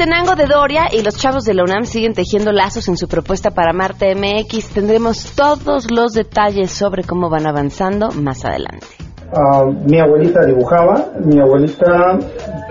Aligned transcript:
Tenango 0.00 0.34
de 0.34 0.46
Doria 0.46 0.84
y 0.90 1.02
los 1.02 1.14
chavos 1.18 1.44
de 1.44 1.52
la 1.52 1.62
UNAM 1.62 1.84
siguen 1.84 2.14
tejiendo 2.14 2.52
lazos 2.52 2.88
en 2.88 2.96
su 2.96 3.06
propuesta 3.06 3.50
para 3.50 3.74
Marte 3.74 4.14
MX. 4.14 4.70
Tendremos 4.70 5.32
todos 5.36 5.90
los 5.90 6.14
detalles 6.14 6.70
sobre 6.70 7.04
cómo 7.04 7.28
van 7.28 7.46
avanzando 7.46 8.08
más 8.12 8.42
adelante. 8.46 8.86
Ah, 9.30 9.66
mi 9.66 10.00
abuelita 10.00 10.46
dibujaba, 10.46 11.08
mi 11.22 11.38
abuelita 11.38 12.18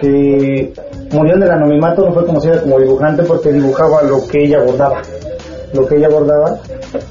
que 0.02 0.74
murió 1.14 1.36
en 1.36 1.44
el 1.44 1.52
anonimato 1.52 2.04
no 2.04 2.14
fue 2.16 2.26
conocida 2.26 2.64
como 2.64 2.80
dibujante 2.80 3.22
porque 3.22 3.52
dibujaba 3.52 4.02
lo 4.02 4.28
que 4.28 4.46
ella 4.46 4.64
bordaba 4.64 5.04
lo 5.72 5.86
que 5.86 5.98
ella 5.98 6.10
bordaba 6.10 6.58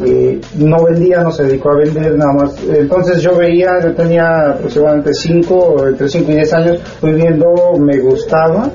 y 0.05 0.41
no 0.57 0.83
vendía, 0.83 1.21
no 1.21 1.31
se 1.31 1.45
dedicó 1.45 1.71
a 1.71 1.77
vender 1.77 2.17
nada 2.17 2.33
más. 2.33 2.61
Entonces 2.69 3.23
yo 3.23 3.37
veía, 3.37 3.79
yo 3.81 3.95
tenía 3.95 4.51
aproximadamente 4.51 5.15
5, 5.15 5.87
entre 5.91 6.09
5 6.09 6.33
y 6.33 6.35
10 6.35 6.53
años, 6.55 6.81
fui 7.01 7.13
viendo, 7.13 7.47
me 7.79 8.01
gustaba 8.01 8.69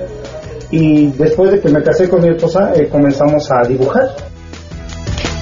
y 0.76 1.06
después 1.12 1.52
de 1.52 1.62
que 1.62 1.70
me 1.70 1.84
casé 1.84 2.10
con 2.10 2.24
mi 2.24 2.30
esposa 2.30 2.74
eh, 2.74 2.90
comenzamos 2.90 3.48
a 3.52 3.68
dibujar. 3.68 4.10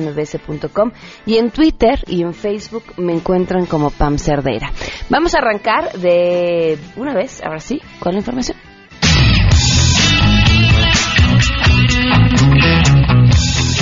Y 1.24 1.38
en 1.38 1.50
Twitter 1.50 2.04
y 2.06 2.20
en 2.20 2.34
Facebook 2.34 2.84
me 2.98 3.14
encuentran 3.14 3.64
como 3.64 3.88
Pam 3.88 4.18
Cerdeira. 4.18 4.70
Vamos 5.08 5.34
a 5.34 5.38
arrancar 5.38 5.94
de 5.94 6.78
una 6.96 7.14
vez, 7.14 7.42
ahora 7.42 7.60
sí, 7.60 7.80
con 8.00 8.12
la 8.12 8.18
información. 8.18 8.69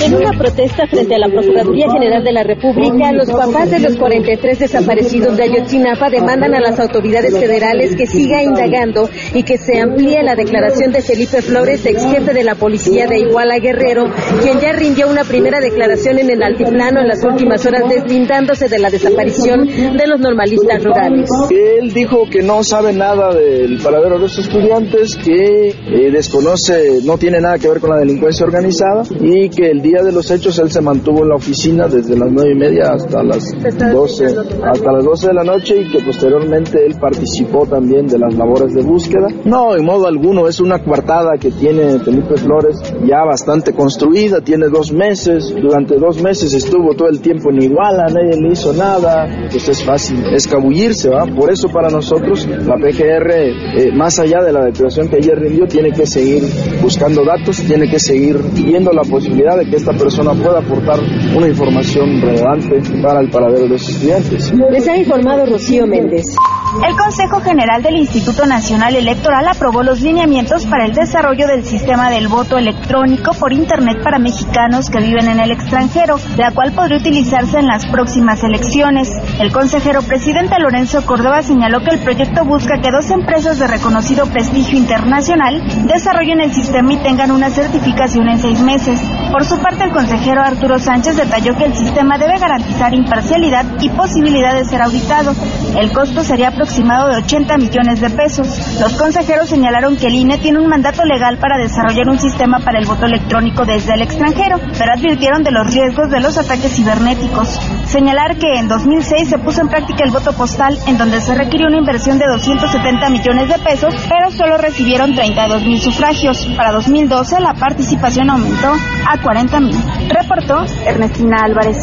En 0.01 0.15
una 0.15 0.31
protesta 0.31 0.87
frente 0.87 1.15
a 1.15 1.19
la 1.19 1.27
Procuraduría 1.27 1.87
General 1.91 2.23
de 2.23 2.31
la 2.31 2.43
República, 2.43 3.11
los 3.11 3.29
papás 3.29 3.69
de 3.69 3.79
los 3.79 3.97
43 3.97 4.59
desaparecidos 4.59 5.35
de 5.35 5.43
Ayotzinapa 5.43 6.09
demandan 6.09 6.55
a 6.55 6.61
las 6.61 6.79
autoridades 6.79 7.37
federales 7.37 7.97
que 7.97 8.07
siga 8.07 8.41
indagando 8.41 9.09
y 9.33 9.43
que 9.43 9.57
se 9.57 9.79
amplíe 9.81 10.23
la 10.23 10.35
declaración 10.35 10.93
de 10.93 11.01
Felipe 11.01 11.41
Flores, 11.41 11.85
ex 11.85 12.05
jefe 12.05 12.33
de 12.33 12.43
la 12.43 12.55
policía 12.55 13.07
de 13.07 13.19
Iguala 13.19 13.59
Guerrero, 13.59 14.05
quien 14.41 14.59
ya 14.59 14.71
rindió 14.71 15.09
una 15.09 15.25
primera 15.25 15.59
declaración 15.59 16.19
en 16.19 16.29
el 16.29 16.43
altiplano 16.43 17.01
en 17.01 17.07
las 17.09 17.23
últimas 17.25 17.65
horas 17.65 17.83
deslindándose 17.89 18.69
de 18.69 18.79
la 18.79 18.89
desaparición 18.89 19.67
de 19.67 20.07
los 20.07 20.19
normalistas 20.21 20.81
rurales. 20.81 21.29
Él 21.49 21.93
dijo 21.93 22.23
que 22.31 22.41
no 22.41 22.63
sabe 22.63 22.93
nada 22.93 23.33
del 23.33 23.79
paradero 23.79 24.15
de 24.15 24.21
los 24.21 24.39
estudiantes, 24.39 25.17
que 25.17 25.69
eh, 25.69 26.11
desconoce, 26.11 26.99
no 27.03 27.17
tiene 27.17 27.41
nada 27.41 27.57
que 27.57 27.67
ver 27.67 27.79
con 27.81 27.89
la 27.89 27.97
delincuencia 27.97 28.45
organizada 28.45 29.03
y 29.19 29.49
que 29.49 29.71
el 29.71 29.81
día 29.81 29.88
de 29.97 30.11
los 30.11 30.29
hechos 30.31 30.57
él 30.59 30.71
se 30.71 30.81
mantuvo 30.81 31.23
en 31.23 31.29
la 31.29 31.35
oficina 31.35 31.87
desde 31.87 32.17
las 32.17 32.31
nueve 32.31 32.51
y 32.53 32.55
media 32.55 32.91
hasta 32.93 33.23
las 33.23 33.43
doce, 33.91 34.25
hasta 34.25 34.91
las 34.91 35.03
doce 35.03 35.27
de 35.27 35.33
la 35.33 35.43
noche 35.43 35.81
y 35.81 35.91
que 35.91 35.99
posteriormente 36.03 36.85
él 36.85 36.95
participó 36.99 37.65
también 37.65 38.07
de 38.07 38.19
las 38.19 38.33
labores 38.35 38.73
de 38.73 38.81
búsqueda. 38.83 39.27
No, 39.45 39.75
en 39.75 39.85
modo 39.85 40.07
alguno, 40.07 40.47
es 40.47 40.59
una 40.59 40.79
coartada 40.79 41.37
que 41.39 41.51
tiene 41.51 41.99
Felipe 41.99 42.37
Flores 42.37 42.77
ya 43.05 43.23
bastante 43.25 43.73
construida, 43.73 44.41
tiene 44.41 44.67
dos 44.67 44.91
meses, 44.91 45.53
durante 45.61 45.97
dos 45.97 46.21
meses 46.21 46.53
estuvo 46.53 46.93
todo 46.95 47.09
el 47.09 47.19
tiempo 47.19 47.49
en 47.51 47.63
Iguala, 47.63 48.05
nadie 48.07 48.39
le 48.39 48.51
hizo 48.53 48.73
nada, 48.73 49.27
pues 49.49 49.67
es 49.67 49.83
fácil 49.83 50.23
escabullirse, 50.33 51.09
¿va? 51.09 51.25
Por 51.25 51.51
eso 51.51 51.67
para 51.69 51.89
nosotros 51.89 52.47
la 52.47 52.75
PGR, 52.75 53.31
eh, 53.31 53.91
más 53.93 54.19
allá 54.19 54.43
de 54.43 54.53
la 54.53 54.65
declaración 54.65 55.09
que 55.09 55.17
ayer 55.17 55.37
rindió, 55.37 55.65
tiene 55.65 55.91
que 55.91 56.05
seguir 56.05 56.43
buscando 56.81 57.23
datos, 57.23 57.57
tiene 57.57 57.89
que 57.89 57.99
seguir 57.99 58.39
viendo 58.53 58.91
la 58.91 59.03
posibilidad 59.03 59.57
de 59.57 59.69
que 59.69 59.78
esta 59.79 59.93
persona 59.93 60.33
pueda 60.33 60.59
aportar 60.59 60.99
una 61.35 61.47
información 61.47 62.21
relevante 62.21 62.81
para 63.01 63.21
el 63.21 63.29
paradero 63.29 63.63
de 63.63 63.69
los 63.69 63.89
estudiantes. 63.89 64.53
Les 64.69 64.87
ha 64.87 64.97
informado 64.97 65.45
Rocío 65.45 65.87
Méndez. 65.87 66.35
El 66.71 66.95
Consejo 66.95 67.41
General 67.41 67.81
del 67.81 67.97
Instituto 67.97 68.45
Nacional 68.45 68.95
Electoral 68.95 69.47
aprobó 69.47 69.81
los 69.81 70.01
lineamientos 70.01 70.67
para 70.67 70.85
el 70.85 70.93
desarrollo 70.93 71.47
del 71.47 71.65
sistema 71.65 72.11
del 72.11 72.27
voto 72.27 72.59
electrónico 72.59 73.33
por 73.33 73.51
Internet 73.51 74.03
para 74.03 74.19
mexicanos 74.19 74.91
que 74.91 74.99
viven 74.99 75.27
en 75.27 75.39
el 75.39 75.49
extranjero, 75.49 76.17
la 76.37 76.51
cual 76.51 76.73
podría 76.73 76.99
utilizarse 76.99 77.57
en 77.57 77.65
las 77.65 77.87
próximas 77.87 78.43
elecciones. 78.43 79.09
El 79.39 79.51
consejero 79.51 80.03
presidente 80.03 80.59
Lorenzo 80.59 81.03
Córdoba 81.07 81.41
señaló 81.41 81.81
que 81.81 81.89
el 81.89 81.99
proyecto 81.99 82.45
busca 82.45 82.79
que 82.79 82.91
dos 82.91 83.09
empresas 83.09 83.57
de 83.57 83.67
reconocido 83.67 84.27
prestigio 84.27 84.77
internacional 84.77 85.63
desarrollen 85.87 86.39
el 86.39 86.53
sistema 86.53 86.93
y 86.93 86.97
tengan 86.97 87.31
una 87.31 87.49
certificación 87.49 88.29
en 88.29 88.37
seis 88.37 88.61
meses. 88.61 89.01
Por 89.31 89.43
su 89.43 89.57
parte, 89.57 89.85
el 89.85 89.91
consejero 89.91 90.41
Arturo 90.41 90.77
Sánchez 90.77 91.17
detalló 91.17 91.55
que 91.57 91.65
el 91.65 91.73
sistema 91.73 92.19
debe 92.19 92.37
garantizar 92.37 92.93
imparcialidad 92.93 93.65
y 93.81 93.89
posibilidad 93.89 94.53
de 94.55 94.65
ser 94.65 94.83
auditado. 94.83 95.33
El 95.75 95.91
costo 95.91 96.23
sería 96.23 96.58
aproximado 96.59 97.07
de 97.07 97.19
80 97.19 97.57
millones 97.57 98.01
de 98.01 98.09
pesos. 98.09 98.45
Los 98.81 98.93
consejeros 98.97 99.47
señalaron 99.47 99.95
que 99.95 100.07
el 100.07 100.15
INE 100.15 100.39
tiene 100.39 100.59
un 100.59 100.67
mandato 100.67 101.05
legal 101.05 101.37
para 101.37 101.57
desarrollar 101.57 102.09
un 102.09 102.19
sistema 102.19 102.59
para 102.59 102.79
el 102.79 102.85
voto 102.85 103.05
electrónico 103.05 103.63
desde 103.63 103.93
el 103.93 104.01
extranjero, 104.01 104.59
pero 104.77 104.91
advirtieron 104.91 105.41
de 105.41 105.51
los 105.51 105.73
riesgos 105.73 106.09
de 106.09 106.19
los 106.19 106.37
ataques 106.37 106.75
cibernéticos. 106.75 107.47
Señalar 107.85 108.35
que 108.37 108.59
en 108.59 108.67
2006 108.67 109.29
se 109.29 109.37
puso 109.37 109.61
en 109.61 109.69
práctica 109.69 110.03
el 110.03 110.11
voto 110.11 110.33
postal, 110.33 110.77
en 110.85 110.97
donde 110.97 111.21
se 111.21 111.33
requirió 111.33 111.67
una 111.67 111.77
inversión 111.77 112.19
de 112.19 112.25
270 112.27 113.09
millones 113.09 113.47
de 113.47 113.59
pesos, 113.59 113.95
pero 114.09 114.29
solo 114.29 114.57
recibieron 114.57 115.15
32 115.15 115.63
mil 115.63 115.79
sufragios. 115.79 116.45
Para 116.57 116.73
2012 116.73 117.39
la 117.39 117.53
participación 117.53 118.29
aumentó 118.29 118.73
a 119.07 119.21
40 119.21 119.59
mil. 119.61 119.77
Reportó 120.09 120.65
Ernestina 120.85 121.37
Álvarez. 121.45 121.77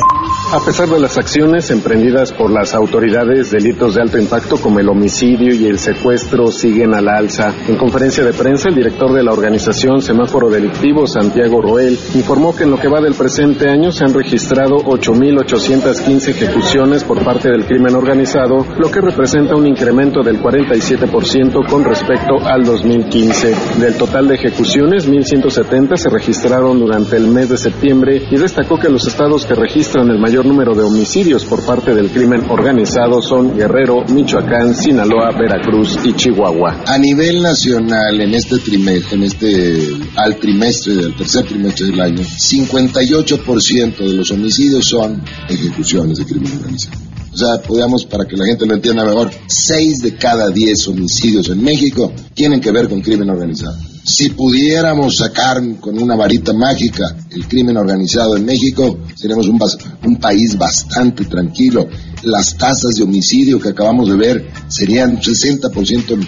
A 0.53 0.61
pesar 0.61 0.89
de 0.89 1.01
las 1.01 1.19
acciones 1.19 1.73
emprendidas 1.73 2.33
por 2.33 2.53
las 2.53 2.73
autoridades, 2.73 3.51
delitos 3.51 3.97
de 3.97 4.03
alto 4.03 4.17
impacto 4.17 4.57
como 4.59 4.79
el 4.79 4.89
homicidio 4.89 5.53
y 5.53 5.67
el 5.67 5.81
secuestro 5.81 6.53
siguen 6.53 6.95
a 6.95 7.03
la 7.03 7.19
alza. 7.19 7.53
En 7.67 7.77
conferencia 7.77 8.25
de 8.25 8.33
prensa, 8.33 8.69
el 8.69 8.77
director 8.77 9.13
de 9.13 9.25
la 9.25 9.33
organización 9.33 10.01
Semáforo 10.01 10.49
Delictivo, 10.49 11.05
Santiago 11.09 11.61
Roel, 11.61 11.99
informó 12.15 12.55
que 12.55 12.63
en 12.63 12.71
lo 12.71 12.79
que 12.79 12.87
va 12.87 13.01
del 13.01 13.15
presente 13.15 13.69
año 13.69 13.91
se 13.91 14.05
han 14.05 14.15
registrado 14.15 14.77
8.815 14.77 16.29
ejecuciones 16.29 17.03
por 17.03 17.25
parte 17.25 17.51
del 17.51 17.67
crimen 17.67 17.97
organizado, 17.97 18.65
lo 18.79 18.89
que 18.89 19.01
representa 19.01 19.57
un 19.57 19.67
incremento 19.67 20.23
del 20.23 20.41
47% 20.41 21.69
con 21.69 21.85
respecto 21.85 22.39
al 22.45 22.63
2015. 22.63 23.81
Del 23.81 23.97
total 23.97 24.29
de 24.29 24.37
ejecuciones, 24.37 25.09
1.170 25.11 25.97
se 25.97 26.09
registraron 26.09 26.79
durante 26.79 27.17
el 27.17 27.27
mes 27.27 27.49
de 27.49 27.57
septiembre 27.57 28.23
y 28.31 28.37
destacó 28.37 28.79
que 28.79 28.89
los 28.89 29.09
estados 29.09 29.45
que 29.45 29.55
registran 29.55 30.09
el 30.09 30.21
mayor 30.21 30.36
número 30.43 30.75
de 30.75 30.83
homicidios 30.83 31.45
por 31.45 31.65
parte 31.65 31.95
del 31.95 32.11
crimen 32.11 32.51
organizado 32.51 33.21
son 33.23 33.57
Guerrero, 33.57 34.05
Michoacán, 34.05 34.75
Sinaloa, 34.75 35.31
Veracruz 35.33 35.99
y 36.05 36.15
Chihuahua. 36.15 36.83
A 36.87 36.99
nivel 36.99 37.43
nacional, 37.43 38.21
en 38.21 38.35
este 38.35 38.59
trimestre, 38.59 39.17
en 39.17 39.23
este 39.23 39.79
al 40.17 40.37
trimestre 40.37 40.95
del 40.95 41.17
tercer 41.17 41.45
trimestre 41.45 41.87
del 41.87 42.01
año, 42.01 42.23
58% 42.23 43.97
de 43.97 44.15
los 44.15 44.31
homicidios 44.31 44.87
son 44.87 45.23
ejecuciones 45.49 46.19
de 46.19 46.25
crimen 46.25 46.53
organizado. 46.57 46.99
O 47.37 47.39
sea, 47.39 47.61
podríamos, 47.61 48.07
para 48.07 48.25
que 48.25 48.35
la 48.35 48.47
gente 48.47 48.65
lo 48.65 48.75
entienda 48.75 49.05
mejor, 49.05 49.31
6 49.47 49.99
de 50.01 50.17
cada 50.17 50.49
10 50.49 50.89
homicidios 50.89 51.51
en 51.51 51.63
México 51.63 52.11
tienen 52.33 52.63
que 52.63 52.71
ver 52.71 52.89
con 52.89 53.03
crimen 53.03 53.29
organizado. 53.29 53.77
Si 54.05 54.31
pudiéramos 54.31 55.19
sacar 55.19 55.61
con 55.79 56.03
una 56.03 56.17
varita 56.17 56.55
mágica 56.55 57.15
el 57.31 57.47
crimen 57.47 57.77
organizado 57.77 58.39
en 58.39 58.47
México, 58.47 59.01
seríamos 59.15 59.49
un, 59.49 59.61
un 60.07 60.17
país 60.17 60.57
bastante 60.57 61.27
tranquilo. 61.27 61.87
Las 62.23 62.57
tasas 62.57 62.95
de 62.95 63.03
homicidio 63.03 63.61
que 63.61 63.69
acabamos 63.69 64.09
de 64.09 64.17
ver 64.17 64.51
serían 64.69 65.21
60% 65.21 66.19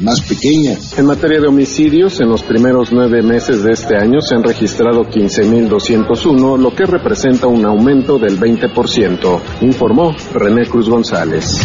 más 0.00 0.20
pequeña. 0.22 0.76
En 0.96 1.06
materia 1.06 1.40
de 1.40 1.48
homicidios, 1.48 2.20
en 2.20 2.28
los 2.28 2.42
primeros 2.42 2.92
nueve 2.92 3.22
meses 3.22 3.62
de 3.62 3.72
este 3.72 3.96
año 3.96 4.20
se 4.20 4.34
han 4.34 4.42
registrado 4.42 5.02
15.201, 5.04 6.58
lo 6.58 6.74
que 6.74 6.84
representa 6.84 7.46
un 7.46 7.64
aumento 7.64 8.18
del 8.18 8.38
20%, 8.38 9.40
informó 9.60 10.14
René 10.32 10.66
Cruz 10.66 10.88
González. 10.88 11.60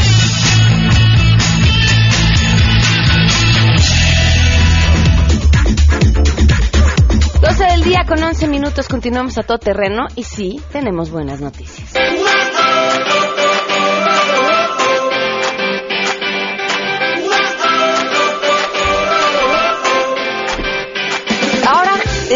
del 7.65 7.83
día 7.83 8.05
con 8.07 8.23
11 8.23 8.47
minutos 8.47 8.87
continuamos 8.87 9.37
a 9.37 9.43
todo 9.43 9.57
terreno 9.57 10.07
y 10.15 10.23
sí, 10.23 10.61
tenemos 10.71 11.09
buenas 11.09 11.41
noticias. 11.41 11.91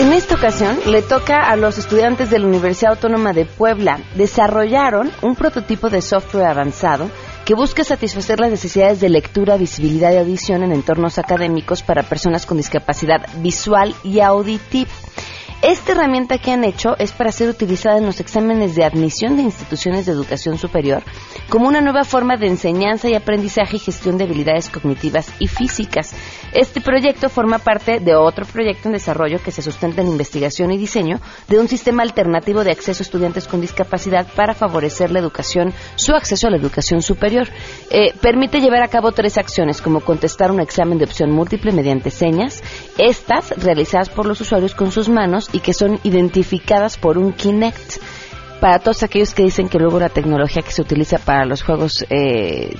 En 0.01 0.13
esta 0.13 0.33
ocasión 0.33 0.79
le 0.87 1.03
toca 1.03 1.47
a 1.47 1.55
los 1.55 1.77
estudiantes 1.77 2.31
de 2.31 2.39
la 2.39 2.47
Universidad 2.47 2.93
Autónoma 2.93 3.33
de 3.33 3.45
Puebla. 3.45 3.99
Desarrollaron 4.15 5.11
un 5.21 5.35
prototipo 5.35 5.91
de 5.91 6.01
software 6.01 6.47
avanzado 6.47 7.11
que 7.45 7.53
busca 7.53 7.83
satisfacer 7.83 8.39
las 8.39 8.49
necesidades 8.49 8.99
de 8.99 9.09
lectura, 9.09 9.57
visibilidad 9.57 10.11
y 10.11 10.17
audición 10.17 10.63
en 10.63 10.71
entornos 10.71 11.19
académicos 11.19 11.83
para 11.83 12.01
personas 12.01 12.47
con 12.47 12.57
discapacidad 12.57 13.27
visual 13.43 13.93
y 14.03 14.21
auditiva. 14.21 14.89
Esta 15.61 15.91
herramienta 15.91 16.39
que 16.39 16.51
han 16.51 16.63
hecho 16.63 16.97
es 16.97 17.11
para 17.11 17.31
ser 17.31 17.47
utilizada 17.47 17.99
en 17.99 18.07
los 18.07 18.19
exámenes 18.19 18.73
de 18.73 18.83
admisión 18.83 19.35
de 19.37 19.43
instituciones 19.43 20.07
de 20.07 20.11
educación 20.11 20.57
superior 20.57 21.03
como 21.49 21.67
una 21.67 21.81
nueva 21.81 22.03
forma 22.03 22.35
de 22.35 22.47
enseñanza 22.47 23.09
y 23.09 23.13
aprendizaje 23.13 23.75
y 23.75 23.79
gestión 23.79 24.17
de 24.17 24.23
habilidades 24.23 24.69
cognitivas 24.69 25.31
y 25.37 25.47
físicas. 25.47 26.15
Este 26.51 26.81
proyecto 26.81 27.29
forma 27.29 27.59
parte 27.59 27.99
de 27.99 28.15
otro 28.15 28.45
proyecto 28.45 28.87
en 28.87 28.93
desarrollo 28.93 29.39
que 29.43 29.51
se 29.51 29.61
sustenta 29.61 30.01
en 30.01 30.07
investigación 30.07 30.71
y 30.71 30.77
diseño 30.79 31.19
de 31.47 31.59
un 31.59 31.67
sistema 31.67 32.01
alternativo 32.01 32.63
de 32.63 32.71
acceso 32.71 33.03
a 33.03 33.05
estudiantes 33.05 33.47
con 33.47 33.61
discapacidad 33.61 34.25
para 34.35 34.55
favorecer 34.55 35.11
la 35.11 35.19
educación, 35.19 35.73
su 35.95 36.13
acceso 36.15 36.47
a 36.47 36.51
la 36.51 36.57
educación 36.57 37.03
superior. 37.03 37.47
Eh, 37.91 38.13
permite 38.19 38.61
llevar 38.61 38.81
a 38.81 38.87
cabo 38.87 39.11
tres 39.11 39.37
acciones 39.37 39.79
como 39.81 39.99
contestar 39.99 40.49
un 40.51 40.59
examen 40.59 40.97
de 40.97 41.05
opción 41.05 41.31
múltiple 41.31 41.71
mediante 41.71 42.09
señas, 42.09 42.63
estas 42.97 43.51
realizadas 43.57 44.09
por 44.09 44.25
los 44.25 44.41
usuarios 44.41 44.73
con 44.73 44.91
sus 44.91 45.07
manos 45.07 45.49
y 45.53 45.59
que 45.59 45.73
son 45.73 45.99
identificadas 46.03 46.97
por 46.97 47.17
un 47.17 47.33
Kinect. 47.33 48.01
Para 48.59 48.79
todos 48.79 49.01
aquellos 49.01 49.33
que 49.33 49.43
dicen 49.43 49.69
que 49.69 49.79
luego 49.79 49.99
la 49.99 50.09
tecnología 50.09 50.61
que 50.61 50.71
se 50.71 50.81
utiliza 50.83 51.17
para 51.17 51.45
los 51.45 51.63
juegos 51.63 52.05
eh, 52.09 52.75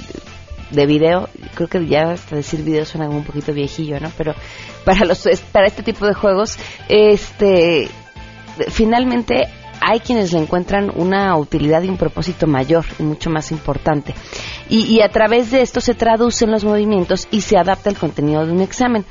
de 0.70 0.86
video, 0.86 1.28
creo 1.56 1.68
que 1.68 1.86
ya 1.88 2.12
hasta 2.12 2.36
decir 2.36 2.62
video 2.62 2.86
suena 2.86 3.10
un 3.10 3.24
poquito 3.24 3.52
viejillo, 3.54 4.00
¿no? 4.00 4.12
Pero 4.16 4.36
para 4.86 5.06
los 5.06 5.28
para 5.52 5.68
este 5.68 5.84
tipo 5.84 6.06
de 6.06 6.14
juegos, 6.14 6.58
este 6.88 7.90
finalmente 8.70 9.48
hay 9.82 10.00
quienes 10.00 10.32
le 10.32 10.40
encuentran 10.40 10.92
una 10.96 11.36
utilidad 11.38 11.82
y 11.82 11.90
un 11.90 11.98
propósito 11.98 12.46
mayor 12.46 12.86
y 13.00 13.04
mucho 13.04 13.30
más 13.32 13.52
importante. 13.52 14.14
Y, 14.74 15.02
a 15.02 15.10
través 15.10 15.52
de 15.52 15.62
esto 15.62 15.82
se 15.82 15.96
traducen 15.96 16.50
los 16.50 16.64
movimientos 16.64 17.28
y 17.30 17.42
se 17.42 17.58
adapta 17.58 17.90
el 17.90 17.98
contenido 17.98 18.46
de 18.46 18.54
un 18.54 18.62
examen. 18.62 19.04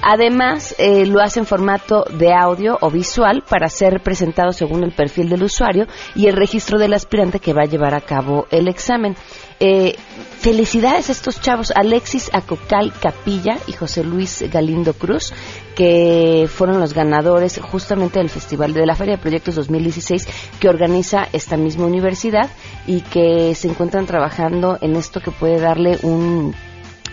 Además, 0.00 0.76
eh, 0.78 1.06
lo 1.06 1.20
hace 1.20 1.40
en 1.40 1.46
formato 1.46 2.04
de 2.04 2.32
audio 2.32 2.78
o 2.80 2.88
visual 2.88 3.42
para 3.42 3.68
ser 3.68 4.00
presentado 4.00 4.52
según 4.52 4.84
el 4.84 4.92
perfil 4.92 5.28
del 5.28 5.42
usuario 5.42 5.88
y 6.14 6.28
el 6.28 6.36
registro 6.36 6.78
del 6.78 6.94
aspirante 6.94 7.40
que 7.40 7.52
va 7.52 7.62
a 7.62 7.68
llevar 7.68 7.94
a 7.94 8.00
cabo 8.00 8.46
el 8.52 8.68
examen. 8.68 9.16
Eh, 9.58 9.96
felicidades 10.38 11.08
a 11.08 11.12
estos 11.12 11.40
chavos, 11.40 11.72
Alexis 11.74 12.30
Acocal 12.32 12.92
Capilla 12.92 13.58
y 13.66 13.72
José 13.72 14.04
Luis 14.04 14.44
Galindo 14.52 14.92
Cruz, 14.92 15.32
que 15.74 16.48
fueron 16.48 16.78
los 16.78 16.94
ganadores 16.94 17.60
justamente 17.60 18.20
del 18.20 18.30
Festival 18.30 18.72
de 18.72 18.86
la 18.86 18.94
Feria 18.94 19.16
de 19.16 19.22
Proyectos 19.22 19.56
2016 19.56 20.28
que 20.60 20.68
organiza 20.68 21.28
esta 21.32 21.56
misma 21.56 21.86
universidad 21.86 22.50
y 22.86 23.00
que 23.00 23.54
se 23.56 23.68
encuentran 23.68 24.06
trabajando 24.06 24.78
en 24.80 24.94
esto 25.08 25.20
que 25.20 25.30
puede 25.30 25.58
darle 25.58 25.98
un 26.02 26.54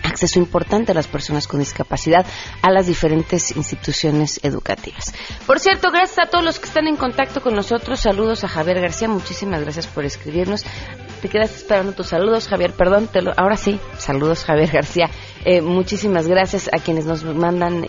acceso 0.02 0.38
importante 0.38 0.92
a 0.92 0.94
las 0.94 1.08
personas 1.08 1.48
con 1.48 1.58
discapacidad 1.60 2.24
a 2.62 2.70
las 2.70 2.86
diferentes 2.86 3.56
instituciones 3.56 4.38
educativas. 4.42 5.12
Por 5.46 5.58
cierto, 5.58 5.90
gracias 5.90 6.26
a 6.26 6.30
todos 6.30 6.44
los 6.44 6.60
que 6.60 6.66
están 6.66 6.86
en 6.86 6.96
contacto 6.96 7.40
con 7.40 7.54
nosotros. 7.54 8.00
Saludos 8.00 8.44
a 8.44 8.48
Javier 8.48 8.80
García, 8.80 9.08
muchísimas 9.08 9.62
gracias 9.62 9.86
por 9.86 10.04
escribirnos 10.04 10.64
te 11.20 11.28
quedaste 11.28 11.56
esperando 11.56 11.92
tus 11.92 12.08
saludos, 12.08 12.48
Javier. 12.48 12.72
Perdón, 12.72 13.08
te 13.08 13.22
lo, 13.22 13.32
ahora 13.36 13.56
sí, 13.56 13.80
saludos, 13.98 14.44
Javier 14.44 14.70
García. 14.70 15.10
Eh, 15.44 15.60
muchísimas 15.60 16.28
gracias 16.28 16.68
a 16.72 16.78
quienes 16.78 17.06
nos 17.06 17.24
mandan 17.24 17.84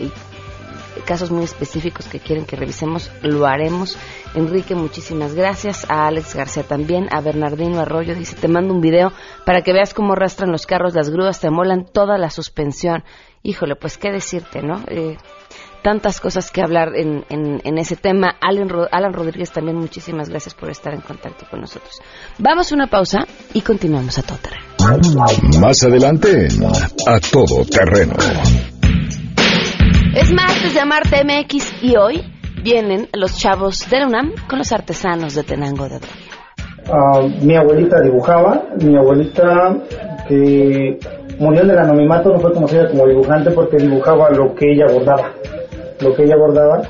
casos 1.04 1.30
muy 1.30 1.44
específicos 1.44 2.06
que 2.06 2.20
quieren 2.20 2.44
que 2.44 2.56
revisemos, 2.56 3.10
lo 3.22 3.46
haremos. 3.46 3.98
Enrique, 4.34 4.74
muchísimas 4.74 5.34
gracias. 5.34 5.86
A 5.90 6.06
Alex 6.06 6.34
García 6.34 6.62
también. 6.62 7.08
A 7.10 7.20
Bernardino 7.20 7.80
Arroyo 7.80 8.14
dice, 8.14 8.36
te 8.36 8.48
mando 8.48 8.74
un 8.74 8.80
video 8.80 9.12
para 9.44 9.62
que 9.62 9.72
veas 9.72 9.94
cómo 9.94 10.12
arrastran 10.12 10.50
los 10.50 10.66
carros, 10.66 10.94
las 10.94 11.10
grúas, 11.10 11.40
te 11.40 11.50
molan 11.50 11.84
toda 11.84 12.18
la 12.18 12.30
suspensión. 12.30 13.04
Híjole, 13.42 13.76
pues 13.76 13.98
qué 13.98 14.10
decirte, 14.10 14.62
¿no? 14.62 14.82
Eh, 14.88 15.16
tantas 15.82 16.20
cosas 16.20 16.50
que 16.50 16.60
hablar 16.60 16.94
en, 16.94 17.24
en, 17.30 17.78
ese 17.78 17.96
tema. 17.96 18.36
Alan, 18.40 18.68
Alan 18.90 19.12
Rodríguez 19.12 19.50
también 19.50 19.76
muchísimas 19.76 20.28
gracias 20.28 20.54
por 20.54 20.70
estar 20.70 20.92
en 20.92 21.00
contacto 21.00 21.46
con 21.50 21.60
nosotros. 21.60 22.00
Vamos 22.38 22.70
a 22.72 22.74
una 22.74 22.88
pausa 22.88 23.26
y 23.54 23.60
continuamos 23.62 24.18
a 24.18 24.22
todo 24.22 24.38
terreno. 24.38 24.68
Más 25.60 25.82
adelante 25.82 26.48
A 27.06 27.18
Todo 27.20 27.64
Terreno. 27.64 28.14
Es 30.20 30.32
martes 30.32 30.74
de 30.74 30.80
Amarte 30.80 31.22
MX 31.22 31.80
y 31.80 31.96
hoy 31.96 32.20
vienen 32.64 33.06
los 33.12 33.38
chavos 33.38 33.88
de 33.88 34.00
la 34.00 34.08
UNAM 34.08 34.32
con 34.48 34.58
los 34.58 34.72
artesanos 34.72 35.36
de 35.36 35.44
Tenango 35.44 35.84
de 35.84 36.00
Doria. 36.00 36.08
Ah, 36.92 37.20
mi 37.40 37.54
abuelita 37.54 38.00
dibujaba, 38.00 38.64
mi 38.82 38.96
abuelita 38.96 39.76
que 40.26 40.98
murió 41.38 41.62
en 41.62 41.70
el 41.70 41.78
anonimato 41.78 42.32
no 42.32 42.40
fue 42.40 42.52
conocida 42.52 42.88
como 42.88 43.06
dibujante 43.06 43.52
porque 43.52 43.76
dibujaba 43.76 44.28
lo 44.30 44.52
que 44.56 44.72
ella 44.72 44.86
bordaba 44.92 45.30
lo 46.00 46.14
que 46.14 46.22
ella 46.22 46.36
bordaba, 46.36 46.82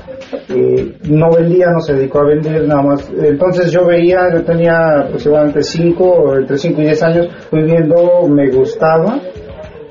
no 1.09 1.31
vendía, 1.31 1.71
no 1.71 1.79
se 1.79 1.93
dedicó 1.93 2.19
a 2.19 2.25
vender 2.25 2.67
nada 2.67 2.83
más. 2.83 3.09
Entonces 3.09 3.71
yo 3.71 3.85
veía, 3.85 4.31
yo 4.31 4.43
tenía 4.43 4.99
aproximadamente 4.99 5.63
5, 5.63 6.35
entre 6.37 6.57
5 6.57 6.81
y 6.81 6.85
10 6.85 7.03
años, 7.03 7.27
viviendo, 7.51 8.27
me 8.27 8.49
gustaba 8.51 9.19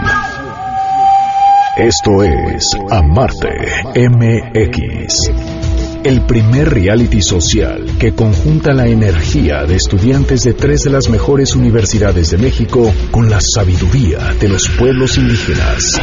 Esto 1.78 2.24
es 2.24 2.70
Amarte 2.92 3.50
MX. 3.96 5.75
El 6.06 6.22
primer 6.22 6.70
reality 6.70 7.20
social 7.20 7.84
que 7.98 8.14
conjunta 8.14 8.76
la 8.76 8.86
energía 8.86 9.64
de 9.64 9.76
estudiantes 9.76 10.44
de 10.44 10.54
tres 10.54 10.84
de 10.84 10.92
las 10.92 11.10
mejores 11.10 11.56
universidades 11.56 12.30
de 12.30 12.38
México 12.38 12.94
con 13.10 13.28
la 13.28 13.40
sabiduría 13.42 14.20
de 14.40 14.48
los 14.48 14.70
pueblos 14.70 15.18
indígenas. 15.18 16.00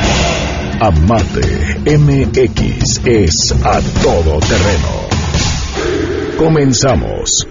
Amarte 0.81 1.79
MX 1.87 3.01
es 3.07 3.55
a 3.63 3.81
todo 4.03 4.41
terreno. 4.41 5.07
Comenzamos. 6.37 7.47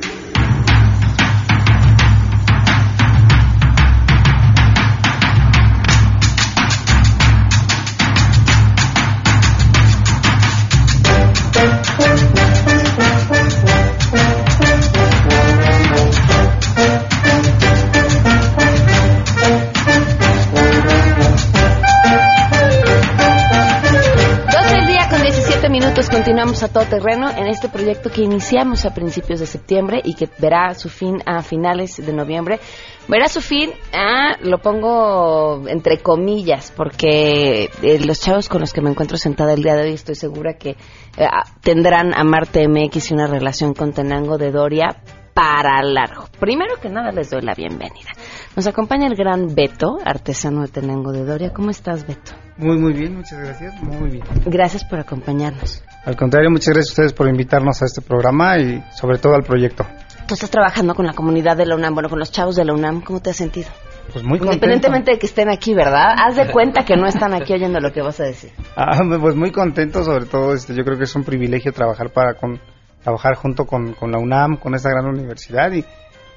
Continuamos 26.42 26.64
a 26.64 26.74
todo 26.74 26.86
terreno 26.86 27.30
en 27.30 27.46
este 27.46 27.70
proyecto 27.70 28.10
que 28.10 28.24
iniciamos 28.24 28.84
a 28.86 28.96
principios 28.96 29.40
de 29.42 29.46
septiembre 29.46 30.02
y 30.04 30.16
que 30.16 30.28
verá 30.40 30.74
su 30.74 30.90
fin 30.90 31.22
a 31.28 31.44
finales 31.44 32.04
de 32.04 32.14
noviembre. 32.14 32.60
Verá 33.08 33.28
su 33.28 33.42
fin, 33.42 33.70
a, 33.94 34.38
lo 34.42 34.58
pongo 34.58 35.68
entre 35.68 36.00
comillas, 36.00 36.74
porque 36.76 37.70
eh, 37.84 38.00
los 38.04 38.20
chavos 38.22 38.50
con 38.50 38.60
los 38.60 38.74
que 38.74 38.82
me 38.82 38.90
encuentro 38.90 39.18
sentada 39.18 39.54
el 39.54 39.62
día 39.62 39.76
de 39.76 39.84
hoy 39.84 39.94
estoy 39.94 40.16
segura 40.16 40.56
que 40.56 40.72
eh, 40.72 41.28
tendrán 41.62 42.12
a 42.16 42.24
Marte 42.24 42.68
MX 42.68 43.12
y 43.12 43.14
una 43.14 43.28
relación 43.28 43.76
con 43.76 43.94
Tenango 43.94 44.40
de 44.40 44.50
Doria 44.50 44.98
para 45.34 45.82
largo. 45.84 46.26
Primero 46.40 46.76
que 46.82 46.90
nada 46.90 47.12
les 47.12 47.30
doy 47.30 47.42
la 47.42 47.54
bienvenida. 47.54 48.10
Nos 48.56 48.68
acompaña 48.68 49.08
el 49.08 49.16
gran 49.16 49.56
Beto, 49.56 49.98
artesano 50.04 50.62
de 50.62 50.68
Tenango 50.68 51.12
de 51.12 51.24
Doria. 51.24 51.54
¿Cómo 51.54 51.70
estás, 51.70 52.06
Beto? 52.06 52.32
Muy, 52.58 52.78
muy 52.78 52.94
bien, 52.94 53.16
muchas 53.16 53.40
gracias. 53.40 53.82
Muy 53.82 54.10
bien. 54.10 54.24
Gracias 54.46 54.84
por 54.84 55.00
acompañarnos. 55.00 55.84
Al 56.06 56.16
contrario, 56.16 56.50
muchas 56.50 56.74
gracias 56.74 56.90
a 56.90 56.94
ustedes 56.94 57.14
por 57.14 57.28
invitarnos 57.28 57.82
a 57.82 57.86
este 57.86 58.02
programa 58.02 58.58
y 58.58 58.84
sobre 58.96 59.18
todo 59.18 59.36
al 59.36 59.44
proyecto. 59.44 59.86
Tú 60.28 60.34
estás 60.34 60.50
trabajando 60.50 60.96
con 60.96 61.06
la 61.06 61.14
comunidad 61.14 61.58
de 61.58 61.66
la 61.66 61.76
UNAM, 61.76 61.94
bueno, 61.94 62.10
con 62.10 62.20
los 62.20 62.32
chavos 62.32 62.56
de 62.56 62.66
la 62.66 62.74
UNAM. 62.74 63.02
¿Cómo 63.02 63.20
te 63.20 63.32
has 63.32 63.38
sentido? 63.38 63.70
Pues 64.12 64.24
muy 64.24 64.40
contento. 64.40 64.54
Independientemente 64.54 65.12
de 65.12 65.20
que 65.20 65.26
estén 65.26 65.50
aquí, 65.50 65.74
¿verdad? 65.74 66.16
Haz 66.18 66.36
de 66.36 66.52
cuenta 66.52 66.84
que 66.84 66.96
no 66.98 67.08
están 67.08 67.34
aquí 67.34 67.54
oyendo 67.54 67.80
lo 67.80 67.92
que 67.92 68.02
vas 68.02 68.20
a 68.20 68.24
decir. 68.24 68.52
Ah, 68.76 68.98
pues 69.20 69.36
muy 69.36 69.52
contento, 69.52 70.04
sobre 70.04 70.26
todo, 70.26 70.54
este, 70.54 70.74
yo 70.74 70.84
creo 70.84 70.98
que 70.98 71.04
es 71.04 71.16
un 71.16 71.24
privilegio 71.24 71.74
trabajar 71.74 72.12
para 72.12 72.36
con 72.36 72.60
trabajar 73.04 73.36
junto 73.36 73.66
con, 73.66 73.94
con 73.94 74.12
la 74.12 74.20
UNAM, 74.20 74.58
con 74.58 74.76
esta 74.76 74.90
gran 74.90 75.06
universidad 75.06 75.72
y, 75.72 75.86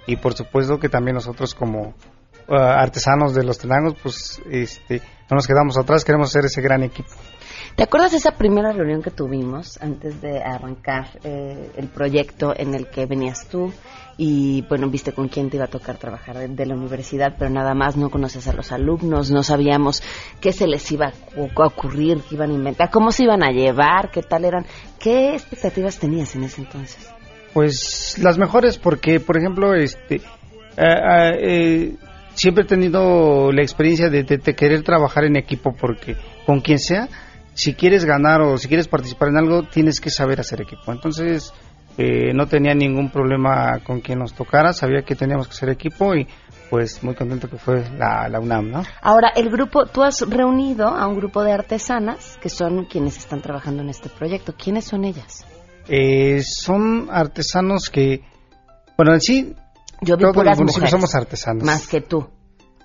y 0.07 0.17
por 0.17 0.35
supuesto 0.35 0.79
que 0.79 0.89
también 0.89 1.15
nosotros 1.15 1.55
como 1.55 1.95
uh, 2.49 2.55
artesanos 2.55 3.35
de 3.35 3.45
los 3.45 3.59
tenangos, 3.59 3.95
pues 4.03 4.41
este, 4.51 5.01
no 5.31 5.37
nos 5.37 5.47
quedamos 5.47 5.79
atrás, 5.79 6.05
queremos 6.05 6.31
ser 6.31 6.45
ese 6.45 6.61
gran 6.61 6.83
equipo. 6.83 7.11
¿Te 7.77 7.83
acuerdas 7.83 8.13
de 8.13 8.19
esa 8.19 8.33
primera 8.33 8.73
reunión 8.73 9.03
que 9.03 9.11
tuvimos 9.11 9.83
antes 9.83 10.21
de 10.21 10.41
arrancar 10.41 11.19
eh, 11.25 11.73
el 11.77 11.89
proyecto 11.89 12.55
en 12.57 12.75
el 12.75 12.89
que 12.89 13.07
venías 13.07 13.49
tú 13.49 13.73
y, 14.17 14.63
bueno, 14.63 14.89
viste 14.89 15.13
con 15.13 15.29
quién 15.29 15.51
te 15.51 15.57
iba 15.57 15.67
a 15.67 15.69
tocar 15.69 15.97
trabajar 15.97 16.49
de, 16.49 16.67
la 16.67 16.75
universidad, 16.75 17.35
pero 17.39 17.51
nada 17.51 17.75
más 17.75 17.97
no 17.97 18.11
conoces 18.11 18.47
a 18.47 18.53
los 18.53 18.71
alumnos, 18.73 19.31
no 19.31 19.43
sabíamos 19.43 20.03
qué 20.41 20.53
se 20.53 20.67
les 20.67 20.91
iba 20.93 21.07
a 21.07 21.65
ocurrir, 21.65 22.21
qué 22.29 22.37
iban 22.37 22.51
a 22.51 22.55
inventar, 22.55 22.91
cómo 22.91 23.11
se 23.13 23.25
iban 23.25 23.43
a 23.43 23.51
llevar, 23.51 24.11
qué 24.11 24.23
tal 24.23 24.45
eran? 24.45 24.67
¿Qué 24.99 25.35
expectativas 25.35 25.99
tenías 25.99 26.35
en 26.37 26.45
ese 26.45 26.61
entonces? 26.61 27.09
Pues 27.53 28.17
las 28.21 28.39
mejores 28.39 28.79
porque, 28.79 29.21
por 29.21 29.37
ejemplo, 29.37 29.75
este... 29.75 30.17
eh, 30.17 31.39
eh, 31.41 31.95
siempre 32.35 32.65
he 32.65 32.67
tenido 32.67 33.53
la 33.53 33.63
experiencia 33.63 34.11
de, 34.11 34.23
de, 34.23 34.55
querer 34.55 34.83
trabajar 34.83 35.25
en 35.25 35.37
equipo 35.37 35.75
porque 35.75 36.17
con 36.47 36.61
quien 36.61 36.79
sea, 36.79 37.09
si 37.55 37.75
quieres 37.75 38.05
ganar 38.05 38.43
o 38.43 38.59
si 38.59 38.69
quieres 38.69 38.89
participar 38.89 39.29
en 39.29 39.39
algo, 39.39 39.63
tienes 39.63 40.01
que 40.01 40.11
saber 40.11 40.41
hacer 40.41 40.61
equipo. 40.61 40.93
Entonces, 40.93 41.53
eh, 41.97 42.33
no 42.35 42.47
tenía 42.47 42.75
ningún 42.75 43.11
problema 43.11 43.81
con 43.85 44.01
quien 44.01 44.19
nos 44.19 44.35
tocara, 44.35 44.73
sabía 44.73 45.03
que 45.03 45.15
teníamos 45.15 45.47
que 45.47 45.53
hacer 45.53 45.69
equipo 45.69 46.15
y 46.15 46.27
pues 46.71 47.03
muy 47.05 47.15
contento 47.15 47.49
que 47.49 47.57
fue 47.57 47.85
la, 47.97 48.29
la, 48.29 48.41
UNAM, 48.41 48.71
¿no? 48.71 48.83
Ahora, 49.01 49.33
el 49.37 49.49
grupo, 49.49 49.87
tú 49.87 50.03
has 50.03 50.21
reunido 50.29 50.89
a 50.89 51.07
un 51.07 51.17
grupo 51.17 51.45
de 51.45 51.53
artesanas 51.53 52.37
que 52.41 52.49
son 52.49 52.87
quienes 52.87 53.17
están 53.17 53.43
trabajando 53.43 53.83
en 53.83 53.91
este 53.91 54.09
proyecto. 54.09 54.55
¿Quiénes 54.57 54.85
son 54.85 55.05
ellas? 55.05 55.45
Eh, 55.89 56.43
son 56.43 57.09
artesanos 57.11 57.91
que, 57.91 58.23
bueno, 58.97 59.15
en 59.15 59.21
sí, 59.21 59.55
yo 60.01 60.17
vi 60.17 60.25
todos 60.25 60.45
los 60.45 60.59
municipios 60.59 60.67
mujeres, 60.67 60.91
somos 60.91 61.15
artesanos. 61.15 61.63
Más 61.63 61.87
que 61.87 62.01
tú. 62.01 62.29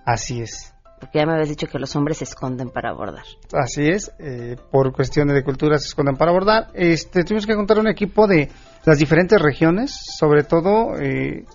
Así 0.06 0.42
es. 0.42 0.74
Porque 1.00 1.20
ya 1.20 1.26
me 1.26 1.34
habías 1.34 1.50
dicho 1.50 1.68
que 1.68 1.80
los 1.80 1.96
hombres 1.96 2.18
se 2.18 2.26
esconden 2.26 2.70
para 2.70 2.94
bordar. 2.94 3.24
Así 3.54 3.88
es, 3.88 4.12
eh, 4.20 4.58
por 4.72 4.92
cuestiones 4.92 5.36
de 5.36 5.44
cultura 5.44 5.78
se 5.78 5.88
esconden 5.88 6.16
para 6.16 6.32
bordar. 6.32 6.68
Este, 6.74 7.24
tuvimos 7.24 7.46
que 7.46 7.56
contar 7.56 7.80
un 7.80 7.88
equipo 7.88 8.28
de 8.28 8.50
las 8.86 8.98
diferentes 8.98 9.42
regiones, 9.42 9.98
sobre 10.18 10.44
todo 10.44 10.96
eh, 11.00 11.46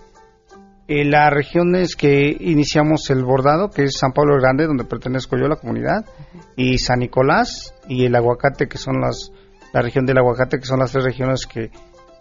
en 0.87 1.11
las 1.11 1.31
regiones 1.31 1.95
que 1.95 2.35
iniciamos 2.39 3.09
el 3.09 3.23
bordado, 3.23 3.69
que 3.69 3.83
es 3.83 3.97
San 3.97 4.13
Pablo 4.13 4.37
Grande, 4.39 4.67
donde 4.67 4.83
pertenezco 4.83 5.37
yo 5.37 5.47
la 5.47 5.55
comunidad, 5.55 6.05
y 6.55 6.77
San 6.77 6.99
Nicolás 6.99 7.73
y 7.87 8.05
el 8.05 8.15
Aguacate, 8.15 8.67
que 8.67 8.77
son 8.77 9.01
las, 9.01 9.31
la 9.73 9.81
región 9.81 10.05
del 10.05 10.17
Aguacate, 10.17 10.59
que 10.59 10.65
son 10.65 10.79
las 10.79 10.91
tres 10.91 11.03
regiones 11.03 11.45
que 11.45 11.71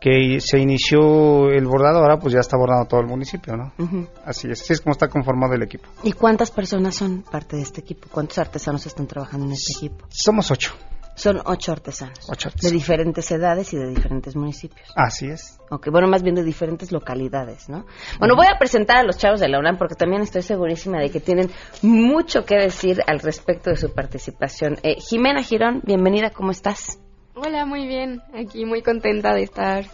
que 0.05 0.39
se 0.39 0.59
inició 0.59 1.49
el 1.49 1.65
bordado, 1.65 2.01
ahora 2.01 2.19
pues 2.19 2.35
ya 2.35 2.41
está 2.41 2.59
bordando 2.59 2.87
todo 2.87 3.01
el 3.01 3.07
municipio, 3.07 3.57
¿no? 3.57 3.73
Uh 3.79 3.89
-huh. 3.89 4.09
Así 4.27 4.51
es, 4.51 4.61
así 4.61 4.75
es 4.75 4.83
como 4.83 4.93
está 4.93 5.09
conformado 5.09 5.55
el 5.55 5.63
equipo. 5.63 5.89
¿Y 6.03 6.13
cuántas 6.13 6.51
personas 6.51 6.95
son 6.95 7.23
parte 7.23 7.57
de 7.57 7.63
este 7.63 7.81
equipo? 7.81 8.09
¿Cuántos 8.13 8.37
artesanos 8.37 8.85
están 8.85 9.07
trabajando 9.07 9.47
en 9.47 9.53
este 9.53 9.73
equipo? 9.79 10.05
Somos 10.11 10.51
ocho. 10.51 10.75
Son 11.17 11.41
ocho 11.47 11.73
artesanos. 11.73 12.19
Ocho 12.29 12.49
artesanos. 12.49 12.61
De 12.61 12.71
diferentes 12.73 13.31
edades 13.31 13.73
y 13.73 13.79
de 13.79 13.89
diferentes 13.89 14.37
municipios. 14.37 14.87
Así 14.95 15.27
es. 15.27 15.59
Ok, 15.71 15.89
bueno, 15.91 16.07
más 16.07 16.23
bien 16.23 16.35
de 16.35 16.43
diferentes 16.43 16.93
localidades, 16.93 17.71
¿no? 17.71 17.87
Bueno, 18.19 18.35
uh 18.35 18.37
-huh. 18.37 18.45
voy 18.45 18.47
a 18.55 18.59
presentar 18.59 18.99
a 18.99 19.05
los 19.05 19.17
chavos 19.17 19.41
de 19.41 19.49
la 19.49 19.59
UNAM 19.59 19.79
porque 19.79 19.95
también 19.95 20.21
estoy 20.21 20.43
segurísima 20.43 20.99
de 20.99 21.09
que 21.09 21.21
tienen 21.21 21.51
mucho 21.81 22.45
que 22.45 22.57
decir 22.57 23.01
al 23.07 23.21
respecto 23.21 23.71
de 23.71 23.77
su 23.77 23.95
participación. 23.95 24.77
Eh, 24.83 24.97
Jimena 25.01 25.43
Girón, 25.43 25.81
bienvenida, 25.83 26.29
¿cómo 26.29 26.51
estás? 26.51 26.99
Hola, 27.35 27.65
muy 27.67 27.87
bien. 27.87 28.23
Aquí 28.33 28.65
muy 28.65 28.83
contenta 28.83 29.35
de 29.35 29.43
estar 29.43 29.85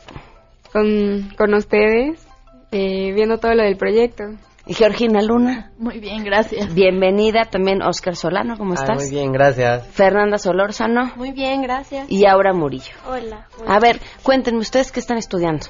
con, 0.73 1.31
con 1.37 1.55
ustedes, 1.55 2.27
eh, 2.71 3.13
viendo 3.15 3.39
todo 3.39 3.55
lo 3.55 3.63
del 3.63 3.77
proyecto. 3.77 4.25
¿Y 4.67 4.75
Georgina 4.75 5.23
Luna? 5.23 5.73
Muy 5.79 5.99
bien, 5.99 6.23
gracias. 6.23 6.75
Bienvenida 6.75 7.47
también 7.51 7.83
Oscar 7.83 8.15
Solano, 8.15 8.57
¿cómo 8.59 8.75
estás? 8.75 8.91
Ah, 8.91 8.95
muy 9.03 9.11
bien, 9.11 9.33
gracias. 9.33 9.87
Fernanda 9.89 10.39
Solórzano. 10.39 11.13
Muy 11.17 11.33
bien, 11.33 11.63
gracias. 11.63 12.07
Y 12.11 12.27
Aura 12.27 12.53
Murillo. 12.53 12.93
Hola. 13.09 13.49
A 13.67 13.81
ver, 13.81 14.01
cuéntenme 14.23 14.61
ustedes 14.61 14.93
qué 14.93 15.01
están 15.01 15.17
estudiando. 15.17 15.67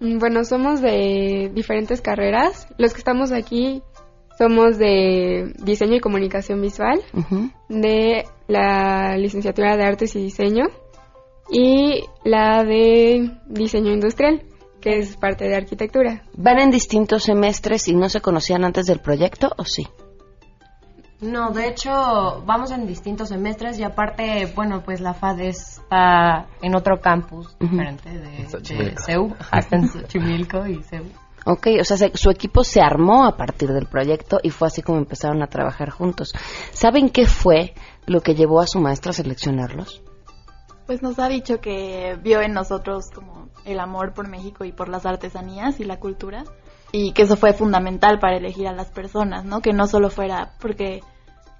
Mm, 0.00 0.18
Bueno, 0.18 0.44
somos 0.44 0.80
de 0.82 1.50
diferentes 1.54 2.00
carreras. 2.02 2.66
Los 2.76 2.92
que 2.92 2.98
estamos 2.98 3.30
aquí 3.32 3.82
somos 4.38 4.78
de 4.78 5.52
diseño 5.62 5.96
y 5.96 6.00
comunicación 6.00 6.60
visual, 6.60 7.00
uh 7.12 7.20
-huh. 7.20 7.52
de 7.68 8.24
la 8.48 9.16
licenciatura 9.16 9.76
de 9.76 9.84
artes 9.84 10.16
y 10.16 10.22
diseño 10.22 10.66
y 11.50 12.04
la 12.24 12.64
de 12.64 13.30
diseño 13.46 13.92
industrial, 13.92 14.42
que 14.80 14.98
es 14.98 15.16
parte 15.16 15.46
de 15.48 15.56
arquitectura. 15.56 16.22
¿Van 16.36 16.58
en 16.58 16.70
distintos 16.70 17.24
semestres 17.24 17.88
y 17.88 17.94
no 17.94 18.08
se 18.08 18.20
conocían 18.20 18.64
antes 18.64 18.86
del 18.86 19.00
proyecto 19.00 19.52
o 19.56 19.64
sí? 19.64 19.86
No, 21.20 21.52
de 21.52 21.68
hecho 21.68 22.42
vamos 22.44 22.70
en 22.70 22.86
distintos 22.86 23.30
semestres 23.30 23.78
y 23.78 23.82
aparte, 23.82 24.52
bueno, 24.54 24.82
pues 24.84 25.00
la 25.00 25.14
FAD 25.14 25.40
está 25.40 26.48
en 26.60 26.74
otro 26.74 27.00
campus 27.00 27.56
uh 27.60 27.64
-huh. 27.64 27.70
diferente 27.70 28.10
de, 28.10 28.84
de 28.84 28.94
CEU, 28.98 29.34
hasta 29.50 29.76
en 29.76 29.88
Xochimilco 29.88 30.66
y 30.66 30.82
CEU. 30.82 31.04
Ok, 31.46 31.68
o 31.80 31.84
sea, 31.84 31.96
se, 31.96 32.10
su 32.14 32.30
equipo 32.30 32.64
se 32.64 32.80
armó 32.80 33.26
a 33.26 33.36
partir 33.36 33.70
del 33.72 33.86
proyecto 33.86 34.38
y 34.42 34.50
fue 34.50 34.68
así 34.68 34.82
como 34.82 34.98
empezaron 34.98 35.42
a 35.42 35.48
trabajar 35.48 35.90
juntos. 35.90 36.32
¿Saben 36.72 37.10
qué 37.10 37.26
fue 37.26 37.74
lo 38.06 38.20
que 38.20 38.34
llevó 38.34 38.60
a 38.60 38.66
su 38.66 38.80
maestra 38.80 39.10
a 39.10 39.14
seleccionarlos? 39.14 40.02
Pues 40.86 41.02
nos 41.02 41.18
ha 41.18 41.28
dicho 41.28 41.60
que 41.60 42.18
vio 42.22 42.40
en 42.40 42.52
nosotros 42.52 43.10
como 43.14 43.48
el 43.64 43.80
amor 43.80 44.14
por 44.14 44.28
México 44.28 44.64
y 44.64 44.72
por 44.72 44.88
las 44.88 45.06
artesanías 45.06 45.80
y 45.80 45.84
la 45.84 45.98
cultura 45.98 46.44
y 46.92 47.12
que 47.12 47.22
eso 47.22 47.36
fue 47.36 47.52
fundamental 47.52 48.18
para 48.20 48.36
elegir 48.36 48.68
a 48.68 48.72
las 48.72 48.90
personas, 48.90 49.44
¿no? 49.44 49.60
Que 49.60 49.72
no 49.72 49.86
solo 49.86 50.10
fuera 50.10 50.52
porque 50.60 51.00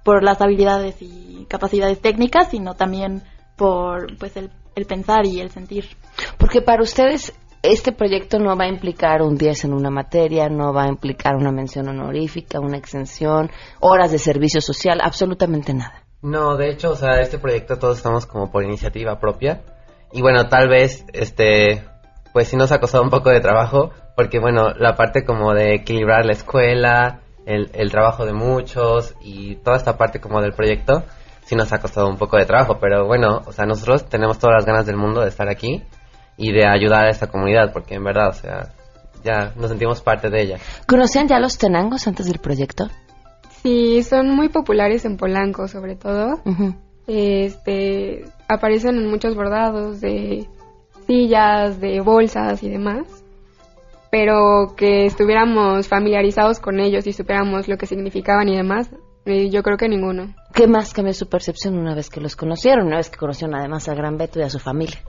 por 0.03 0.23
las 0.23 0.39
habilidades 0.41 1.01
y 1.01 1.45
capacidades 1.49 1.99
técnicas, 1.99 2.51
sino 2.51 2.75
también 2.75 3.23
por 3.55 4.17
pues 4.17 4.37
el, 4.37 4.51
el 4.75 4.85
pensar 4.85 5.25
y 5.25 5.41
el 5.41 5.49
sentir. 5.49 5.97
Porque 6.37 6.61
para 6.61 6.83
ustedes 6.83 7.33
este 7.71 7.91
proyecto 7.91 8.39
no 8.39 8.55
va 8.55 8.65
a 8.65 8.69
implicar 8.69 9.21
un 9.21 9.37
10 9.37 9.65
en 9.65 9.73
una 9.73 9.89
materia, 9.89 10.49
no 10.49 10.73
va 10.73 10.83
a 10.83 10.89
implicar 10.89 11.35
una 11.35 11.51
mención 11.51 11.87
honorífica, 11.87 12.59
una 12.59 12.77
exención, 12.77 13.49
horas 13.79 14.11
de 14.11 14.19
servicio 14.19 14.61
social, 14.61 14.99
absolutamente 15.01 15.73
nada. 15.73 16.03
No, 16.21 16.55
de 16.57 16.69
hecho, 16.69 16.91
o 16.91 16.95
sea, 16.95 17.21
este 17.21 17.37
proyecto 17.37 17.77
todos 17.77 17.97
estamos 17.97 18.25
como 18.25 18.51
por 18.51 18.63
iniciativa 18.63 19.19
propia. 19.19 19.61
Y 20.11 20.21
bueno, 20.21 20.47
tal 20.47 20.69
vez, 20.69 21.05
este, 21.13 21.83
pues 22.33 22.47
sí 22.47 22.57
nos 22.57 22.71
ha 22.71 22.79
costado 22.79 23.03
un 23.03 23.09
poco 23.09 23.29
de 23.29 23.41
trabajo, 23.41 23.91
porque 24.15 24.39
bueno, 24.39 24.71
la 24.77 24.95
parte 24.95 25.23
como 25.23 25.53
de 25.53 25.75
equilibrar 25.75 26.25
la 26.25 26.33
escuela, 26.33 27.21
el, 27.45 27.69
el 27.73 27.91
trabajo 27.91 28.25
de 28.25 28.33
muchos 28.33 29.13
y 29.21 29.55
toda 29.57 29.77
esta 29.77 29.97
parte 29.97 30.19
como 30.19 30.41
del 30.41 30.53
proyecto, 30.53 31.03
sí 31.43 31.55
nos 31.55 31.71
ha 31.73 31.79
costado 31.79 32.07
un 32.07 32.17
poco 32.17 32.37
de 32.37 32.45
trabajo. 32.45 32.79
Pero 32.79 33.05
bueno, 33.05 33.43
o 33.45 33.51
sea, 33.51 33.65
nosotros 33.65 34.09
tenemos 34.09 34.39
todas 34.39 34.55
las 34.55 34.65
ganas 34.65 34.85
del 34.85 34.97
mundo 34.97 35.21
de 35.21 35.29
estar 35.29 35.47
aquí 35.49 35.83
y 36.37 36.51
de 36.51 36.67
ayudar 36.67 37.05
a 37.05 37.09
esta 37.09 37.27
comunidad, 37.27 37.71
porque 37.73 37.95
en 37.95 38.03
verdad, 38.03 38.29
o 38.29 38.33
sea, 38.33 38.69
ya 39.23 39.53
nos 39.55 39.69
sentimos 39.69 40.01
parte 40.01 40.29
de 40.29 40.41
ella. 40.41 40.57
¿Conocían 40.87 41.27
ya 41.27 41.39
los 41.39 41.57
tenangos 41.57 42.07
antes 42.07 42.27
del 42.27 42.39
proyecto? 42.39 42.89
Sí, 43.63 44.03
son 44.03 44.29
muy 44.29 44.49
populares 44.49 45.05
en 45.05 45.17
Polanco, 45.17 45.67
sobre 45.67 45.95
todo. 45.95 46.39
Uh 46.45 46.51
-huh. 46.51 46.75
Este, 47.07 48.25
aparecen 48.47 48.95
en 48.95 49.09
muchos 49.09 49.35
bordados 49.35 50.01
de 50.01 50.47
sillas, 51.07 51.79
de 51.79 52.01
bolsas 52.01 52.61
y 52.63 52.69
demás. 52.69 53.05
Pero 54.11 54.75
que 54.77 55.05
estuviéramos 55.05 55.87
familiarizados 55.87 56.59
con 56.59 56.79
ellos 56.79 57.05
y 57.07 57.13
supiéramos 57.13 57.67
lo 57.67 57.77
que 57.77 57.85
significaban 57.85 58.47
y 58.47 58.55
demás, 58.55 58.89
eh, 59.25 59.49
yo 59.49 59.63
creo 59.63 59.77
que 59.77 59.89
ninguno. 59.89 60.35
¿Qué 60.53 60.67
más 60.67 60.93
cambió 60.93 61.13
su 61.13 61.27
percepción 61.27 61.77
una 61.77 61.95
vez 61.95 62.09
que 62.09 62.21
los 62.21 62.35
conocieron, 62.35 62.87
una 62.87 62.97
vez 62.97 63.09
que 63.09 63.17
conocieron 63.17 63.55
además 63.55 63.89
a 63.89 63.95
Gran 63.95 64.17
Beto 64.17 64.39
y 64.39 64.43
a 64.43 64.49
su 64.49 64.59
familia? 64.59 65.01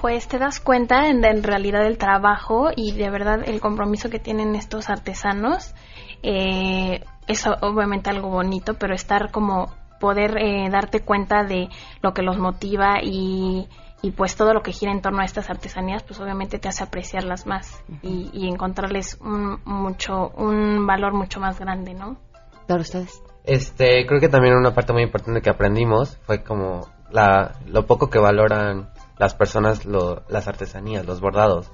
Pues 0.00 0.28
te 0.28 0.38
das 0.38 0.60
cuenta 0.60 1.08
en, 1.08 1.24
en 1.24 1.42
realidad 1.42 1.84
el 1.84 1.98
trabajo 1.98 2.70
y 2.74 2.92
de 2.92 3.10
verdad 3.10 3.42
el 3.44 3.60
compromiso 3.60 4.10
que 4.10 4.20
tienen 4.20 4.54
estos 4.54 4.90
artesanos. 4.90 5.74
Eh, 6.22 7.00
es 7.26 7.46
obviamente 7.46 8.10
algo 8.10 8.28
bonito, 8.28 8.74
pero 8.74 8.94
estar 8.94 9.30
como 9.30 9.74
poder 10.00 10.38
eh, 10.38 10.68
darte 10.70 11.00
cuenta 11.00 11.42
de 11.42 11.68
lo 12.00 12.14
que 12.14 12.22
los 12.22 12.38
motiva 12.38 13.02
y, 13.02 13.68
y, 14.02 14.12
pues 14.12 14.36
todo 14.36 14.54
lo 14.54 14.62
que 14.62 14.72
gira 14.72 14.92
en 14.92 15.02
torno 15.02 15.20
a 15.20 15.24
estas 15.24 15.50
artesanías, 15.50 16.04
pues 16.04 16.20
obviamente 16.20 16.58
te 16.58 16.68
hace 16.68 16.84
apreciarlas 16.84 17.46
más 17.46 17.82
y, 18.02 18.30
y, 18.32 18.48
encontrarles 18.48 19.18
un, 19.20 19.60
mucho, 19.64 20.28
un 20.36 20.86
valor 20.86 21.12
mucho 21.12 21.40
más 21.40 21.58
grande, 21.58 21.94
¿no? 21.94 22.18
Claro, 22.66 22.82
ustedes. 22.82 23.20
Este, 23.44 24.06
creo 24.06 24.20
que 24.20 24.28
también 24.28 24.54
una 24.54 24.74
parte 24.74 24.92
muy 24.92 25.02
importante 25.02 25.42
que 25.42 25.50
aprendimos 25.50 26.18
fue 26.18 26.44
como 26.44 26.86
la, 27.10 27.56
lo 27.66 27.86
poco 27.86 28.08
que 28.08 28.18
valoran 28.18 28.90
las 29.18 29.34
personas 29.34 29.84
lo, 29.84 30.22
las 30.28 30.48
artesanías, 30.48 31.06
los 31.06 31.20
bordados. 31.20 31.70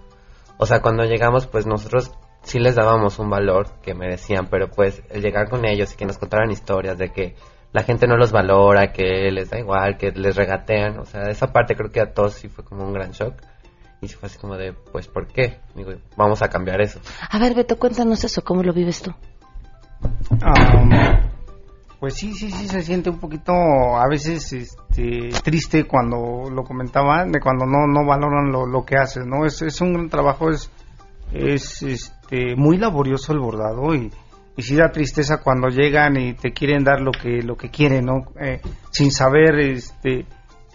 O 0.58 0.66
sea, 0.66 0.80
cuando 0.80 1.04
llegamos, 1.04 1.46
pues 1.46 1.66
nosotros 1.66 2.12
sí 2.42 2.58
les 2.58 2.74
dábamos 2.74 3.18
un 3.18 3.30
valor 3.30 3.80
que 3.82 3.94
merecían, 3.94 4.46
pero 4.50 4.70
pues 4.70 5.02
el 5.10 5.22
llegar 5.22 5.48
con 5.48 5.64
ellos 5.64 5.92
y 5.92 5.96
que 5.96 6.06
nos 6.06 6.18
contaran 6.18 6.50
historias 6.50 6.98
de 6.98 7.12
que 7.12 7.34
la 7.72 7.82
gente 7.82 8.06
no 8.06 8.16
los 8.16 8.30
valora, 8.30 8.92
que 8.92 9.30
les 9.32 9.50
da 9.50 9.58
igual, 9.58 9.96
que 9.96 10.12
les 10.12 10.36
regatean, 10.36 10.98
o 11.00 11.04
sea, 11.04 11.22
esa 11.22 11.52
parte 11.52 11.74
creo 11.74 11.90
que 11.90 12.00
a 12.00 12.12
todos 12.12 12.34
sí 12.34 12.48
fue 12.48 12.64
como 12.64 12.84
un 12.84 12.92
gran 12.92 13.10
shock. 13.10 13.34
Y 14.00 14.08
sí 14.08 14.14
fue 14.14 14.26
así 14.26 14.38
como 14.38 14.56
de, 14.56 14.74
pues, 14.74 15.08
¿por 15.08 15.26
qué? 15.26 15.60
Digo, 15.74 15.92
vamos 16.16 16.42
a 16.42 16.48
cambiar 16.48 16.80
eso. 16.82 17.00
A 17.30 17.38
ver, 17.38 17.54
Beto, 17.54 17.78
cuéntanos 17.78 18.22
eso, 18.22 18.44
¿cómo 18.44 18.62
lo 18.62 18.72
vives 18.72 19.02
tú? 19.02 19.12
Um, 20.30 20.90
pues 22.04 22.16
sí, 22.16 22.34
sí, 22.34 22.50
sí, 22.50 22.68
se 22.68 22.82
siente 22.82 23.08
un 23.08 23.18
poquito 23.18 23.54
a 23.54 24.06
veces 24.06 24.52
este, 24.52 25.30
triste 25.42 25.86
cuando 25.86 26.50
lo 26.50 26.62
comentaban, 26.62 27.32
de 27.32 27.40
cuando 27.40 27.64
no, 27.64 27.86
no 27.86 28.04
valoran 28.04 28.52
lo, 28.52 28.66
lo 28.66 28.84
que 28.84 28.98
haces, 28.98 29.24
¿no? 29.24 29.46
Es, 29.46 29.62
es 29.62 29.80
un 29.80 29.94
gran 29.94 30.10
trabajo, 30.10 30.50
es, 30.50 30.70
es 31.32 31.82
este, 31.82 32.56
muy 32.56 32.76
laborioso 32.76 33.32
el 33.32 33.38
bordado 33.38 33.94
y, 33.94 34.12
y 34.54 34.62
sí 34.62 34.76
da 34.76 34.90
tristeza 34.92 35.38
cuando 35.38 35.68
llegan 35.68 36.18
y 36.18 36.34
te 36.34 36.52
quieren 36.52 36.84
dar 36.84 37.00
lo 37.00 37.10
que 37.10 37.40
lo 37.40 37.56
que 37.56 37.70
quieren 37.70 38.04
no 38.04 38.24
eh, 38.38 38.60
sin 38.90 39.10
saber 39.10 39.58
este 39.58 40.26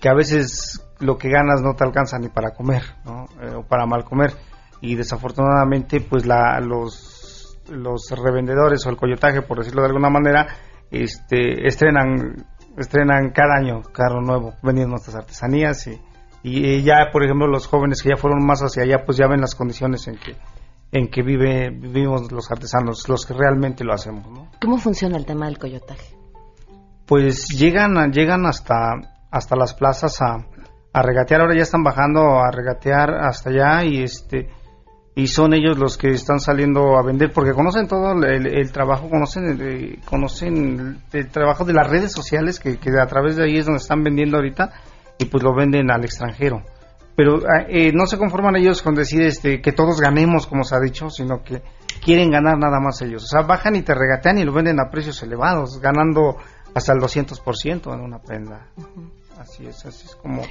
que 0.01 0.09
a 0.09 0.15
veces 0.15 0.83
lo 0.97 1.19
que 1.19 1.29
ganas 1.29 1.61
no 1.61 1.75
te 1.75 1.83
alcanza 1.83 2.17
ni 2.17 2.29
para 2.29 2.55
comer 2.55 2.81
¿no? 3.05 3.25
eh, 3.39 3.53
o 3.55 3.61
para 3.61 3.85
mal 3.85 4.03
comer 4.03 4.33
y 4.81 4.95
desafortunadamente 4.95 6.01
pues 6.01 6.25
la 6.25 6.59
los 6.59 7.59
los 7.69 8.09
revendedores 8.09 8.83
o 8.87 8.89
el 8.89 8.97
coyotaje 8.97 9.43
por 9.43 9.59
decirlo 9.59 9.83
de 9.83 9.89
alguna 9.89 10.09
manera 10.09 10.47
este 10.91 11.67
estrenan 11.67 12.45
estrenan 12.77 13.31
cada 13.31 13.57
año 13.57 13.81
carro 13.91 14.21
nuevo 14.21 14.53
vendiendo 14.63 14.91
nuestras 14.91 15.15
artesanías 15.15 15.87
y, 15.87 15.99
y 16.43 16.81
ya 16.81 17.09
por 17.11 17.23
ejemplo 17.23 17.47
los 17.47 17.67
jóvenes 17.67 18.01
que 18.01 18.09
ya 18.09 18.15
fueron 18.15 18.45
más 18.45 18.61
hacia 18.61 18.83
allá 18.83 19.03
pues 19.05 19.17
ya 19.17 19.27
ven 19.27 19.41
las 19.41 19.55
condiciones 19.55 20.07
en 20.07 20.15
que 20.15 20.35
en 20.91 21.09
que 21.09 21.21
vive, 21.21 21.69
vivimos 21.69 22.31
los 22.31 22.49
artesanos, 22.51 23.07
los 23.07 23.25
que 23.25 23.33
realmente 23.33 23.83
lo 23.83 23.93
hacemos. 23.93 24.27
¿no? 24.27 24.47
¿Cómo 24.61 24.77
funciona 24.77 25.17
el 25.17 25.25
tema 25.25 25.45
del 25.45 25.57
coyotaje? 25.57 26.15
Pues 27.05 27.47
llegan, 27.47 28.11
llegan 28.11 28.45
hasta, 28.45 28.93
hasta 29.31 29.55
las 29.55 29.73
plazas 29.73 30.21
a, 30.21 30.45
a 30.93 31.01
regatear, 31.01 31.41
ahora 31.41 31.55
ya 31.55 31.63
están 31.63 31.83
bajando 31.83 32.39
a 32.39 32.51
regatear 32.51 33.11
hasta 33.11 33.49
allá 33.49 33.83
y 33.83 34.03
este 34.03 34.49
y 35.15 35.27
son 35.27 35.53
ellos 35.53 35.77
los 35.77 35.97
que 35.97 36.09
están 36.11 36.39
saliendo 36.39 36.97
a 36.97 37.03
vender 37.03 37.31
porque 37.33 37.53
conocen 37.53 37.87
todo 37.87 38.11
el, 38.11 38.47
el 38.47 38.71
trabajo, 38.71 39.09
conocen 39.09 39.45
el, 39.45 39.99
conocen 40.05 41.01
el, 41.11 41.27
trabajo 41.29 41.65
de 41.65 41.73
las 41.73 41.89
redes 41.89 42.11
sociales 42.11 42.59
que, 42.59 42.77
que 42.77 42.91
a 42.99 43.07
través 43.07 43.35
de 43.35 43.43
ahí 43.43 43.57
es 43.57 43.65
donde 43.65 43.81
están 43.81 44.03
vendiendo 44.03 44.37
ahorita 44.37 44.71
y 45.17 45.25
pues 45.25 45.43
lo 45.43 45.53
venden 45.53 45.91
al 45.91 46.05
extranjero 46.05 46.63
pero 47.19 47.41
eh, 47.67 47.91
no 47.93 48.05
se 48.05 48.17
conforman 48.17 48.55
ellos 48.55 48.81
con 48.81 48.95
decir 48.95 49.23
este, 49.23 49.61
que 49.61 49.73
todos 49.73 49.99
ganemos, 49.99 50.47
como 50.47 50.63
se 50.63 50.73
ha 50.73 50.79
dicho, 50.79 51.09
sino 51.09 51.43
que 51.43 51.61
quieren 52.01 52.31
ganar 52.31 52.57
nada 52.57 52.79
más 52.79 53.01
ellos. 53.01 53.25
O 53.25 53.27
sea, 53.27 53.41
bajan 53.41 53.75
y 53.75 53.81
te 53.81 53.93
regatean 53.93 54.37
y 54.37 54.45
lo 54.45 54.53
venden 54.53 54.79
a 54.79 54.89
precios 54.89 55.21
elevados, 55.21 55.81
ganando 55.81 56.37
hasta 56.73 56.93
el 56.93 56.99
200% 56.99 57.93
en 57.93 57.99
una 57.99 58.19
prenda. 58.19 58.67
Así 59.37 59.65
es, 59.65 59.85
así 59.85 60.05
es 60.05 60.15
como... 60.15 60.43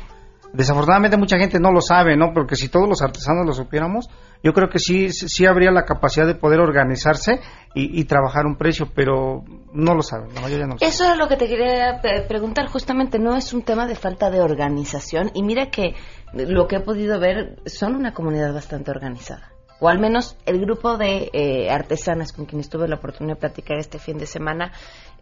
Desafortunadamente 0.53 1.17
mucha 1.17 1.39
gente 1.39 1.59
no 1.59 1.73
lo 1.73 1.81
sabe, 1.81 2.19
¿no? 2.19 2.35
Porque 2.35 2.55
si 2.55 2.69
todos 2.69 2.87
los 2.87 3.01
artesanos 3.01 3.47
lo 3.47 3.55
supiéramos, 3.55 4.11
yo 4.43 4.53
creo 4.53 4.69
que 4.69 4.79
sí, 4.79 5.11
sí 5.11 5.47
habría 5.47 5.71
la 5.71 5.85
capacidad 5.85 6.27
de 6.27 6.35
poder 6.35 6.61
organizarse 6.61 7.41
y, 7.75 8.01
y 8.01 8.05
trabajar 8.05 8.47
un 8.47 8.57
precio, 8.57 8.89
pero 8.95 9.45
no 9.73 9.95
lo 9.95 10.03
saben, 10.03 10.35
la 10.35 10.41
mayoría 10.41 10.67
no 10.67 10.75
lo 10.75 10.81
Eso 10.81 11.05
sabe. 11.05 11.13
es 11.13 11.19
lo 11.19 11.29
que 11.29 11.37
te 11.37 11.49
quería 11.49 12.01
preguntar, 12.29 12.69
justamente 12.69 13.19
no 13.19 13.37
es 13.37 13.53
un 13.53 13.63
tema 13.63 13.87
de 13.87 13.95
falta 13.95 14.31
de 14.31 14.41
organización 14.41 15.31
y 15.35 15.43
mira 15.43 15.71
que 15.71 15.95
lo 16.33 16.67
que 16.67 16.77
he 16.77 16.81
podido 16.81 17.19
ver 17.19 17.57
son 17.67 17.95
una 17.95 18.13
comunidad 18.15 18.53
bastante 18.53 18.91
organizada. 18.91 19.53
O 19.81 19.89
al 19.89 20.01
menos 20.01 20.37
el 20.45 20.61
grupo 20.61 20.97
de 20.97 21.31
eh, 21.33 21.71
artesanas 21.71 22.33
con 22.33 22.47
quienes 22.47 22.69
tuve 22.69 22.89
la 22.89 22.97
oportunidad 22.97 23.37
de 23.37 23.41
platicar 23.41 23.79
este 23.79 23.99
fin 23.99 24.19
de 24.19 24.27
semana, 24.27 24.73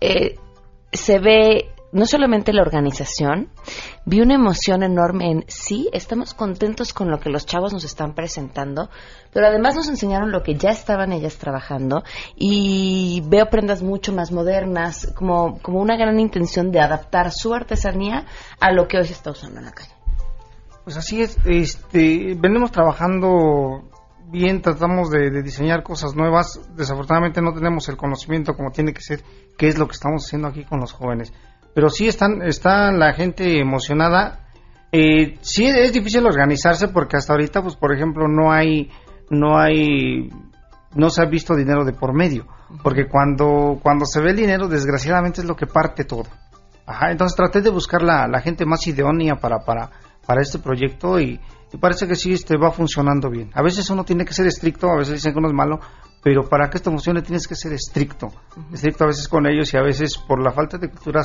eh, 0.01 0.37
se 0.93 1.19
ve 1.19 1.73
no 1.97 2.05
solamente 2.05 2.53
la 2.53 2.61
organización, 2.61 3.49
vi 4.05 4.21
una 4.21 4.35
emoción 4.35 4.83
enorme 4.83 5.31
en 5.31 5.45
sí, 5.49 5.89
estamos 5.95 6.35
contentos 6.35 6.93
con 6.93 7.11
lo 7.11 7.21
que 7.21 7.31
los 7.31 7.47
chavos 7.47 7.73
nos 7.73 7.85
están 7.85 8.15
presentando, 8.15 8.91
pero 9.33 9.47
además 9.47 9.77
nos 9.77 9.89
enseñaron 9.89 10.31
lo 10.31 10.43
que 10.43 10.57
ya 10.57 10.69
estaban 10.69 11.13
ellas 11.13 11.39
trabajando 11.39 12.05
y 12.37 13.23
veo 13.29 13.49
prendas 13.49 13.83
mucho 13.83 14.13
más 14.13 14.31
modernas, 14.31 15.11
como, 15.17 15.59
como 15.63 15.81
una 15.81 15.97
gran 15.97 16.21
intención 16.21 16.71
de 16.71 16.81
adaptar 16.81 17.33
su 17.33 17.55
artesanía 17.55 18.27
a 18.61 18.73
lo 18.73 18.87
que 18.89 18.99
hoy 18.99 19.07
se 19.07 19.15
está 19.15 19.31
usando 19.31 19.61
en 19.61 19.65
la 19.65 19.73
calle. 19.73 19.93
Pues 20.85 20.99
así 20.99 21.23
es, 21.23 21.39
este, 21.47 22.37
venimos 22.39 22.73
trabajando 22.73 23.89
bien, 24.31 24.61
tratamos 24.61 25.09
de, 25.11 25.31
de, 25.31 25.43
diseñar 25.43 25.83
cosas 25.83 26.15
nuevas, 26.15 26.61
desafortunadamente 26.77 27.41
no 27.41 27.55
tenemos 27.55 27.89
el 27.89 27.97
conocimiento 27.97 28.55
como 28.55 28.71
tiene 28.71 28.93
que 28.93 29.01
ser, 29.01 29.23
qué 29.57 29.69
es 29.69 29.79
lo 29.79 29.87
que 29.87 29.93
estamos 29.93 30.27
haciendo 30.27 30.49
aquí 30.49 30.65
con 30.65 30.79
los 30.79 30.93
jóvenes. 30.93 31.33
Pero 31.77 31.91
sí 31.91 32.09
están, 32.09 32.41
está 32.41 32.91
la 32.91 33.13
gente 33.13 33.61
emocionada. 33.61 34.49
Eh, 34.91 35.37
sí 35.43 35.67
es 35.67 35.93
difícil 35.93 36.25
organizarse 36.25 36.89
porque 36.89 37.19
hasta 37.19 37.35
ahorita, 37.35 37.61
pues 37.61 37.77
por 37.77 37.95
ejemplo, 37.95 38.29
no 38.29 38.51
hay, 38.51 38.91
no 39.29 39.59
hay, 39.59 40.31
no 40.95 41.11
se 41.11 41.21
ha 41.21 41.27
visto 41.27 41.55
dinero 41.55 41.85
de 41.85 41.93
por 41.93 42.15
medio, 42.15 42.47
porque 42.83 43.07
cuando, 43.07 43.79
cuando 43.83 44.07
se 44.07 44.23
ve 44.23 44.31
el 44.31 44.37
dinero, 44.37 44.69
desgraciadamente 44.69 45.43
es 45.43 45.47
lo 45.47 45.55
que 45.55 45.67
parte 45.67 46.05
todo. 46.05 46.23
Ajá, 46.87 47.11
entonces 47.11 47.37
traté 47.37 47.61
de 47.61 47.69
buscar 47.69 48.01
la, 48.03 48.27
la 48.27 48.41
gente 48.41 48.65
más 48.65 48.87
idónea 48.87 49.35
para, 49.35 49.59
para, 49.59 49.91
para 50.27 50.41
este 50.41 50.59
proyecto 50.59 51.21
y, 51.21 51.39
y 51.71 51.77
parece 51.77 52.09
que 52.09 52.15
sí 52.15 52.33
este, 52.33 52.57
va 52.57 52.71
funcionando 52.71 53.29
bien. 53.29 53.51
A 53.53 53.63
veces 53.63 53.91
uno 53.91 54.03
tiene 54.03 54.25
que 54.25 54.33
ser 54.33 54.47
estricto, 54.47 54.89
a 54.89 54.97
veces 54.97 55.17
dicen 55.17 55.35
que 55.35 55.39
uno 55.41 55.49
es 55.49 55.55
malo, 55.55 55.79
pero 56.23 56.49
para 56.49 56.71
que 56.71 56.79
esto 56.79 56.91
funcione 56.91 57.23
tienes 57.23 57.47
que 57.47 57.55
ser 57.55 57.73
estricto. 57.73 58.27
Uh 58.27 58.61
-huh. 58.61 58.75
Estricto 58.75 59.05
a 59.05 59.09
veces 59.09 59.29
con 59.29 59.47
ellos 59.47 59.73
y 59.75 59.77
a 59.77 59.83
veces 59.83 60.17
por 60.17 60.43
la 60.43 60.53
falta 60.53 60.79
de 60.79 60.89
cultura 60.89 61.23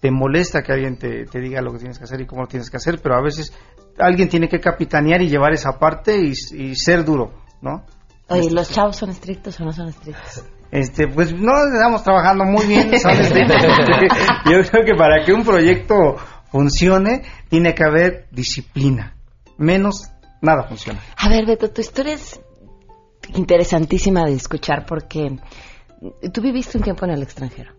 te 0.00 0.10
molesta 0.10 0.62
que 0.62 0.72
alguien 0.72 0.98
te, 0.98 1.24
te, 1.24 1.40
diga 1.40 1.62
lo 1.62 1.72
que 1.72 1.78
tienes 1.78 1.98
que 1.98 2.04
hacer 2.04 2.20
y 2.20 2.26
cómo 2.26 2.42
lo 2.42 2.48
tienes 2.48 2.70
que 2.70 2.76
hacer, 2.76 3.00
pero 3.02 3.16
a 3.16 3.22
veces 3.22 3.52
alguien 3.98 4.28
tiene 4.28 4.48
que 4.48 4.60
capitanear 4.60 5.22
y 5.22 5.28
llevar 5.28 5.52
esa 5.52 5.78
parte 5.78 6.18
y, 6.18 6.32
y 6.54 6.74
ser 6.74 7.04
duro, 7.04 7.32
¿no? 7.62 7.84
Oye, 8.28 8.40
este, 8.40 8.54
¿los 8.54 8.70
chavos 8.70 8.96
son 8.96 9.10
estrictos 9.10 9.60
o 9.60 9.64
no 9.64 9.72
son 9.72 9.88
estrictos? 9.88 10.44
Este, 10.70 11.06
pues 11.08 11.32
no 11.32 11.52
estamos 11.72 12.02
trabajando 12.02 12.44
muy 12.44 12.66
bien, 12.66 12.98
son 12.98 13.12
estrictos. 13.20 13.62
Yo 14.44 14.62
creo 14.70 14.84
que 14.84 14.94
para 14.96 15.24
que 15.24 15.32
un 15.32 15.44
proyecto 15.44 16.16
funcione 16.50 17.22
tiene 17.48 17.74
que 17.74 17.84
haber 17.84 18.26
disciplina. 18.30 19.16
Menos 19.58 20.10
nada 20.42 20.64
funciona. 20.64 21.00
A 21.16 21.28
ver, 21.28 21.46
Beto, 21.46 21.70
tu 21.70 21.80
historia 21.80 22.14
es 22.14 22.40
interesantísima 23.34 24.24
de 24.24 24.34
escuchar 24.34 24.84
porque 24.86 25.38
tú 26.32 26.42
viviste 26.42 26.78
un 26.78 26.84
tiempo 26.84 27.04
en 27.04 27.12
el 27.12 27.22
extranjero. 27.22 27.72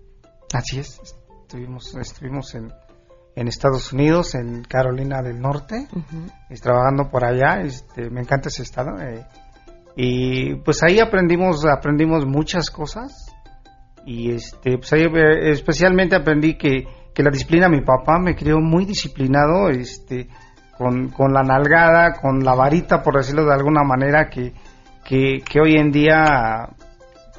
Así 0.54 0.80
es. 0.80 1.00
Estuvimos, 1.48 1.96
estuvimos 1.96 2.56
en, 2.56 2.74
en 3.34 3.48
Estados 3.48 3.94
Unidos, 3.94 4.36
en 4.36 4.66
Carolina 4.66 5.22
del 5.22 5.40
Norte, 5.40 5.88
uh 5.94 5.98
-huh. 5.98 6.62
trabajando 6.62 7.10
por 7.10 7.24
allá. 7.24 7.62
Este, 7.62 8.10
me 8.10 8.20
encanta 8.20 8.50
ese 8.50 8.64
estado. 8.64 9.02
Eh, 9.02 9.26
y 9.96 10.56
pues 10.56 10.84
ahí 10.84 11.00
aprendimos, 11.00 11.66
aprendimos 11.66 12.26
muchas 12.26 12.70
cosas. 12.70 13.34
Y 14.06 14.32
este, 14.34 14.78
pues 14.78 14.92
ahí 14.92 15.04
eh, 15.04 15.52
especialmente 15.52 16.18
aprendí 16.18 16.58
que, 16.58 16.86
que 17.16 17.24
la 17.24 17.32
disciplina, 17.32 17.70
mi 17.70 17.80
papá 17.80 18.20
me 18.20 18.36
crió 18.36 18.60
muy 18.60 18.84
disciplinado, 18.84 19.70
este, 19.70 20.28
con, 20.78 21.08
con 21.12 21.32
la 21.32 21.44
nalgada, 21.44 22.12
con 22.22 22.44
la 22.44 22.56
varita, 22.56 23.02
por 23.02 23.16
decirlo 23.16 23.46
de 23.46 23.54
alguna 23.54 23.84
manera, 23.86 24.30
que, 24.30 24.52
que, 25.06 25.42
que 25.50 25.62
hoy 25.62 25.76
en 25.78 25.92
día 25.92 26.68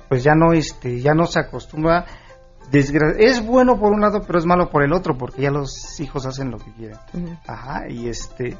pues 0.09 0.25
ya 0.25 0.33
no 0.35 0.55
este 0.55 1.01
ya 1.03 1.13
no 1.13 1.27
se 1.27 1.39
acostumbra 1.39 2.07
es 2.73 3.45
bueno 3.45 3.79
por 3.79 3.93
un 3.93 4.01
lado 4.01 4.23
pero 4.27 4.39
es 4.39 4.47
malo 4.47 4.71
por 4.71 4.83
el 4.83 4.93
otro 4.93 5.17
porque 5.17 5.43
ya 5.43 5.51
los 5.51 5.99
hijos 6.01 6.27
hacen 6.27 6.51
lo 6.51 6.59
que 6.59 6.73
quieren 6.73 6.99
uh 7.15 7.19
-huh. 7.19 7.39
ajá 7.47 7.89
y 7.89 8.09
este 8.09 8.57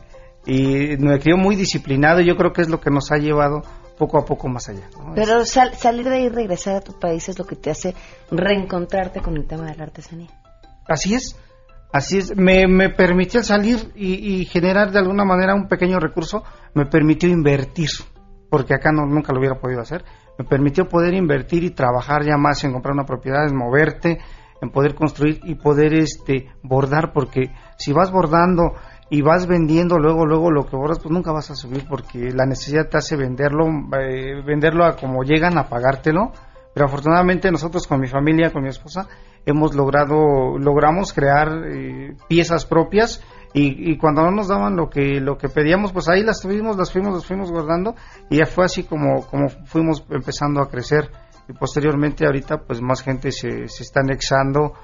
y 0.47 0.97
me 0.99 1.19
crió 1.19 1.37
muy 1.37 1.57
disciplinado 1.57 2.21
y 2.21 2.27
yo 2.27 2.37
creo 2.37 2.53
que 2.53 2.63
es 2.63 2.69
lo 2.69 2.81
que 2.81 2.91
nos 2.91 3.13
ha 3.13 3.17
llevado 3.17 3.63
poco 3.99 4.19
a 4.19 4.25
poco 4.25 4.49
más 4.49 4.69
allá 4.69 4.89
¿no? 4.97 5.15
pero 5.15 5.45
sal 5.45 5.75
salir 5.75 6.09
de 6.09 6.17
ahí 6.17 6.25
y 6.25 6.29
regresar 6.29 6.77
a 6.77 6.81
tu 6.81 6.99
país 6.99 7.29
es 7.29 7.39
lo 7.39 7.45
que 7.45 7.57
te 7.57 7.71
hace 7.71 7.95
reencontrarte 8.31 9.21
con 9.21 9.37
el 9.37 9.47
tema 9.47 9.67
de 9.67 9.77
la 9.77 9.85
artesanía 9.85 10.29
Así 10.89 11.15
es, 11.15 11.37
así 11.93 12.19
es. 12.19 12.35
Me, 12.35 12.67
me 12.67 12.89
permitió 12.89 13.43
salir 13.43 13.93
y, 13.95 14.47
generar 14.47 14.91
de 14.91 14.99
alguna 14.99 15.25
manera 15.25 15.55
un 15.55 15.69
pequeño 15.69 16.01
recurso, 16.01 16.43
me 16.75 16.87
permitió 16.87 17.29
invertir, 17.29 17.91
porque 18.51 18.75
acá 18.75 18.91
no, 18.91 19.05
nunca 19.07 19.33
lo 19.33 19.39
hubiera 19.39 19.61
podido 19.61 19.83
hacer. 19.83 20.05
Me 20.39 20.45
permitió 20.45 20.89
poder 20.89 21.15
invertir 21.15 21.65
y 21.65 21.71
trabajar 21.71 22.25
ya 22.25 22.37
más 22.37 22.63
en 22.65 22.73
comprar 22.73 22.95
una 22.95 23.05
propiedad, 23.05 23.47
en 23.47 23.57
moverte, 23.57 24.19
en 24.63 24.71
poder 24.71 24.95
construir 24.95 25.41
y 25.45 25.57
poder 25.57 25.95
este 25.95 26.49
bordar, 26.63 27.13
porque 27.13 27.51
si 27.77 27.93
vas 27.93 28.11
bordando 28.11 28.75
y 29.11 29.23
vas 29.23 29.47
vendiendo 29.47 29.99
luego 29.99 30.27
luego 30.27 30.51
lo 30.51 30.67
que 30.67 30.77
borras 30.77 30.99
pues 30.99 31.11
nunca 31.11 31.33
vas 31.33 31.51
a 31.51 31.55
subir 31.55 31.87
porque 31.89 32.31
la 32.31 32.45
necesidad 32.45 32.89
te 32.89 32.99
hace 32.99 33.17
venderlo 33.17 33.67
eh, 33.99 34.43
venderlo 34.45 34.85
a 34.85 34.97
como 34.97 35.23
llegan 35.23 35.59
a 35.59 35.69
pagártelo. 35.69 36.33
Pero 36.75 36.87
afortunadamente 36.87 37.51
nosotros 37.51 37.87
con 37.87 38.01
mi 38.01 38.07
familia 38.07 38.53
con 38.53 38.63
mi 38.63 38.69
esposa 38.69 39.09
hemos 39.47 39.75
logrado 39.75 40.59
logramos 40.59 41.13
crear 41.13 41.49
eh, 41.67 42.17
piezas 42.29 42.67
propias 42.67 43.25
y, 43.61 43.97
cuando 43.97 44.23
no 44.23 44.31
nos 44.31 44.49
daban 44.49 44.77
lo 44.77 44.89
que 44.91 45.21
lo 45.21 45.39
que 45.39 45.49
pedíamos 45.49 45.93
pues 45.93 46.09
ahí 46.09 46.23
las 46.23 46.41
tuvimos 46.41 46.77
las 46.77 46.93
fuimos 46.93 47.15
las 47.15 47.27
fuimos 47.27 47.51
guardando 47.51 47.95
y 48.29 48.37
ya 48.39 48.47
fue 48.47 48.65
así 48.65 48.85
como 48.85 49.27
como 49.27 49.49
fuimos 49.49 50.05
empezando 50.11 50.61
a 50.61 50.69
crecer 50.69 51.11
y 51.49 51.53
posteriormente 51.55 52.27
ahorita 52.27 52.59
pues 52.59 52.81
más 52.83 53.03
gente 53.03 53.33
se, 53.33 53.69
se 53.69 53.83
está 53.83 54.01
anexando 54.01 54.75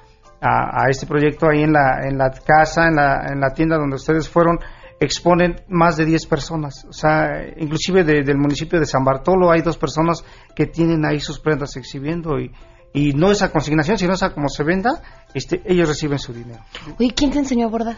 a, 0.41 0.89
este 0.89 1.05
proyecto 1.05 1.47
ahí 1.49 1.63
en 1.63 1.73
la, 1.73 2.01
en 2.03 2.17
la 2.17 2.29
casa, 2.29 2.87
en 2.87 2.95
la, 2.95 3.25
en 3.31 3.39
la 3.39 3.53
tienda 3.53 3.77
donde 3.77 3.95
ustedes 3.95 4.29
fueron, 4.29 4.59
exponen 4.99 5.55
más 5.67 5.97
de 5.97 6.05
10 6.05 6.25
personas. 6.27 6.85
O 6.85 6.93
sea, 6.93 7.29
inclusive 7.57 8.03
del 8.03 8.37
municipio 8.37 8.79
de 8.79 8.85
San 8.85 9.03
Bartolo 9.03 9.51
hay 9.51 9.61
dos 9.61 9.77
personas 9.77 10.23
que 10.55 10.67
tienen 10.67 11.05
ahí 11.05 11.19
sus 11.19 11.39
prendas 11.39 11.75
exhibiendo 11.77 12.39
y, 12.39 12.51
y 12.93 13.13
no 13.13 13.31
esa 13.31 13.51
consignación, 13.51 13.97
sino 13.97 14.13
esa 14.13 14.33
como 14.33 14.49
se 14.49 14.63
venda, 14.63 15.01
este, 15.33 15.61
ellos 15.65 15.89
reciben 15.89 16.19
su 16.19 16.33
dinero. 16.33 16.61
Oye, 16.99 17.13
¿quién 17.15 17.31
te 17.31 17.39
enseñó 17.39 17.67
a 17.67 17.69
bordar? 17.69 17.97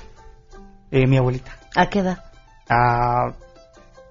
Eh, 0.92 1.08
mi 1.08 1.18
abuelita. 1.18 1.52
¿A 1.76 1.90
qué 1.90 2.00
edad? 2.00 2.24
A, 2.70 3.34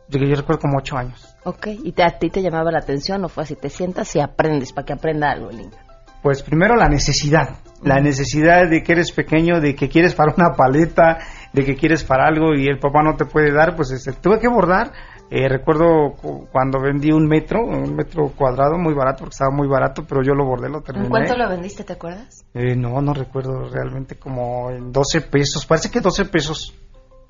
yo, 0.09 0.21
yo 0.21 0.37
recuerdo 0.37 0.61
como 0.63 0.79
8 0.79 0.97
años. 0.97 1.37
Ok, 1.45 1.69
¿y 1.69 1.95
a 2.01 2.19
ti 2.19 2.31
te 2.31 2.43
llamaba 2.43 2.71
la 2.71 2.79
atención 2.79 3.25
o 3.25 3.29
fue 3.29 3.45
así? 3.45 3.55
Te 3.55 3.69
sientas 3.69 4.15
y 4.17 4.21
aprendes 4.21 4.73
para 4.73 4.85
que 4.85 4.93
aprenda 4.93 5.31
algo, 5.31 5.51
Linda. 5.51 5.77
Pues 6.23 6.43
primero 6.43 6.75
la 6.75 6.89
necesidad, 6.89 7.51
la 7.83 8.01
necesidad 8.01 8.69
de 8.69 8.83
que 8.83 8.93
eres 8.93 9.13
pequeño, 9.13 9.61
de 9.61 9.77
que 9.77 9.89
quieres 9.89 10.15
para 10.15 10.35
una 10.37 10.55
paleta, 10.57 11.19
de 11.53 11.65
que 11.65 11.77
quieres 11.77 12.03
para 12.03 12.27
algo 12.27 12.55
y 12.55 12.67
el 12.67 12.79
papá 12.79 13.03
no 13.03 13.15
te 13.17 13.27
puede 13.27 13.53
dar, 13.53 13.77
pues 13.77 13.93
este, 13.93 14.13
tuve 14.13 14.41
que 14.41 14.49
bordar. 14.49 14.93
Eh, 15.31 15.49
recuerdo 15.49 16.15
cuando 16.53 16.81
vendí 16.81 17.11
un 17.11 17.27
metro, 17.27 17.65
un 17.65 17.97
metro 17.97 18.31
cuadrado 18.37 18.79
muy 18.79 18.95
barato, 18.95 19.21
porque 19.21 19.35
estaba 19.35 19.51
muy 19.51 19.67
barato, 19.67 20.05
pero 20.09 20.23
yo 20.23 20.35
lo 20.35 20.45
bordé, 20.45 20.69
lo 20.69 20.83
terminé. 20.83 21.07
¿En 21.07 21.11
cuánto 21.11 21.37
lo 21.37 21.49
vendiste, 21.49 21.83
te 21.85 21.95
acuerdas? 21.95 22.45
Eh, 22.55 22.77
no, 22.77 23.01
no 23.01 23.13
recuerdo 23.13 23.69
realmente, 23.69 24.17
como 24.17 24.71
en 24.71 24.93
12 24.93 25.23
pesos, 25.23 25.67
parece 25.67 25.91
que 25.91 26.01
12 26.01 26.27
pesos. 26.27 26.75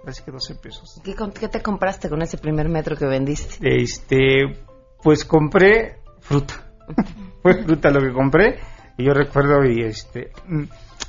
Parece 0.03 0.23
que 0.25 0.31
12 0.31 0.55
pesos. 0.57 1.01
¿Qué, 1.03 1.15
¿Qué 1.15 1.49
te 1.49 1.63
compraste 1.63 2.09
con 2.09 2.23
ese 2.23 2.39
primer 2.39 2.69
metro 2.69 2.97
que 2.97 3.07
vendiste? 3.07 3.57
Este, 3.63 4.57
pues 5.03 5.25
compré 5.25 6.01
fruta. 6.21 6.55
Fue 7.43 7.65
fruta 7.65 7.91
lo 7.91 8.01
que 8.01 8.13
compré 8.13 8.61
y 8.99 9.05
yo 9.05 9.13
recuerdo 9.13 9.65
y 9.65 9.83
este 9.83 10.31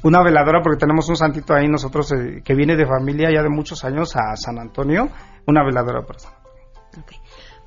una 0.04 0.24
veladora 0.24 0.62
porque 0.62 0.80
tenemos 0.80 1.10
un 1.10 1.16
santito 1.16 1.54
ahí 1.54 1.68
nosotros 1.68 2.12
eh, 2.12 2.42
que 2.44 2.54
viene 2.54 2.76
de 2.76 2.86
familia 2.86 3.30
ya 3.32 3.42
de 3.42 3.50
muchos 3.50 3.84
años 3.84 4.16
a 4.16 4.36
San 4.36 4.60
Antonio, 4.60 5.10
una 5.48 5.64
veladora 5.64 6.02
para 6.02 6.20
San 6.20 6.34
Antonio. 6.34 6.47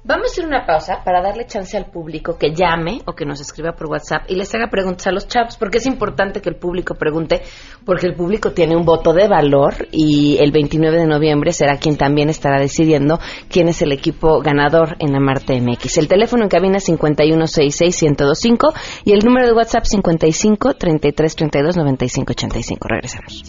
Vamos 0.03 0.29
a 0.29 0.33
hacer 0.33 0.47
una 0.47 0.65
pausa 0.65 1.05
para 1.05 1.21
darle 1.21 1.45
chance 1.45 1.77
al 1.77 1.91
público 1.91 2.39
que 2.39 2.55
llame 2.55 3.03
o 3.05 3.13
que 3.13 3.27
nos 3.27 3.39
escriba 3.43 3.73
por 3.73 3.91
WhatsApp 3.91 4.23
y 4.29 4.35
les 4.35 4.55
haga 4.55 4.71
preguntas 4.71 5.07
a 5.07 5.13
los 5.13 5.29
chavos, 5.29 5.59
porque 5.59 5.77
es 5.77 5.85
importante 5.85 6.41
que 6.41 6.49
el 6.49 6.57
público 6.57 6.95
pregunte, 6.95 7.43
porque 7.85 8.07
el 8.07 8.15
público 8.15 8.53
tiene 8.53 8.75
un 8.77 8.87
voto 8.87 9.13
de 9.13 9.29
valor 9.29 9.89
y 9.93 10.39
el 10.41 10.53
29 10.53 11.01
de 11.01 11.07
noviembre 11.07 11.53
será 11.53 11.77
quien 11.77 11.99
también 11.99 12.31
estará 12.31 12.59
decidiendo 12.59 13.21
quién 13.51 13.69
es 13.69 13.83
el 13.83 13.93
equipo 13.93 14.41
ganador 14.41 14.97
en 15.01 15.13
la 15.13 15.21
Marte 15.21 15.61
MX. 15.61 15.99
El 15.99 16.09
teléfono 16.09 16.45
en 16.45 16.49
cabina 16.49 16.79
es 16.79 16.89
5166-1025 16.89 18.73
y 19.05 19.13
el 19.13 19.19
número 19.23 19.47
de 19.49 19.53
WhatsApp 19.53 19.85
55 19.85 20.77
33 20.77 21.37
32 21.37 21.77
95 21.77 22.33
85. 22.33 22.89
Regresamos. 22.89 23.45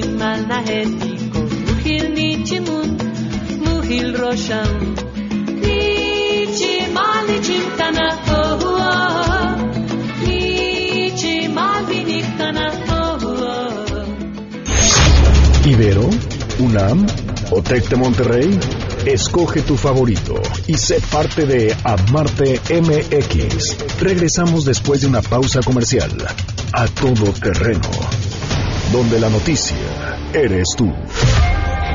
Mal 0.00 0.40
naheti 0.48 1.12
ko 1.32 1.40
muhil 1.64 2.04
ni 2.16 2.28
chimun 2.48 2.88
muhil 3.64 4.08
rosham 4.20 4.70
ni 5.64 5.80
chimal 6.58 7.28
chimtana 7.48 8.06
ho 8.28 8.42
ni 10.24 10.40
chimal 11.22 11.84
vinictana 11.90 12.66
ho 12.86 13.02
Ibero, 15.72 16.08
UNAM 16.58 17.06
o 17.52 17.60
de 17.60 17.96
Monterrey, 17.96 18.58
escoge 19.06 19.62
tu 19.62 19.76
favorito 19.76 20.34
y 20.66 20.74
sé 20.74 21.00
parte 21.12 21.46
de 21.46 21.76
Amarte 21.84 22.60
MX. 22.68 24.00
Regresamos 24.00 24.64
después 24.64 25.02
de 25.02 25.06
una 25.06 25.22
pausa 25.22 25.60
comercial. 25.60 26.10
A 26.72 26.86
todo 26.88 27.32
terreno 27.32 27.90
donde 28.92 29.18
la 29.18 29.30
noticia 29.30 29.76
eres 30.34 30.68
tú. 30.76 30.92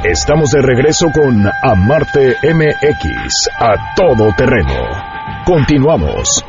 Estamos 0.04 0.52
de 0.52 0.62
regreso 0.62 1.08
con 1.14 1.46
Amarte 1.62 2.36
MX, 2.44 3.50
a 3.60 3.96
todo 3.96 4.34
terreno. 4.36 4.88
Continuamos. 5.46 6.44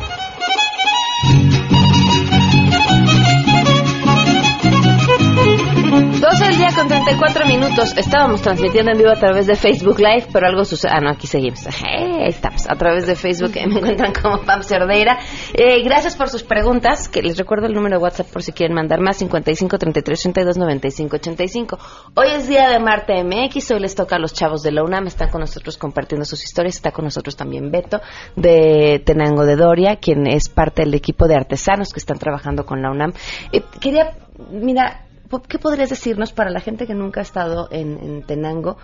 12 6.20 6.44
del 6.46 6.57
día 6.57 6.68
con 6.74 6.88
34 6.88 7.46
minutos. 7.46 7.96
Estábamos 7.96 8.42
transmitiendo 8.42 8.90
en 8.90 8.98
vivo 8.98 9.11
a 9.11 9.20
través 9.20 9.46
de 9.46 9.54
Facebook 9.54 10.00
Live, 10.00 10.26
pero 10.33 10.48
algo 10.48 10.64
sucede. 10.64 10.90
Ah, 10.92 11.00
no, 11.00 11.11
aquí 11.11 11.28
seguimos. 11.28 11.64
Eh, 11.66 12.26
estamos 12.26 12.68
a 12.68 12.74
través 12.74 13.07
de 13.07 13.14
Facebook. 13.14 13.52
me 13.54 13.78
encuentran 13.78 14.12
como 14.12 14.42
Pam 14.42 14.64
Cerdeira. 14.64 15.20
Eh, 15.54 15.81
gracias 15.85 16.16
por 16.16 16.28
sus 16.28 16.42
preguntas. 16.42 17.09
Que 17.09 17.22
les 17.22 17.38
recuerdo 17.38 17.66
el 17.66 17.72
número 17.72 17.98
de 17.98 18.02
WhatsApp 18.02 18.26
por 18.33 18.42
si 18.42 18.52
quieren 18.52 18.74
mandar 18.74 19.00
más: 19.00 19.18
55 19.18 19.78
33 19.78 20.22
32 20.22 20.59
95 20.59 21.16
85. 21.16 21.78
Hoy 22.14 22.26
es 22.35 22.48
día 22.48 22.68
de 22.68 22.81
Marte 22.81 23.22
MX. 23.22 23.70
Hoy 23.70 23.81
les 23.81 23.94
toca 23.94 24.16
a 24.16 24.18
los 24.18 24.33
chavos 24.33 24.62
de 24.62 24.72
la 24.72 24.83
UNAM. 24.83 25.07
Están 25.07 25.31
con 25.31 25.40
nosotros 25.40 25.76
compartiendo 25.78 26.24
sus 26.24 26.42
historias. 26.42 26.74
Está 26.74 26.90
con 26.90 27.04
nosotros 27.04 27.37
también 27.37 27.70
Beto 27.70 28.00
de 28.35 29.00
Tenango 29.07 29.44
de 29.44 29.54
Doria, 29.54 29.96
quien 29.96 30.26
es 30.26 30.48
parte 30.48 30.83
del 30.83 30.94
equipo 30.94 31.28
de 31.28 31.37
artesanos 31.37 31.92
que 31.92 32.00
están 32.00 32.18
trabajando 32.18 32.66
con 32.66 32.83
la 32.83 32.90
UNAM. 32.90 33.12
Eh, 33.52 33.62
quería, 33.81 34.16
mira, 34.50 35.08
¿Qué 35.49 35.59
podrías 35.59 35.91
decirnos 35.91 36.33
para 36.33 36.51
la 36.51 36.61
gente 36.61 36.87
que 36.87 36.95
nunca 36.95 37.21
ha 37.21 37.23
estado 37.23 37.69
en, 37.71 38.23
Tenango? 38.23 38.79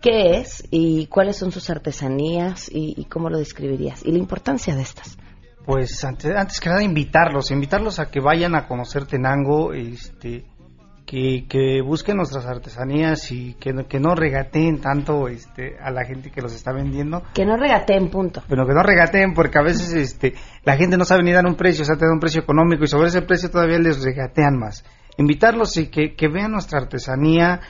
¿Qué 0.00 0.38
es 0.38 0.62
y 0.70 1.06
cuáles 1.06 1.36
son 1.36 1.50
sus 1.50 1.70
artesanías 1.70 2.68
y, 2.70 3.06
cómo 3.06 3.30
lo 3.30 3.38
describirías? 3.38 4.04
Y 4.04 4.12
la 4.12 4.18
importancia 4.18 4.74
de 4.74 4.82
estas. 4.82 5.16
Pues 5.64 6.04
antes, 6.04 6.60
que 6.60 6.68
nada 6.68 6.82
invitarlos, 6.82 7.50
invitarlos 7.50 7.98
a 7.98 8.10
que 8.10 8.20
vayan 8.20 8.54
a 8.54 8.68
conocer 8.68 9.06
Tenango, 9.06 9.72
este, 9.72 10.44
que, 11.06 11.46
que 11.48 11.80
busquen 11.82 12.18
nuestras 12.18 12.46
artesanías 12.46 13.32
y 13.32 13.54
que, 13.54 13.72
que 13.88 13.98
no 13.98 14.14
regateen 14.14 14.80
tanto 14.80 15.26
este, 15.26 15.76
a 15.80 15.90
la 15.90 16.04
gente 16.04 16.30
que 16.30 16.40
los 16.40 16.54
está 16.54 16.72
vendiendo. 16.72 17.22
Que 17.34 17.44
no 17.44 17.56
regateen, 17.56 18.10
punto. 18.10 18.42
Pero 18.48 18.64
que 18.64 18.74
no 18.74 18.82
regateen 18.82 19.34
porque 19.34 19.58
a 19.58 19.62
veces 19.62 19.92
este, 19.94 20.34
la 20.62 20.76
gente 20.76 20.96
no 20.96 21.04
sabe 21.04 21.24
ni 21.24 21.32
dar 21.32 21.46
un 21.46 21.56
precio, 21.56 21.82
o 21.82 21.86
sea, 21.86 21.96
te 21.96 22.04
da 22.04 22.12
un 22.12 22.20
precio 22.20 22.42
económico 22.42 22.84
y 22.84 22.88
sobre 22.88 23.08
ese 23.08 23.22
precio 23.22 23.50
todavía 23.50 23.78
les 23.78 24.04
regatean 24.04 24.56
más 24.58 24.84
invitarlos 25.18 25.76
y 25.76 25.88
que, 25.88 26.28
vean 26.28 26.52
nuestra 26.52 26.80
artesanía, 26.80 27.60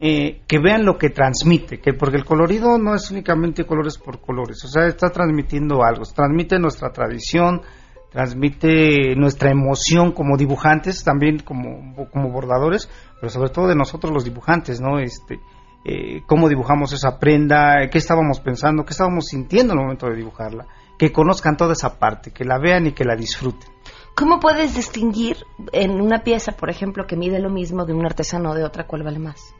eh, 0.00 0.42
que 0.46 0.58
vean 0.58 0.84
lo 0.84 0.98
que 0.98 1.10
transmite, 1.10 1.80
que 1.80 1.92
porque 1.92 2.16
el 2.16 2.24
colorido 2.24 2.78
no 2.78 2.94
es 2.94 3.10
únicamente 3.10 3.64
colores 3.64 3.98
por 3.98 4.20
colores, 4.20 4.64
o 4.64 4.68
sea, 4.68 4.86
está 4.86 5.10
transmitiendo 5.10 5.82
algo, 5.84 6.04
transmite 6.04 6.58
nuestra 6.58 6.90
tradición, 6.90 7.62
transmite 8.10 9.16
nuestra 9.16 9.50
emoción 9.50 10.12
como 10.12 10.36
dibujantes, 10.36 11.02
también 11.02 11.40
como, 11.40 12.08
como 12.10 12.30
bordadores, 12.30 12.88
pero 13.20 13.30
sobre 13.30 13.50
todo 13.50 13.66
de 13.66 13.74
nosotros 13.74 14.12
los 14.12 14.24
dibujantes, 14.24 14.80
¿no? 14.80 14.98
Este, 14.98 15.40
eh, 15.84 16.22
cómo 16.26 16.48
dibujamos 16.48 16.92
esa 16.92 17.18
prenda, 17.18 17.88
qué 17.90 17.98
estábamos 17.98 18.40
pensando, 18.40 18.84
qué 18.84 18.92
estábamos 18.92 19.26
sintiendo 19.26 19.72
en 19.72 19.80
el 19.80 19.84
momento 19.84 20.06
de 20.06 20.16
dibujarla, 20.16 20.66
que 20.98 21.12
conozcan 21.12 21.56
toda 21.56 21.72
esa 21.72 21.98
parte, 21.98 22.30
que 22.30 22.44
la 22.44 22.58
vean 22.58 22.86
y 22.86 22.92
que 22.92 23.04
la 23.04 23.16
disfruten. 23.16 23.73
¿Cómo 24.14 24.38
puedes 24.38 24.74
distinguir 24.74 25.38
en 25.72 26.00
una 26.00 26.22
pieza, 26.22 26.52
por 26.52 26.70
ejemplo, 26.70 27.06
que 27.06 27.16
mide 27.16 27.40
lo 27.40 27.50
mismo 27.50 27.84
de 27.84 27.94
un 27.94 28.06
artesano 28.06 28.50
o 28.50 28.54
de 28.54 28.64
otra, 28.64 28.86
cuál 28.86 29.02
vale 29.02 29.18
más? 29.18 29.54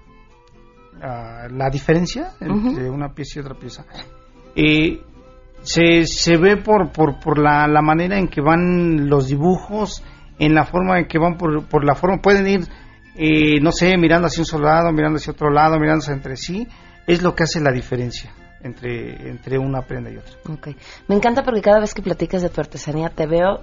Ah, 1.02 1.48
la 1.50 1.68
diferencia 1.70 2.34
entre 2.40 2.88
una 2.88 3.12
pieza 3.12 3.38
y 3.38 3.42
otra 3.42 3.56
pieza. 3.56 3.84
Eh, 4.54 5.02
se, 5.62 6.06
se 6.06 6.36
ve 6.36 6.56
por, 6.56 6.92
por, 6.92 7.18
por 7.18 7.38
la, 7.38 7.66
la, 7.66 7.82
manera 7.82 8.16
en 8.16 8.28
que 8.28 8.40
van 8.40 9.08
los 9.08 9.26
dibujos, 9.26 10.04
en 10.38 10.54
la 10.54 10.64
forma 10.64 11.00
en 11.00 11.06
que 11.06 11.18
van 11.18 11.36
por, 11.36 11.66
por 11.66 11.84
la 11.84 11.96
forma, 11.96 12.22
pueden 12.22 12.46
ir, 12.46 12.60
eh, 13.16 13.60
no 13.60 13.72
sé, 13.72 13.96
mirando 13.96 14.28
hacia 14.28 14.42
un 14.42 14.46
solo 14.46 14.66
lado, 14.66 14.92
mirando 14.92 15.16
hacia 15.16 15.32
otro 15.32 15.50
lado, 15.50 15.80
mirándose 15.80 16.12
entre 16.12 16.36
sí, 16.36 16.68
es 17.06 17.22
lo 17.22 17.34
que 17.34 17.42
hace 17.42 17.60
la 17.60 17.72
diferencia. 17.72 18.32
entre, 18.62 19.28
entre 19.28 19.58
una 19.58 19.82
prenda 19.82 20.10
y 20.10 20.16
otra. 20.16 20.32
Okay. 20.54 20.76
Me 21.06 21.16
encanta 21.16 21.42
porque 21.42 21.60
cada 21.60 21.80
vez 21.80 21.92
que 21.92 22.02
platicas 22.02 22.40
de 22.40 22.48
tu 22.48 22.60
artesanía 22.60 23.10
te 23.10 23.26
veo 23.26 23.60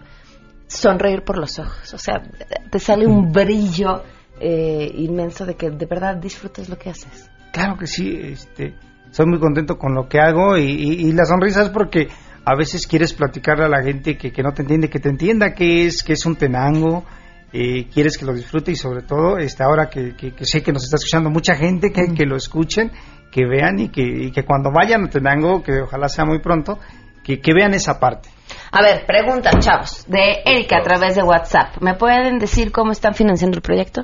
sonreír 0.72 1.24
por 1.24 1.38
los 1.38 1.60
ojos, 1.60 1.94
o 1.94 1.98
sea, 1.98 2.22
te 2.70 2.80
sale 2.80 3.06
un 3.06 3.32
brillo 3.32 4.04
eh, 4.40 4.92
inmenso 4.96 5.46
de 5.46 5.56
que 5.56 5.70
de 5.70 5.86
verdad 5.86 6.16
disfrutas 6.16 6.70
lo 6.70 6.78
que 6.78 6.90
haces. 6.90 7.30
Claro 7.52 7.78
que 7.78 7.88
sí, 7.88 8.18
este, 8.24 8.76
soy 9.12 9.26
muy 9.26 9.40
contento 9.40 9.78
con 9.78 9.94
lo 9.94 10.08
que 10.08 10.20
hago 10.20 10.58
y, 10.58 11.12
la 11.12 11.26
sonrisa 11.26 11.64
es 11.64 11.70
porque 11.70 12.08
a 12.46 12.56
veces 12.56 12.88
quieres 12.88 13.14
platicarle 13.14 13.66
a 13.66 13.70
la 13.70 13.84
gente 13.84 14.18
que, 14.18 14.32
que 14.32 14.42
no 14.42 14.54
te 14.54 14.62
entiende, 14.62 14.90
que 14.90 15.00
te 15.00 15.10
entienda 15.10 15.54
que 15.54 15.86
es, 15.86 16.02
que 16.02 16.14
es 16.14 16.26
un 16.26 16.38
tenango, 16.38 17.04
eh, 17.52 17.88
quieres 17.94 18.18
que 18.18 18.26
lo 18.26 18.34
disfrute 18.34 18.72
y 18.72 18.76
sobre 18.76 19.04
todo 19.04 19.38
este, 19.38 19.64
ahora 19.64 19.90
que, 19.90 20.16
que, 20.16 20.34
sé 20.46 20.64
que 20.64 20.72
nos 20.72 20.86
está 20.86 20.96
escuchando 20.96 21.30
mucha 21.30 21.56
gente, 21.56 21.92
que, 21.92 22.14
que 22.16 22.26
lo 22.26 22.38
escuchen, 22.38 22.92
que 23.30 23.46
vean 23.46 23.80
y 23.80 23.90
que, 23.90 24.02
y 24.02 24.32
que 24.32 24.44
cuando 24.44 24.72
vayan 24.72 25.06
a 25.06 25.10
Tenango, 25.10 25.62
que 25.62 25.82
ojalá 25.82 26.08
sea 26.08 26.26
muy 26.26 26.40
pronto, 26.40 26.80
que, 27.24 27.40
que 27.40 27.54
vean 27.54 27.74
esa 27.74 28.00
parte. 28.00 28.30
A 28.72 28.82
ver, 28.82 29.06
pregunta, 29.06 29.52
chavos, 29.60 30.06
de 30.08 30.42
Erika 30.46 30.78
a 30.78 30.84
través 30.84 31.16
de 31.16 31.24
WhatsApp. 31.24 31.78
¿Me 31.82 31.96
pueden 31.96 32.40
decir 32.40 32.72
cómo 32.72 32.92
están 32.92 33.14
financiando 33.14 33.58
el 33.58 33.62
proyecto? 33.62 34.04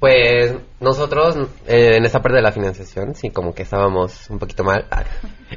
Pues 0.00 0.54
nosotros 0.80 1.36
eh, 1.66 1.96
en 1.96 2.04
esta 2.04 2.20
parte 2.20 2.36
de 2.36 2.42
la 2.42 2.52
financiación, 2.52 3.14
sí, 3.14 3.30
como 3.30 3.54
que 3.54 3.62
estábamos 3.62 4.28
un 4.28 4.38
poquito 4.38 4.64
mal. 4.64 4.86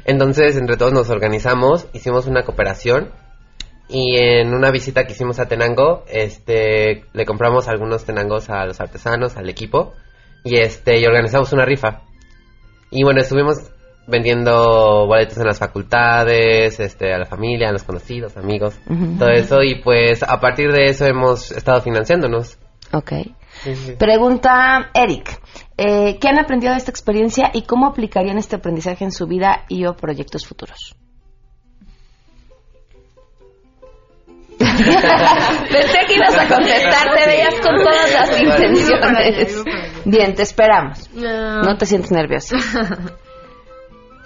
Entonces, 0.04 0.56
entre 0.56 0.76
todos 0.76 0.92
nos 0.92 1.10
organizamos, 1.10 1.86
hicimos 1.92 2.26
una 2.26 2.44
cooperación 2.44 3.12
y 3.88 4.16
en 4.16 4.54
una 4.54 4.70
visita 4.70 5.04
que 5.04 5.12
hicimos 5.12 5.38
a 5.38 5.48
Tenango, 5.48 6.04
este, 6.08 7.04
le 7.12 7.26
compramos 7.26 7.68
algunos 7.68 8.04
tenangos 8.04 8.50
a 8.50 8.64
los 8.64 8.80
artesanos, 8.80 9.36
al 9.36 9.48
equipo 9.48 9.94
y 10.44 10.56
este 10.56 10.98
y 10.98 11.06
organizamos 11.06 11.52
una 11.52 11.64
rifa. 11.64 12.02
Y 12.90 13.04
bueno, 13.04 13.20
estuvimos 13.20 13.70
vendiendo 14.08 15.06
boletos 15.06 15.36
en 15.38 15.46
las 15.46 15.58
facultades, 15.58 16.80
este, 16.80 17.12
a 17.12 17.18
la 17.18 17.26
familia, 17.26 17.68
a 17.68 17.72
los 17.72 17.84
conocidos, 17.84 18.36
amigos, 18.36 18.78
todo 19.18 19.28
eso 19.30 19.62
y 19.62 19.82
pues 19.82 20.22
a 20.22 20.40
partir 20.40 20.72
de 20.72 20.86
eso 20.86 21.04
hemos 21.04 21.52
estado 21.52 21.80
financiándonos. 21.82 22.58
Ok. 22.92 23.12
Pregunta 23.98 24.90
Eric, 24.94 25.40
eh, 25.76 26.18
¿qué 26.18 26.28
han 26.28 26.38
aprendido 26.38 26.72
de 26.72 26.78
esta 26.78 26.90
experiencia 26.90 27.50
y 27.52 27.62
cómo 27.62 27.86
aplicarían 27.86 28.38
este 28.38 28.56
aprendizaje 28.56 29.04
en 29.04 29.12
su 29.12 29.26
vida 29.26 29.64
y 29.68 29.84
o 29.84 29.94
proyectos 29.94 30.46
futuros? 30.46 30.96
Pensé 34.58 35.98
que 36.06 36.14
ibas 36.14 36.36
a 36.36 36.48
contestar, 36.48 37.14
te 37.14 37.26
veías 37.26 37.54
con 37.60 37.76
todas 37.76 38.12
las 38.12 38.40
intenciones. 38.40 39.64
Bien, 40.04 40.34
te 40.34 40.42
esperamos. 40.42 41.08
No 41.14 41.76
te 41.76 41.86
sientes 41.86 42.10
nerviosa. 42.10 42.56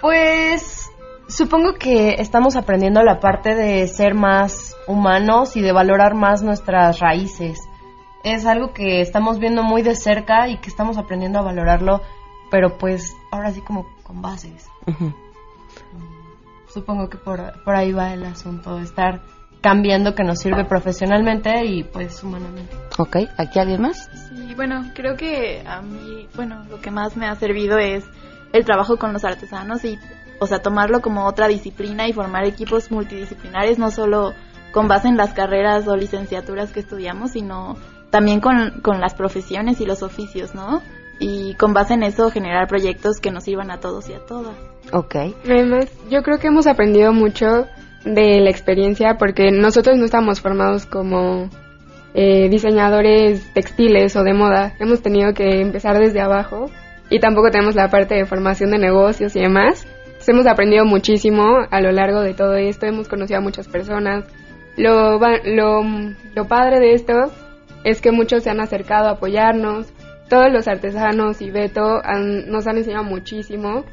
Pues 0.03 0.91
supongo 1.29 1.75
que 1.75 2.15
estamos 2.19 2.57
aprendiendo 2.57 3.01
la 3.03 3.21
parte 3.21 3.55
de 3.55 3.87
ser 3.87 4.15
más 4.15 4.75
humanos 4.85 5.55
y 5.55 5.61
de 5.61 5.71
valorar 5.71 6.13
más 6.13 6.43
nuestras 6.43 6.99
raíces 6.99 7.57
es 8.25 8.45
algo 8.45 8.73
que 8.73 8.99
estamos 8.99 9.39
viendo 9.39 9.63
muy 9.63 9.81
de 9.81 9.95
cerca 9.95 10.49
y 10.49 10.57
que 10.57 10.67
estamos 10.67 10.97
aprendiendo 10.97 11.39
a 11.39 11.43
valorarlo, 11.43 12.01
pero 12.51 12.77
pues 12.77 13.15
ahora 13.31 13.51
sí 13.51 13.61
como 13.61 13.85
con 14.03 14.21
bases. 14.21 14.67
Supongo 16.67 17.09
que 17.09 17.17
por, 17.17 17.63
por 17.63 17.73
ahí 17.73 17.93
va 17.93 18.13
el 18.13 18.25
asunto, 18.25 18.79
estar 18.79 19.21
cambiando 19.61 20.15
que 20.15 20.25
nos 20.25 20.39
sirve 20.39 20.65
profesionalmente 20.65 21.63
y 21.63 21.85
pues 21.85 22.21
humanamente. 22.25 22.75
Ok, 22.97 23.19
¿aquí 23.37 23.57
alguien 23.57 23.81
más? 23.83 24.09
Sí, 24.27 24.53
bueno, 24.53 24.83
creo 24.93 25.15
que 25.15 25.63
a 25.65 25.81
mí, 25.81 26.27
bueno, 26.35 26.65
lo 26.69 26.81
que 26.81 26.91
más 26.91 27.15
me 27.15 27.25
ha 27.25 27.35
servido 27.35 27.77
es 27.77 28.03
el 28.53 28.63
trabajo 28.63 28.97
con 28.97 29.11
los 29.11 29.25
artesanos 29.25 29.83
y, 29.83 29.99
o 30.39 30.47
sea, 30.47 30.61
tomarlo 30.61 31.01
como 31.01 31.25
otra 31.25 31.47
disciplina 31.47 32.07
y 32.07 32.13
formar 32.13 32.45
equipos 32.45 32.91
multidisciplinares, 32.91 33.77
no 33.77 33.91
solo 33.91 34.33
con 34.71 34.87
base 34.87 35.07
en 35.07 35.17
las 35.17 35.33
carreras 35.33 35.87
o 35.87 35.95
licenciaturas 35.95 36.71
que 36.71 36.79
estudiamos, 36.79 37.31
sino 37.31 37.75
también 38.09 38.39
con, 38.39 38.81
con 38.81 39.01
las 39.01 39.15
profesiones 39.15 39.81
y 39.81 39.85
los 39.85 40.03
oficios, 40.03 40.55
¿no? 40.55 40.81
Y 41.19 41.55
con 41.55 41.73
base 41.73 41.95
en 41.95 42.03
eso 42.03 42.29
generar 42.29 42.67
proyectos 42.67 43.19
que 43.19 43.31
nos 43.31 43.43
sirvan 43.43 43.71
a 43.71 43.79
todos 43.79 44.09
y 44.09 44.13
a 44.13 44.25
todas. 44.25 44.55
Ok. 44.91 45.15
Además, 45.45 45.87
yo 46.09 46.21
creo 46.21 46.37
que 46.37 46.47
hemos 46.47 46.67
aprendido 46.67 47.11
mucho 47.11 47.67
de 48.05 48.39
la 48.41 48.49
experiencia 48.49 49.17
porque 49.17 49.51
nosotros 49.51 49.97
no 49.97 50.05
estamos 50.05 50.41
formados 50.41 50.85
como 50.85 51.49
eh, 52.13 52.49
diseñadores 52.49 53.51
textiles 53.53 54.15
o 54.15 54.23
de 54.23 54.33
moda. 54.33 54.75
Hemos 54.79 55.01
tenido 55.01 55.33
que 55.33 55.61
empezar 55.61 55.97
desde 55.97 56.21
abajo 56.21 56.69
y 57.13 57.19
tampoco 57.19 57.51
tenemos 57.51 57.75
la 57.75 57.89
parte 57.89 58.15
de 58.15 58.25
formación 58.25 58.71
de 58.71 58.79
negocios 58.79 59.35
y 59.35 59.39
demás. 59.39 59.85
hemos 60.27 60.47
aprendido 60.47 60.83
muchísimo 60.83 61.59
a 61.69 61.79
lo 61.79 61.91
largo 61.91 62.21
de 62.21 62.33
todo 62.33 62.55
esto, 62.55 62.87
hemos 62.87 63.07
conocido 63.07 63.37
a 63.37 63.43
muchas 63.43 63.67
personas. 63.67 64.25
Lo, 64.77 65.19
lo, 65.19 65.83
lo 66.33 66.47
padre 66.47 66.79
de 66.79 66.93
esto 66.93 67.31
es 67.83 68.01
que 68.01 68.11
muchos 68.11 68.41
se 68.41 68.49
han 68.49 68.59
acercado 68.59 69.09
a 69.09 69.11
apoyarnos. 69.11 69.93
Todos 70.27 70.51
los 70.51 70.67
artesanos 70.67 71.39
y 71.43 71.51
Beto 71.51 72.01
nos 72.47 72.65
han 72.65 72.77
enseñado 72.77 73.03
muchísimo, 73.03 73.85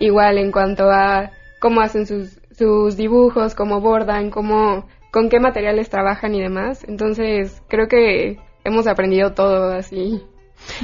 igual 0.00 0.36
en 0.38 0.50
cuanto 0.50 0.90
a 0.90 1.30
cómo 1.60 1.80
hacen 1.80 2.06
sus, 2.06 2.40
sus 2.58 2.96
dibujos, 2.96 3.54
cómo 3.54 3.80
bordan, 3.80 4.30
cómo, 4.30 4.88
con 5.12 5.28
qué 5.28 5.38
materiales 5.38 5.90
trabajan 5.90 6.34
y 6.34 6.42
demás. 6.42 6.82
Entonces, 6.88 7.62
creo 7.68 7.86
que 7.86 8.40
hemos 8.64 8.88
aprendido 8.88 9.32
todo 9.32 9.70
así 9.70 10.24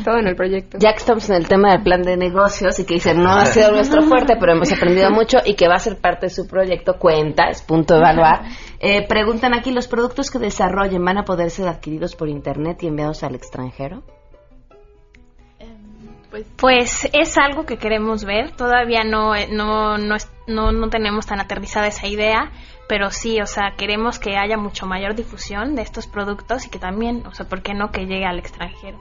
todo 0.05 0.19
en 0.19 0.27
el 0.27 0.37
proyecto. 0.37 0.79
Ya 0.79 0.93
que 0.93 0.99
estamos 0.99 1.29
en 1.31 1.37
el 1.37 1.49
tema 1.49 1.73
del 1.73 1.83
plan 1.83 2.03
de 2.03 2.17
negocios 2.17 2.79
y 2.79 2.85
que 2.85 2.95
dicen 2.95 3.23
no 3.23 3.31
ha 3.33 3.47
sido 3.47 3.73
nuestro 3.73 4.03
fuerte, 4.03 4.37
pero 4.39 4.53
hemos 4.53 4.73
aprendido 4.73 5.11
mucho 5.11 5.39
y 5.45 5.55
que 5.55 5.69
va 5.69 5.75
a 5.75 5.79
ser 5.79 5.97
parte 5.97 6.27
de 6.27 6.31
su 6.31 6.47
proyecto, 6.47 6.99
cuenta, 6.99 7.49
es 7.49 7.63
punto 7.63 7.95
de 7.95 8.01
evaluar. 8.01 8.43
Eh, 8.79 9.07
preguntan 9.07 9.55
aquí, 9.55 9.73
¿los 9.73 9.89
productos 9.89 10.31
que 10.31 10.39
desarrollen 10.39 11.05
van 11.05 11.19
a 11.19 11.25
poder 11.25 11.51
ser 11.51 11.69
adquiridos 11.69 12.15
por 12.17 12.29
Internet 12.29 12.83
y 12.83 12.89
enviados 12.89 13.23
al 13.23 13.35
extranjero? 13.35 14.03
Pues, 16.31 16.47
pues, 16.57 17.09
es 17.13 17.37
algo 17.39 17.67
que 17.67 17.77
queremos 17.77 18.25
ver. 18.25 18.53
Todavía 18.53 19.03
no, 19.05 19.35
no, 19.51 19.99
no, 19.99 20.17
no, 20.47 20.73
no 20.73 20.89
tenemos 20.89 21.27
tan 21.27 21.41
aterrizada 21.41 21.89
esa 21.89 22.07
idea, 22.07 22.53
pero 22.89 23.11
sí, 23.11 23.41
o 23.41 23.47
sea, 23.47 23.75
queremos 23.77 24.19
que 24.19 24.37
haya 24.37 24.57
mucho 24.57 24.87
mayor 24.87 25.15
difusión 25.15 25.75
de 25.75 25.83
estos 25.83 26.07
productos 26.07 26.67
y 26.67 26.71
que 26.71 26.79
también, 26.79 27.27
o 27.27 27.35
sea, 27.35 27.49
¿por 27.49 27.63
qué 27.63 27.75
no 27.75 27.91
que 27.91 28.07
llegue 28.07 28.27
al 28.27 28.39
extranjero? 28.39 28.99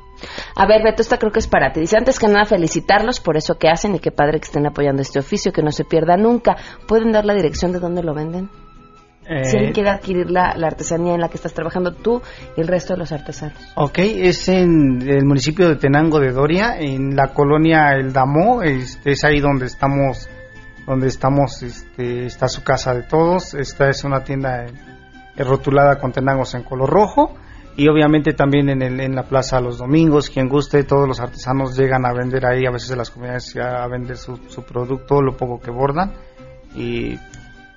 A 0.55 0.65
ver, 0.65 0.83
Beto, 0.83 1.01
esta 1.01 1.17
creo 1.17 1.31
que 1.31 1.39
es 1.39 1.47
para 1.47 1.71
ti. 1.71 1.81
Dice 1.81 1.97
antes 1.97 2.19
que 2.19 2.27
nada 2.27 2.45
felicitarlos 2.45 3.19
por 3.19 3.37
eso 3.37 3.57
que 3.57 3.69
hacen 3.69 3.95
y 3.95 3.99
qué 3.99 4.11
padre 4.11 4.39
que 4.39 4.45
estén 4.45 4.65
apoyando 4.65 5.01
este 5.01 5.19
oficio, 5.19 5.53
que 5.53 5.61
no 5.61 5.71
se 5.71 5.85
pierda 5.85 6.17
nunca. 6.17 6.57
¿Pueden 6.87 7.11
dar 7.11 7.25
la 7.25 7.35
dirección 7.35 7.71
de 7.71 7.79
dónde 7.79 8.03
lo 8.03 8.13
venden? 8.13 8.49
Si 9.29 9.57
alguien 9.57 9.69
eh, 9.69 9.73
quiere 9.73 9.89
adquirir 9.89 10.31
la, 10.31 10.49
artesanía 10.49 11.13
en 11.13 11.21
la 11.21 11.29
que 11.29 11.35
estás 11.37 11.53
trabajando 11.53 11.93
tú 11.93 12.21
y 12.57 12.61
el 12.61 12.67
resto 12.67 12.93
de 12.93 12.99
los 12.99 13.11
artesanos. 13.11 13.57
Ok, 13.75 13.99
es 13.99 14.49
en 14.49 15.07
el 15.07 15.23
municipio 15.25 15.69
de 15.69 15.75
Tenango 15.75 16.19
de 16.19 16.31
Doria, 16.31 16.79
en 16.79 17.15
la 17.15 17.27
colonia 17.27 17.93
El 17.93 18.11
Damo, 18.11 18.63
es, 18.63 18.99
es 19.05 19.23
ahí 19.23 19.39
donde 19.39 19.67
estamos 19.67 20.27
donde 20.87 21.05
estamos, 21.05 21.61
este, 21.61 22.25
está 22.25 22.47
su 22.47 22.63
casa 22.63 22.95
de 22.95 23.03
todos. 23.03 23.53
Esta 23.53 23.89
es 23.89 24.03
una 24.03 24.23
tienda 24.23 24.65
rotulada 25.37 25.99
con 25.99 26.11
tenangos 26.11 26.55
en 26.55 26.63
color 26.63 26.89
rojo 26.89 27.35
y 27.75 27.87
obviamente 27.87 28.33
también 28.33 28.69
en, 28.69 28.81
el, 28.81 28.99
en 28.99 29.13
la 29.13 29.23
plaza 29.23 29.61
los 29.61 29.77
domingos, 29.77 30.31
quien 30.31 30.49
guste, 30.49 30.83
todos 30.83 31.07
los 31.07 31.19
artesanos 31.19 31.77
llegan 31.77 32.07
a 32.07 32.13
vender 32.13 32.43
ahí, 32.43 32.65
a 32.65 32.71
veces 32.71 32.89
de 32.89 32.95
las 32.95 33.11
comunidades 33.11 33.55
a 33.57 33.87
vender 33.87 34.17
su, 34.17 34.37
su 34.47 34.63
producto, 34.63 35.21
lo 35.21 35.37
poco 35.37 35.59
que 35.59 35.69
bordan 35.69 36.11
y 36.75 37.15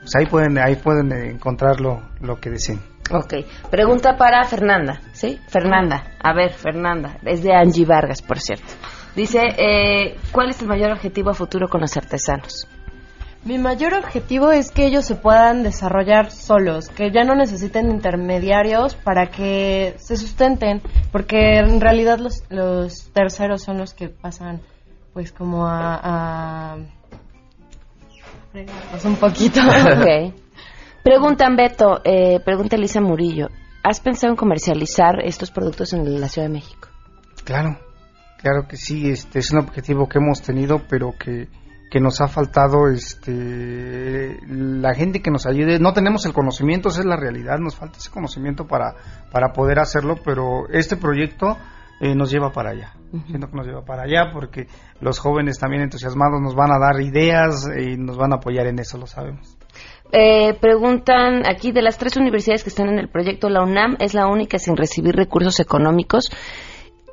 pues 0.02 0.16
ahí 0.16 0.26
pueden 0.26 0.58
ahí 0.58 0.76
pueden 0.76 1.12
encontrar 1.12 1.80
lo, 1.80 2.02
lo 2.20 2.40
que 2.40 2.50
deseen. 2.50 2.80
Ok, 3.10 3.34
pregunta 3.70 4.16
para 4.16 4.44
Fernanda, 4.44 5.00
¿sí? 5.12 5.38
Fernanda, 5.48 6.14
a 6.20 6.32
ver, 6.34 6.52
Fernanda, 6.52 7.18
es 7.24 7.42
de 7.42 7.54
Angie 7.54 7.84
Vargas, 7.84 8.22
por 8.22 8.40
cierto. 8.40 8.66
Dice, 9.14 9.40
eh, 9.58 10.16
¿cuál 10.32 10.50
es 10.50 10.60
el 10.62 10.68
mayor 10.68 10.92
objetivo 10.92 11.30
a 11.30 11.34
futuro 11.34 11.68
con 11.68 11.80
los 11.80 11.96
artesanos? 11.96 12.66
Mi 13.44 13.58
mayor 13.58 13.94
objetivo 13.94 14.52
es 14.52 14.70
que 14.70 14.86
ellos 14.86 15.04
se 15.04 15.16
puedan 15.16 15.62
desarrollar 15.62 16.30
solos, 16.30 16.88
que 16.88 17.10
ya 17.10 17.24
no 17.24 17.34
necesiten 17.34 17.90
intermediarios 17.90 18.94
para 18.94 19.26
que 19.26 19.94
se 19.98 20.16
sustenten, 20.16 20.80
porque 21.10 21.58
en 21.58 21.80
realidad 21.80 22.18
los, 22.18 22.44
los 22.50 23.10
terceros 23.12 23.62
son 23.62 23.78
los 23.78 23.94
que 23.94 24.08
pasan 24.08 24.60
pues 25.12 25.32
como 25.32 25.66
a, 25.66 26.00
a 26.02 26.76
un 29.04 29.16
poquito. 29.16 29.60
Okay. 30.00 30.34
Preguntan 31.02 31.56
Beto, 31.56 32.00
eh, 32.04 32.38
pregunta 32.44 32.76
Elisa 32.76 33.00
Murillo, 33.00 33.48
¿has 33.82 34.00
pensado 34.00 34.32
en 34.32 34.36
comercializar 34.36 35.20
estos 35.24 35.50
productos 35.50 35.92
en 35.92 36.20
la 36.20 36.28
Ciudad 36.28 36.46
de 36.46 36.54
México? 36.54 36.88
Claro, 37.44 37.76
claro 38.38 38.68
que 38.68 38.76
sí, 38.76 39.10
este 39.10 39.40
es 39.40 39.50
un 39.50 39.58
objetivo 39.58 40.08
que 40.08 40.18
hemos 40.18 40.42
tenido, 40.42 40.82
pero 40.88 41.12
que 41.18 41.48
que 41.92 42.00
nos 42.00 42.22
ha 42.22 42.28
faltado 42.28 42.88
este 42.88 44.38
la 44.48 44.94
gente 44.94 45.20
que 45.20 45.30
nos 45.30 45.44
ayude 45.44 45.78
no 45.78 45.92
tenemos 45.92 46.24
el 46.24 46.32
conocimiento 46.32 46.88
esa 46.88 47.00
es 47.00 47.04
la 47.04 47.18
realidad 47.18 47.58
nos 47.58 47.76
falta 47.76 47.98
ese 47.98 48.10
conocimiento 48.10 48.66
para 48.66 48.94
para 49.30 49.52
poder 49.52 49.78
hacerlo 49.78 50.16
pero 50.24 50.70
este 50.70 50.96
proyecto 50.96 51.58
eh, 52.00 52.14
nos 52.14 52.30
lleva 52.30 52.50
para 52.50 52.70
allá. 52.70 52.94
Siento 53.26 53.48
que 53.48 53.56
nos 53.56 53.66
lleva 53.66 53.84
para 53.84 54.04
allá 54.04 54.30
porque 54.32 54.66
los 55.00 55.18
jóvenes 55.18 55.58
también 55.58 55.82
entusiasmados 55.82 56.40
nos 56.40 56.54
van 56.54 56.72
a 56.72 56.78
dar 56.78 57.00
ideas 57.00 57.68
y 57.78 57.96
nos 57.96 58.16
van 58.16 58.32
a 58.32 58.36
apoyar 58.36 58.66
en 58.66 58.78
eso, 58.78 58.96
lo 58.98 59.06
sabemos. 59.06 59.56
Eh, 60.12 60.54
preguntan 60.60 61.42
aquí 61.46 61.72
de 61.72 61.80
las 61.80 61.96
tres 61.96 62.16
universidades 62.16 62.62
que 62.62 62.68
están 62.68 62.88
en 62.88 62.98
el 62.98 63.08
proyecto, 63.08 63.48
la 63.48 63.62
UNAM 63.62 63.96
es 63.98 64.12
la 64.12 64.26
única 64.26 64.58
sin 64.58 64.76
recibir 64.76 65.14
recursos 65.14 65.58
económicos. 65.60 66.30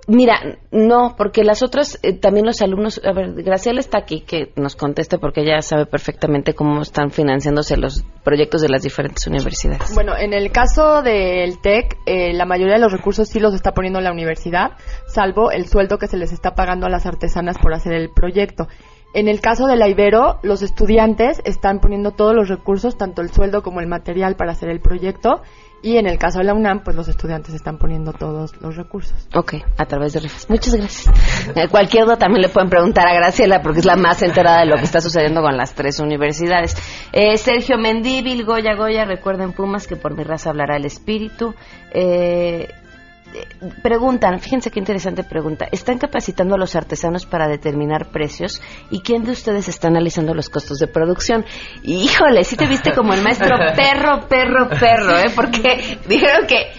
Mira, 0.09 0.57
no, 0.71 1.13
porque 1.15 1.43
las 1.43 1.61
otras, 1.61 1.99
eh, 2.01 2.13
también 2.13 2.47
los 2.47 2.63
alumnos, 2.63 2.99
a 3.05 3.13
ver, 3.13 3.43
Graciela 3.43 3.79
está 3.79 3.99
aquí, 3.99 4.21
que 4.21 4.51
nos 4.55 4.75
conteste 4.75 5.19
porque 5.19 5.41
ella 5.41 5.61
sabe 5.61 5.85
perfectamente 5.85 6.55
cómo 6.55 6.81
están 6.81 7.11
financiándose 7.11 7.77
los 7.77 8.03
proyectos 8.23 8.61
de 8.61 8.69
las 8.69 8.81
diferentes 8.81 9.27
universidades. 9.27 9.93
Bueno, 9.93 10.17
en 10.17 10.33
el 10.33 10.51
caso 10.51 11.03
del 11.03 11.61
TEC, 11.61 11.95
eh, 12.07 12.33
la 12.33 12.45
mayoría 12.45 12.73
de 12.73 12.81
los 12.81 12.91
recursos 12.91 13.29
sí 13.29 13.39
los 13.39 13.53
está 13.53 13.73
poniendo 13.73 14.01
la 14.01 14.11
universidad, 14.11 14.71
salvo 15.05 15.51
el 15.51 15.67
sueldo 15.67 15.99
que 15.99 16.07
se 16.07 16.17
les 16.17 16.31
está 16.31 16.55
pagando 16.55 16.87
a 16.87 16.89
las 16.89 17.05
artesanas 17.05 17.59
por 17.59 17.75
hacer 17.75 17.93
el 17.93 18.09
proyecto. 18.09 18.67
En 19.13 19.27
el 19.27 19.41
caso 19.41 19.67
de 19.67 19.75
la 19.75 19.87
Ibero, 19.87 20.39
los 20.41 20.63
estudiantes 20.63 21.41
están 21.45 21.79
poniendo 21.79 22.11
todos 22.11 22.35
los 22.35 22.47
recursos, 22.47 22.97
tanto 22.97 23.21
el 23.21 23.31
sueldo 23.31 23.61
como 23.61 23.79
el 23.79 23.87
material 23.87 24.35
para 24.35 24.53
hacer 24.53 24.69
el 24.69 24.81
proyecto, 24.81 25.41
y 25.81 25.97
en 25.97 26.07
el 26.07 26.17
caso 26.17 26.39
de 26.39 26.45
la 26.45 26.53
UNAM, 26.53 26.83
pues 26.83 26.95
los 26.95 27.07
estudiantes 27.07 27.53
están 27.53 27.77
poniendo 27.77 28.11
todos 28.13 28.59
los 28.61 28.75
recursos. 28.75 29.15
Ok, 29.33 29.55
a 29.77 29.85
través 29.85 30.13
de 30.13 30.19
rifas. 30.19 30.49
Muchas 30.49 30.73
gracias. 30.75 31.13
Eh, 31.55 31.67
cualquier 31.69 32.05
duda 32.05 32.17
también 32.17 32.41
le 32.41 32.49
pueden 32.49 32.69
preguntar 32.69 33.07
a 33.07 33.13
Graciela 33.13 33.61
porque 33.61 33.79
es 33.79 33.85
la 33.85 33.95
más 33.95 34.21
enterada 34.21 34.59
de 34.59 34.65
lo 34.65 34.75
que 34.75 34.83
está 34.83 35.01
sucediendo 35.01 35.41
con 35.41 35.55
las 35.55 35.73
tres 35.73 35.99
universidades. 35.99 36.75
Eh, 37.13 37.37
Sergio 37.37 37.77
Mendíbil, 37.77 38.45
Goya 38.45 38.75
Goya, 38.75 39.05
recuerden 39.05 39.53
Pumas 39.53 39.87
que 39.87 39.95
por 39.95 40.15
mi 40.15 40.23
raza 40.23 40.49
hablará 40.49 40.77
el 40.77 40.85
espíritu. 40.85 41.53
Eh, 41.91 42.67
preguntan, 43.81 44.39
fíjense 44.39 44.71
qué 44.71 44.79
interesante 44.79 45.23
pregunta, 45.23 45.67
¿están 45.71 45.97
capacitando 45.97 46.55
a 46.55 46.57
los 46.57 46.75
artesanos 46.75 47.25
para 47.25 47.47
determinar 47.47 48.11
precios? 48.11 48.61
¿Y 48.89 49.01
quién 49.01 49.23
de 49.23 49.31
ustedes 49.31 49.67
está 49.67 49.87
analizando 49.87 50.33
los 50.33 50.49
costos 50.49 50.79
de 50.79 50.87
producción? 50.87 51.45
híjole, 51.83 52.43
sí 52.43 52.55
te 52.55 52.67
viste 52.67 52.93
como 52.93 53.13
el 53.13 53.21
maestro 53.21 53.49
perro, 53.75 54.27
perro, 54.27 54.69
perro, 54.69 55.17
¿eh? 55.17 55.31
Porque 55.35 55.99
dijeron 56.07 56.47
que 56.47 56.71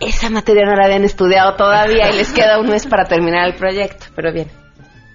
esa 0.00 0.30
materia 0.30 0.64
no 0.64 0.74
la 0.74 0.86
habían 0.86 1.04
estudiado 1.04 1.56
todavía 1.56 2.10
y 2.10 2.16
les 2.16 2.32
queda 2.32 2.60
un 2.60 2.68
mes 2.68 2.86
para 2.86 3.04
terminar 3.04 3.46
el 3.48 3.54
proyecto, 3.54 4.06
pero 4.14 4.32
bien. 4.32 4.48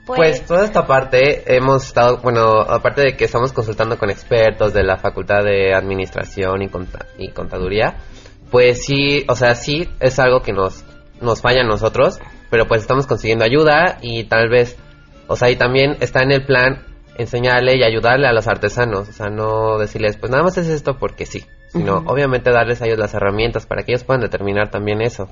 Pues, 0.06 0.18
pues 0.18 0.46
toda 0.46 0.66
esta 0.66 0.88
parte 0.88 1.56
hemos 1.56 1.86
estado, 1.86 2.18
bueno, 2.18 2.62
aparte 2.62 3.02
de 3.02 3.16
que 3.16 3.26
estamos 3.26 3.54
consultando 3.54 3.98
con 3.98 4.10
expertos 4.10 4.74
de 4.74 4.84
la 4.84 4.98
Facultad 4.98 5.44
de 5.44 5.74
Administración 5.74 6.64
y, 6.64 6.70
y 7.20 7.30
Contaduría, 7.30 7.96
pues 8.52 8.86
sí, 8.86 9.24
o 9.28 9.36
sea, 9.36 9.56
sí 9.56 9.88
es 10.00 10.20
algo 10.20 10.42
que 10.42 10.54
nos, 10.54 10.84
nos 11.22 11.42
falla 11.42 11.62
a 11.62 11.68
nosotros, 11.68 12.20
pero 12.50 12.68
pues 12.68 12.82
estamos 12.82 13.08
consiguiendo 13.08 13.46
ayuda 13.46 13.98
y 14.02 14.26
tal 14.26 14.50
vez, 14.50 14.78
o 15.28 15.36
sea, 15.36 15.50
y 15.50 15.56
también 15.56 15.96
está 16.02 16.22
en 16.22 16.32
el 16.32 16.46
plan 16.46 16.86
enseñarle 17.18 17.78
y 17.78 17.84
ayudarle 17.84 18.28
a 18.28 18.34
los 18.34 18.48
artesanos, 18.48 19.10
o 19.10 19.14
sea, 19.14 19.30
no 19.30 19.78
decirles, 19.78 20.18
pues 20.18 20.32
nada 20.32 20.44
más 20.44 20.58
es 20.58 20.68
esto 20.68 20.98
porque 20.98 21.26
sí, 21.26 21.46
sino 21.70 21.98
obviamente 22.06 22.52
darles 22.52 22.82
a 22.82 22.86
ellos 22.86 23.00
las 23.00 23.14
herramientas 23.14 23.66
para 23.66 23.84
que 23.84 23.94
ellos 23.94 24.04
puedan 24.04 24.22
determinar 24.22 24.70
también 24.70 25.02
eso. 25.02 25.30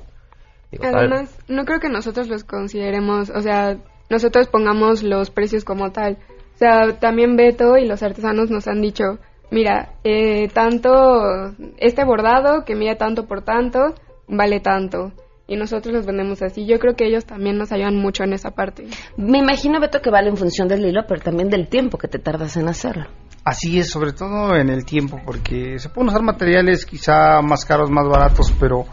Además, 0.80 1.36
no 1.48 1.64
creo 1.64 1.80
que 1.80 1.88
nosotros 1.88 2.28
los 2.28 2.44
consideremos, 2.44 3.30
o 3.30 3.40
sea, 3.40 3.76
nosotros 4.08 4.48
pongamos 4.48 5.02
los 5.02 5.30
precios 5.30 5.64
como 5.64 5.90
tal. 5.90 6.18
O 6.54 6.58
sea, 6.58 6.98
también 7.00 7.36
Beto 7.36 7.76
y 7.76 7.86
los 7.86 8.02
artesanos 8.02 8.50
nos 8.50 8.68
han 8.68 8.80
dicho, 8.80 9.18
mira, 9.50 9.94
eh, 10.04 10.48
tanto, 10.48 11.54
este 11.78 12.04
bordado 12.04 12.64
que 12.64 12.74
mide 12.74 12.96
tanto 12.96 13.26
por 13.26 13.42
tanto, 13.42 13.94
vale 14.28 14.60
tanto. 14.60 15.12
Y 15.46 15.56
nosotros 15.56 15.92
los 15.92 16.06
vendemos 16.06 16.42
así. 16.42 16.64
Yo 16.64 16.78
creo 16.78 16.94
que 16.94 17.06
ellos 17.06 17.24
también 17.24 17.58
nos 17.58 17.72
ayudan 17.72 17.96
mucho 17.96 18.22
en 18.22 18.32
esa 18.32 18.52
parte. 18.52 18.86
Me 19.16 19.38
imagino, 19.38 19.80
Beto, 19.80 20.00
que 20.00 20.10
vale 20.10 20.28
en 20.28 20.36
función 20.36 20.68
del 20.68 20.86
hilo, 20.86 21.02
pero 21.08 21.20
también 21.20 21.48
del 21.48 21.68
tiempo 21.68 21.98
que 21.98 22.06
te 22.06 22.20
tardas 22.20 22.56
en 22.56 22.68
hacerlo. 22.68 23.06
Así 23.44 23.78
es, 23.80 23.90
sobre 23.90 24.12
todo 24.12 24.54
en 24.54 24.68
el 24.68 24.84
tiempo, 24.84 25.20
porque 25.24 25.78
se 25.78 25.88
pueden 25.88 26.10
usar 26.10 26.22
materiales 26.22 26.86
quizá 26.86 27.42
más 27.42 27.64
caros, 27.64 27.90
más 27.90 28.06
baratos, 28.06 28.52
pero 28.60 28.84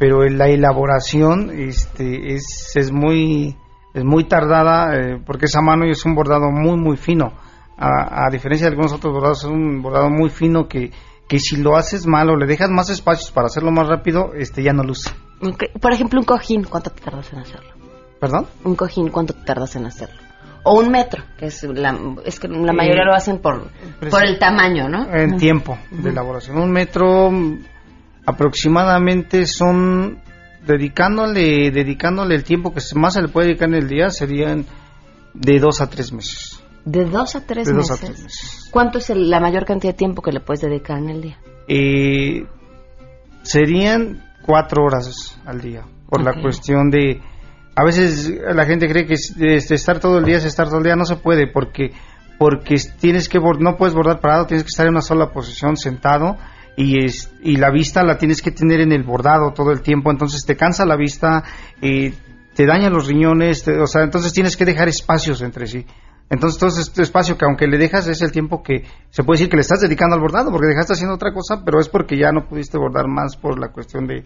pero 0.00 0.24
la 0.24 0.48
elaboración 0.48 1.50
este, 1.54 2.32
es, 2.32 2.72
es 2.74 2.90
muy 2.90 3.54
es 3.92 4.02
muy 4.02 4.24
tardada 4.24 4.96
eh, 4.96 5.22
porque 5.26 5.44
esa 5.44 5.60
mano 5.60 5.84
es 5.84 6.06
un 6.06 6.14
bordado 6.14 6.50
muy 6.50 6.78
muy 6.78 6.96
fino 6.96 7.34
a, 7.80 8.28
diferencia 8.30 8.66
de 8.66 8.72
algunos 8.72 8.92
otros 8.92 9.12
bordados, 9.12 9.44
es 9.44 9.50
un 9.50 9.80
bordado 9.82 10.10
muy 10.10 10.28
fino 10.28 10.68
que, 10.68 10.90
que 11.26 11.38
si 11.38 11.56
lo 11.56 11.76
haces 11.76 12.06
mal 12.06 12.28
o 12.28 12.36
le 12.36 12.46
dejas 12.46 12.70
más 12.70 12.90
espacios 12.90 13.30
para 13.30 13.46
hacerlo 13.46 13.70
más 13.70 13.88
rápido, 13.88 14.32
este 14.34 14.62
ya 14.62 14.72
no 14.72 14.82
luce. 14.82 15.10
Por 15.80 15.92
ejemplo, 15.92 16.20
un 16.20 16.26
cojín, 16.26 16.64
¿cuánto 16.64 16.90
te 16.90 17.00
tardas 17.02 17.32
en 17.32 17.38
hacerlo? 17.38 17.70
¿Perdón? 18.20 18.46
Un 18.64 18.76
cojín, 18.76 19.08
¿cuánto 19.08 19.32
te 19.32 19.44
tardas 19.44 19.74
en 19.76 19.86
hacerlo? 19.86 20.20
O 20.62 20.78
un 20.78 20.90
metro, 20.90 21.24
que 21.38 21.46
es, 21.46 21.62
la, 21.62 21.98
es 22.26 22.38
que 22.38 22.46
la 22.48 22.74
mayoría 22.74 23.04
lo 23.04 23.14
hacen 23.14 23.38
por, 23.38 23.70
por 24.10 24.24
el 24.24 24.38
tamaño, 24.38 24.90
¿no? 24.90 25.10
En 25.10 25.38
tiempo 25.38 25.78
de 25.90 26.10
elaboración. 26.10 26.58
Un 26.58 26.70
metro 26.70 27.30
aproximadamente 28.26 29.46
son 29.46 30.20
dedicándole 30.66 31.70
dedicándole 31.70 32.34
el 32.34 32.44
tiempo 32.44 32.74
que 32.74 32.80
más 32.94 33.14
se 33.14 33.22
le 33.22 33.28
puede 33.28 33.48
dedicar 33.48 33.70
en 33.70 33.76
el 33.76 33.88
día 33.88 34.10
serían 34.10 34.66
de 35.32 35.58
dos 35.58 35.80
a 35.80 35.88
tres 35.88 36.12
meses. 36.12 36.49
De 36.84 37.04
dos 37.04 37.36
a 37.36 37.46
tres, 37.46 37.72
meses. 37.72 38.68
¿Cuánto 38.70 38.98
es 38.98 39.10
la 39.10 39.40
mayor 39.40 39.64
cantidad 39.64 39.92
de 39.92 39.98
tiempo 39.98 40.22
que 40.22 40.32
le 40.32 40.40
puedes 40.40 40.60
dedicar 40.60 40.98
en 40.98 41.10
el 41.10 41.22
día? 41.22 41.38
Eh, 41.68 42.46
serían 43.42 44.24
cuatro 44.44 44.84
horas 44.84 45.38
al 45.44 45.60
día, 45.60 45.84
por 46.08 46.22
la 46.22 46.40
cuestión 46.40 46.90
de... 46.90 47.20
A 47.76 47.84
veces 47.84 48.32
la 48.54 48.64
gente 48.66 48.88
cree 48.88 49.06
que 49.06 49.14
estar 49.14 50.00
todo 50.00 50.18
el 50.18 50.24
día 50.24 50.38
es 50.38 50.44
estar 50.44 50.66
todo 50.66 50.78
el 50.78 50.84
día, 50.84 50.96
no 50.96 51.04
se 51.04 51.16
puede, 51.16 51.46
porque 51.46 51.92
porque 52.40 52.76
tienes 52.98 53.28
que 53.28 53.38
no 53.38 53.76
puedes 53.76 53.94
bordar 53.94 54.18
parado, 54.18 54.46
tienes 54.46 54.64
que 54.64 54.68
estar 54.68 54.86
en 54.86 54.92
una 54.92 55.02
sola 55.02 55.30
posición 55.30 55.76
sentado 55.76 56.38
y 56.74 57.04
es, 57.04 57.30
y 57.42 57.56
la 57.56 57.70
vista 57.70 58.02
la 58.02 58.16
tienes 58.16 58.40
que 58.40 58.50
tener 58.50 58.80
en 58.80 58.92
el 58.92 59.02
bordado 59.02 59.52
todo 59.52 59.72
el 59.72 59.82
tiempo, 59.82 60.10
entonces 60.10 60.46
te 60.46 60.56
cansa 60.56 60.86
la 60.86 60.96
vista, 60.96 61.44
eh, 61.82 62.14
te 62.54 62.64
daña 62.64 62.88
los 62.88 63.08
riñones, 63.08 63.68
o 63.68 63.86
sea, 63.86 64.04
entonces 64.04 64.32
tienes 64.32 64.56
que 64.56 64.64
dejar 64.64 64.88
espacios 64.88 65.42
entre 65.42 65.66
sí. 65.66 65.84
Entonces, 66.30 66.60
todo 66.60 66.70
este 66.70 67.02
espacio 67.02 67.36
que 67.36 67.44
aunque 67.44 67.66
le 67.66 67.76
dejas 67.76 68.06
es 68.06 68.22
el 68.22 68.30
tiempo 68.30 68.62
que 68.62 68.84
se 69.10 69.24
puede 69.24 69.38
decir 69.38 69.50
que 69.50 69.56
le 69.56 69.62
estás 69.62 69.80
dedicando 69.80 70.14
al 70.14 70.20
bordado, 70.20 70.52
porque 70.52 70.68
dejaste 70.68 70.92
haciendo 70.92 71.16
otra 71.16 71.32
cosa, 71.32 71.62
pero 71.64 71.80
es 71.80 71.88
porque 71.88 72.16
ya 72.16 72.30
no 72.30 72.46
pudiste 72.46 72.78
bordar 72.78 73.08
más 73.08 73.36
por 73.36 73.58
la 73.58 73.72
cuestión 73.72 74.06
de, 74.06 74.22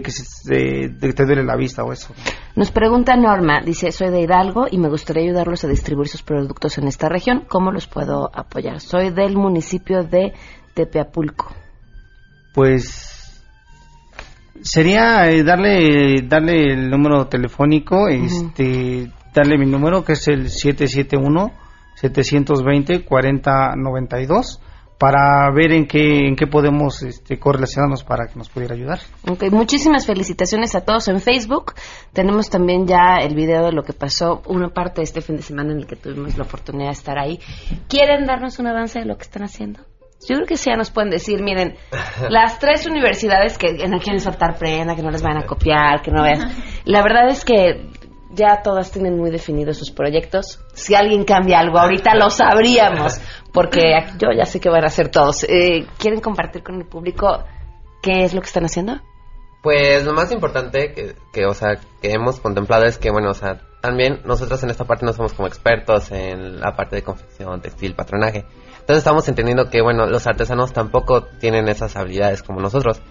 que 0.00 0.10
se, 0.12 0.88
te 0.88 1.24
duele 1.26 1.42
la 1.42 1.56
vista 1.56 1.82
o 1.82 1.92
eso. 1.92 2.14
Nos 2.54 2.70
pregunta 2.70 3.16
Norma, 3.16 3.60
dice, 3.60 3.90
soy 3.90 4.10
de 4.10 4.20
Hidalgo 4.20 4.66
y 4.70 4.78
me 4.78 4.88
gustaría 4.88 5.24
ayudarlos 5.24 5.64
a 5.64 5.68
distribuir 5.68 6.06
sus 6.06 6.22
productos 6.22 6.78
en 6.78 6.86
esta 6.86 7.08
región. 7.08 7.44
¿Cómo 7.48 7.72
los 7.72 7.88
puedo 7.88 8.30
apoyar? 8.32 8.78
Soy 8.80 9.10
del 9.10 9.36
municipio 9.36 10.04
de 10.04 10.34
Tepeapulco. 10.74 11.52
Pues 12.54 13.42
sería 14.62 15.28
eh, 15.28 15.42
darle 15.42 16.22
darle 16.22 16.72
el 16.72 16.88
número 16.88 17.26
telefónico, 17.26 18.06
este 18.06 19.10
darle 19.38 19.58
mi 19.58 19.66
número 19.66 20.04
que 20.04 20.12
es 20.12 20.28
el 20.28 20.50
771 20.50 21.52
720 21.94 23.04
4092 23.04 24.60
para 24.98 25.48
ver 25.52 25.72
en 25.72 25.86
qué 25.86 26.26
en 26.26 26.34
qué 26.34 26.46
podemos 26.46 27.02
este, 27.02 27.38
correlacionarnos 27.38 28.02
para 28.02 28.26
que 28.26 28.36
nos 28.36 28.48
pudiera 28.48 28.74
ayudar. 28.74 28.98
Okay, 29.28 29.50
muchísimas 29.50 30.06
felicitaciones 30.06 30.74
a 30.74 30.80
todos 30.80 31.08
en 31.08 31.20
Facebook. 31.20 31.74
Tenemos 32.12 32.50
también 32.50 32.86
ya 32.86 33.18
el 33.20 33.34
video 33.34 33.66
de 33.66 33.72
lo 33.72 33.84
que 33.84 33.92
pasó, 33.92 34.42
una 34.46 34.70
parte 34.70 35.00
de 35.00 35.04
este 35.04 35.20
fin 35.20 35.36
de 35.36 35.42
semana 35.42 35.72
en 35.72 35.78
el 35.78 35.86
que 35.86 35.96
tuvimos 35.96 36.36
la 36.36 36.44
oportunidad 36.44 36.88
de 36.88 36.92
estar 36.92 37.18
ahí. 37.18 37.38
¿Quieren 37.88 38.26
darnos 38.26 38.58
un 38.58 38.66
avance 38.66 38.98
de 38.98 39.04
lo 39.04 39.16
que 39.16 39.22
están 39.22 39.44
haciendo? 39.44 39.80
Yo 40.28 40.34
creo 40.34 40.46
que 40.46 40.56
sí 40.56 40.68
ya 40.68 40.76
nos 40.76 40.90
pueden 40.90 41.10
decir, 41.10 41.42
miren, 41.42 41.76
las 42.28 42.58
tres 42.58 42.86
universidades 42.86 43.56
que 43.56 43.72
no 43.88 44.00
quieren 44.00 44.20
soltar 44.20 44.58
prenda, 44.58 44.96
que 44.96 45.02
no 45.02 45.10
les 45.10 45.22
van 45.22 45.36
a 45.38 45.46
copiar, 45.46 46.02
que 46.02 46.10
no 46.10 46.24
vean. 46.24 46.40
La 46.84 47.02
verdad 47.02 47.28
es 47.28 47.44
que 47.44 47.88
ya 48.30 48.62
todas 48.62 48.90
tienen 48.90 49.16
muy 49.16 49.30
definidos 49.30 49.78
sus 49.78 49.90
proyectos. 49.90 50.60
Si 50.74 50.94
alguien 50.94 51.24
cambia 51.24 51.60
algo, 51.60 51.78
ahorita 51.78 52.14
lo 52.14 52.30
sabríamos, 52.30 53.20
porque 53.52 53.80
yo 54.18 54.28
ya 54.36 54.44
sé 54.44 54.60
que 54.60 54.68
van 54.68 54.84
a 54.84 54.88
hacer 54.88 55.08
todos. 55.10 55.44
Eh, 55.44 55.86
¿Quieren 55.98 56.20
compartir 56.20 56.62
con 56.62 56.76
el 56.76 56.86
público 56.86 57.44
qué 58.02 58.24
es 58.24 58.34
lo 58.34 58.40
que 58.40 58.46
están 58.46 58.64
haciendo? 58.64 59.00
Pues 59.62 60.04
lo 60.04 60.12
más 60.12 60.30
importante 60.30 60.92
que, 60.94 61.16
que, 61.32 61.46
o 61.46 61.54
sea, 61.54 61.76
que 62.00 62.12
hemos 62.12 62.38
contemplado 62.40 62.84
es 62.84 62.96
que, 62.98 63.10
bueno, 63.10 63.30
o 63.30 63.34
sea, 63.34 63.60
también 63.80 64.20
nosotros 64.24 64.62
en 64.62 64.70
esta 64.70 64.84
parte 64.84 65.04
no 65.04 65.12
somos 65.12 65.34
como 65.34 65.48
expertos 65.48 66.12
en 66.12 66.60
la 66.60 66.76
parte 66.76 66.96
de 66.96 67.02
confección, 67.02 67.60
textil, 67.60 67.94
patronaje. 67.94 68.44
Entonces 68.80 68.98
estamos 68.98 69.28
entendiendo 69.28 69.68
que, 69.68 69.82
bueno, 69.82 70.06
los 70.06 70.26
artesanos 70.26 70.72
tampoco 70.72 71.24
tienen 71.40 71.68
esas 71.68 71.96
habilidades 71.96 72.42
como 72.42 72.60
nosotros. 72.60 73.02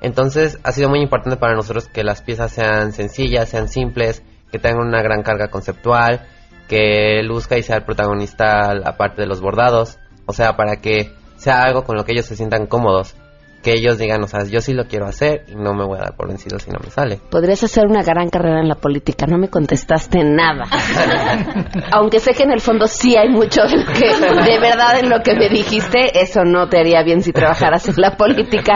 Entonces 0.00 0.58
ha 0.62 0.72
sido 0.72 0.90
muy 0.90 1.00
importante 1.00 1.38
para 1.38 1.54
nosotros 1.54 1.88
que 1.88 2.04
las 2.04 2.22
piezas 2.22 2.52
sean 2.52 2.92
sencillas, 2.92 3.48
sean 3.48 3.68
simples, 3.68 4.22
que 4.54 4.60
tenga 4.60 4.80
una 4.80 5.02
gran 5.02 5.24
carga 5.24 5.48
conceptual, 5.48 6.20
que 6.68 7.24
luzca 7.24 7.58
y 7.58 7.64
sea 7.64 7.78
el 7.78 7.82
protagonista 7.82 8.70
aparte 8.84 9.22
de 9.22 9.26
los 9.26 9.40
bordados, 9.40 9.98
o 10.26 10.32
sea, 10.32 10.52
para 10.52 10.76
que 10.76 11.12
sea 11.34 11.62
algo 11.62 11.82
con 11.82 11.96
lo 11.96 12.04
que 12.04 12.12
ellos 12.12 12.26
se 12.26 12.36
sientan 12.36 12.66
cómodos. 12.66 13.16
que 13.64 13.72
ellos 13.72 13.98
digan, 13.98 14.22
o 14.22 14.28
sea, 14.28 14.44
yo 14.44 14.60
sí 14.60 14.72
lo 14.72 14.84
quiero 14.84 15.06
hacer 15.06 15.46
y 15.48 15.56
no 15.56 15.74
me 15.74 15.84
voy 15.84 15.98
a 15.98 16.02
dar 16.02 16.16
por 16.16 16.28
vencido 16.28 16.60
si 16.60 16.70
no 16.70 16.78
me 16.84 16.90
sale. 16.90 17.18
Podrías 17.30 17.64
hacer 17.64 17.86
una 17.86 18.04
gran 18.04 18.28
carrera 18.28 18.60
en 18.60 18.68
la 18.68 18.76
política, 18.76 19.26
no 19.26 19.38
me 19.38 19.48
contestaste 19.48 20.22
nada. 20.22 20.64
Aunque 21.90 22.20
sé 22.20 22.32
que 22.34 22.44
en 22.44 22.52
el 22.52 22.60
fondo 22.60 22.86
sí 22.86 23.16
hay 23.16 23.30
mucho 23.30 23.62
de, 23.62 23.78
lo 23.78 23.86
que, 23.92 24.50
de 24.52 24.60
verdad 24.60 25.00
en 25.00 25.10
lo 25.10 25.20
que 25.24 25.34
me 25.34 25.48
dijiste, 25.48 26.20
eso 26.20 26.44
no 26.44 26.68
te 26.68 26.78
haría 26.78 27.02
bien 27.02 27.22
si 27.22 27.32
trabajaras 27.32 27.88
en 27.88 27.96
la 27.96 28.16
política. 28.16 28.74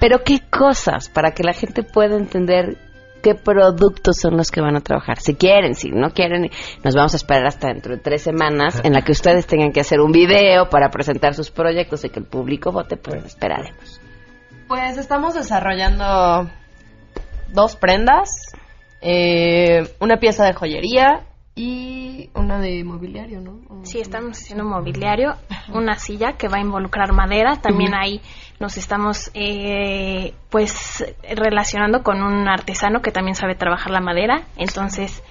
Pero 0.00 0.18
qué 0.22 0.40
cosas 0.50 1.08
para 1.08 1.30
que 1.30 1.44
la 1.44 1.54
gente 1.54 1.82
pueda 1.82 2.16
entender 2.16 2.76
qué 3.22 3.34
productos 3.34 4.16
son 4.20 4.36
los 4.36 4.50
que 4.50 4.60
van 4.60 4.76
a 4.76 4.80
trabajar. 4.80 5.18
Si 5.20 5.34
quieren, 5.34 5.74
si 5.74 5.90
no 5.90 6.10
quieren, 6.10 6.50
nos 6.84 6.94
vamos 6.94 7.14
a 7.14 7.16
esperar 7.16 7.46
hasta 7.46 7.68
dentro 7.68 7.94
de 7.94 8.02
tres 8.02 8.22
semanas 8.22 8.80
en 8.84 8.92
la 8.92 9.02
que 9.02 9.12
ustedes 9.12 9.46
tengan 9.46 9.72
que 9.72 9.80
hacer 9.80 10.00
un 10.00 10.12
video 10.12 10.68
para 10.68 10.90
presentar 10.90 11.34
sus 11.34 11.50
proyectos 11.50 12.04
y 12.04 12.10
que 12.10 12.20
el 12.20 12.26
público 12.26 12.72
vote, 12.72 12.96
pues 12.96 13.24
esperaremos. 13.24 14.00
Pues 14.68 14.98
estamos 14.98 15.34
desarrollando 15.34 16.50
dos 17.48 17.76
prendas, 17.76 18.30
eh, 19.00 19.88
una 20.00 20.18
pieza 20.18 20.44
de 20.44 20.54
joyería 20.54 21.26
y 21.54 22.30
una 22.34 22.58
de 22.60 22.82
mobiliario, 22.82 23.40
¿no? 23.40 23.58
Sí, 23.84 24.00
estamos 24.00 24.38
haciendo 24.38 24.64
mobiliario, 24.64 25.34
una 25.74 25.96
silla 25.98 26.32
que 26.38 26.48
va 26.48 26.56
a 26.56 26.60
involucrar 26.60 27.12
madera, 27.12 27.56
también 27.60 27.94
ahí 27.94 28.20
nos 28.58 28.78
estamos 28.78 29.30
eh, 29.34 30.34
pues 30.50 31.04
relacionando 31.36 32.02
con 32.02 32.22
un 32.22 32.48
artesano 32.48 33.02
que 33.02 33.10
también 33.10 33.34
sabe 33.34 33.54
trabajar 33.54 33.90
la 33.92 34.00
madera, 34.00 34.44
entonces, 34.56 35.22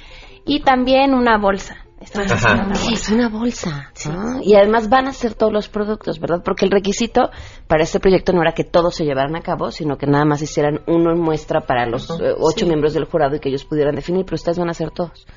y 0.46 0.62
también 0.62 1.14
una 1.14 1.38
bolsa. 1.38 1.78
Estamos 2.00 2.32
haciendo 2.32 2.64
una 2.66 2.76
Sí, 2.76 2.90
bolsa. 2.90 3.04
es 3.04 3.10
una 3.12 3.30
bolsa. 3.30 3.92
¿no? 4.12 4.42
Y 4.44 4.56
además 4.56 4.90
van 4.90 5.08
a 5.08 5.14
ser 5.14 5.36
todos 5.36 5.54
los 5.54 5.70
productos, 5.70 6.20
¿verdad? 6.20 6.42
Porque 6.44 6.66
el 6.66 6.72
requisito 6.72 7.30
para 7.68 7.84
este 7.84 8.00
proyecto 8.00 8.34
no 8.34 8.42
era 8.42 8.54
que 8.54 8.64
todos 8.64 8.96
se 8.96 9.06
llevaran 9.06 9.36
a 9.36 9.42
cabo, 9.42 9.70
sino 9.70 9.98
que 10.00 10.08
nada 10.08 10.26
más 10.26 10.42
hicieran 10.42 10.82
uno 10.88 11.12
en 11.12 11.20
muestra 11.20 11.62
para 11.62 11.86
los 11.86 12.10
eh, 12.10 12.34
ocho 12.40 12.62
Sí. 12.62 12.66
miembros 12.66 12.94
del 12.96 13.06
jurado 13.06 13.36
y 13.36 13.40
que 13.40 13.50
ellos 13.50 13.66
pudieran 13.66 13.96
definir, 13.96 14.26
pero 14.26 14.34
ustedes 14.36 14.58
van 14.58 14.70
a 14.70 14.72
hacer 14.72 14.90
todos. 14.90 15.28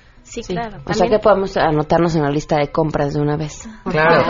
Sí, 0.42 0.54
claro. 0.54 0.78
O 0.86 0.92
sea 0.94 1.08
que 1.08 1.18
podemos 1.18 1.56
anotarnos 1.56 2.14
en 2.16 2.22
la 2.22 2.30
lista 2.30 2.56
de 2.58 2.68
compras 2.72 3.14
de 3.14 3.20
una 3.20 3.36
vez. 3.36 3.68
Claro, 3.88 4.24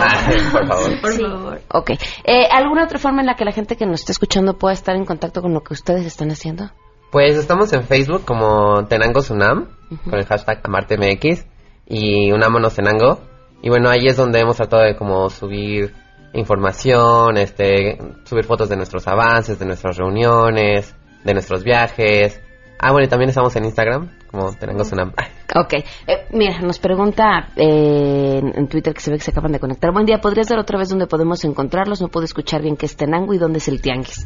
por 0.51 0.67
favor. 0.67 1.01
Por 1.01 1.11
Sí. 1.13 1.21
favor. 1.21 1.61
Ok. 1.71 1.91
Eh, 2.23 2.47
¿Alguna 2.51 2.83
otra 2.85 2.99
forma 2.99 3.21
en 3.21 3.27
la 3.27 3.35
que 3.35 3.45
la 3.45 3.51
gente 3.51 3.75
que 3.75 3.85
nos 3.85 4.01
está 4.01 4.11
escuchando 4.11 4.57
pueda 4.57 4.73
estar 4.73 4.95
en 4.95 5.05
contacto 5.05 5.41
con 5.41 5.53
lo 5.53 5.61
que 5.63 5.73
ustedes 5.73 6.05
están 6.05 6.29
haciendo? 6.31 6.69
Pues 7.11 7.35
estamos 7.37 7.71
en 7.73 7.83
Facebook 7.83 8.25
como 8.25 8.85
Tenango 8.87 9.21
Sunam, 9.21 9.67
con 10.03 10.15
el 10.15 10.25
hashtag 10.25 10.59
AmarteMX 10.63 11.45
y 11.87 12.31
Unámonos 12.31 12.75
Tenango. 12.75 13.19
Y 13.61 13.69
bueno, 13.69 13.89
ahí 13.89 14.07
es 14.07 14.17
donde 14.17 14.39
hemos 14.41 14.57
tratado 14.57 14.83
de 14.83 14.95
como 14.97 15.29
subir 15.29 15.93
información, 16.33 17.37
este, 17.37 17.97
subir 18.25 18.43
fotos 18.45 18.69
de 18.69 18.75
nuestros 18.75 19.07
avances, 19.07 19.57
de 19.59 19.65
nuestras 19.65 19.97
reuniones, 19.97 20.95
de 21.23 21.33
nuestros 21.33 21.63
viajes. 21.63 22.41
Ah, 22.79 22.91
bueno, 22.91 23.05
y 23.05 23.09
también 23.09 23.29
estamos 23.29 23.55
en 23.55 23.65
Instagram 23.65 24.11
como 24.35 24.53
Tenango 24.53 24.83
Sunam. 24.83 25.11
Ok. 25.57 25.73
Eh, 25.73 26.27
mira, 26.31 26.59
nos 26.59 26.79
pregunta 26.79 27.49
eh, 27.55 28.41
en, 28.41 28.59
en 28.59 28.67
Twitter 28.67 28.93
que 28.93 28.99
se 28.99 29.09
ve 29.09 29.17
que 29.17 29.23
se 29.23 29.31
acaban 29.31 29.53
de 29.53 29.59
conectar. 29.59 29.93
Buen 29.93 30.05
día, 30.05 30.19
¿podrías 30.19 30.49
dar 30.49 30.59
otra 30.59 30.77
vez 30.77 30.89
dónde 30.89 31.07
podemos 31.07 31.45
encontrarlos? 31.45 32.01
No 32.01 32.09
puedo 32.09 32.25
escuchar 32.25 32.61
bien 32.61 32.75
qué 32.75 32.87
es 32.87 32.97
Tenango 32.97 33.33
y 33.33 33.37
dónde 33.37 33.59
es 33.59 33.67
el 33.69 33.79
Tianguis. 33.79 34.25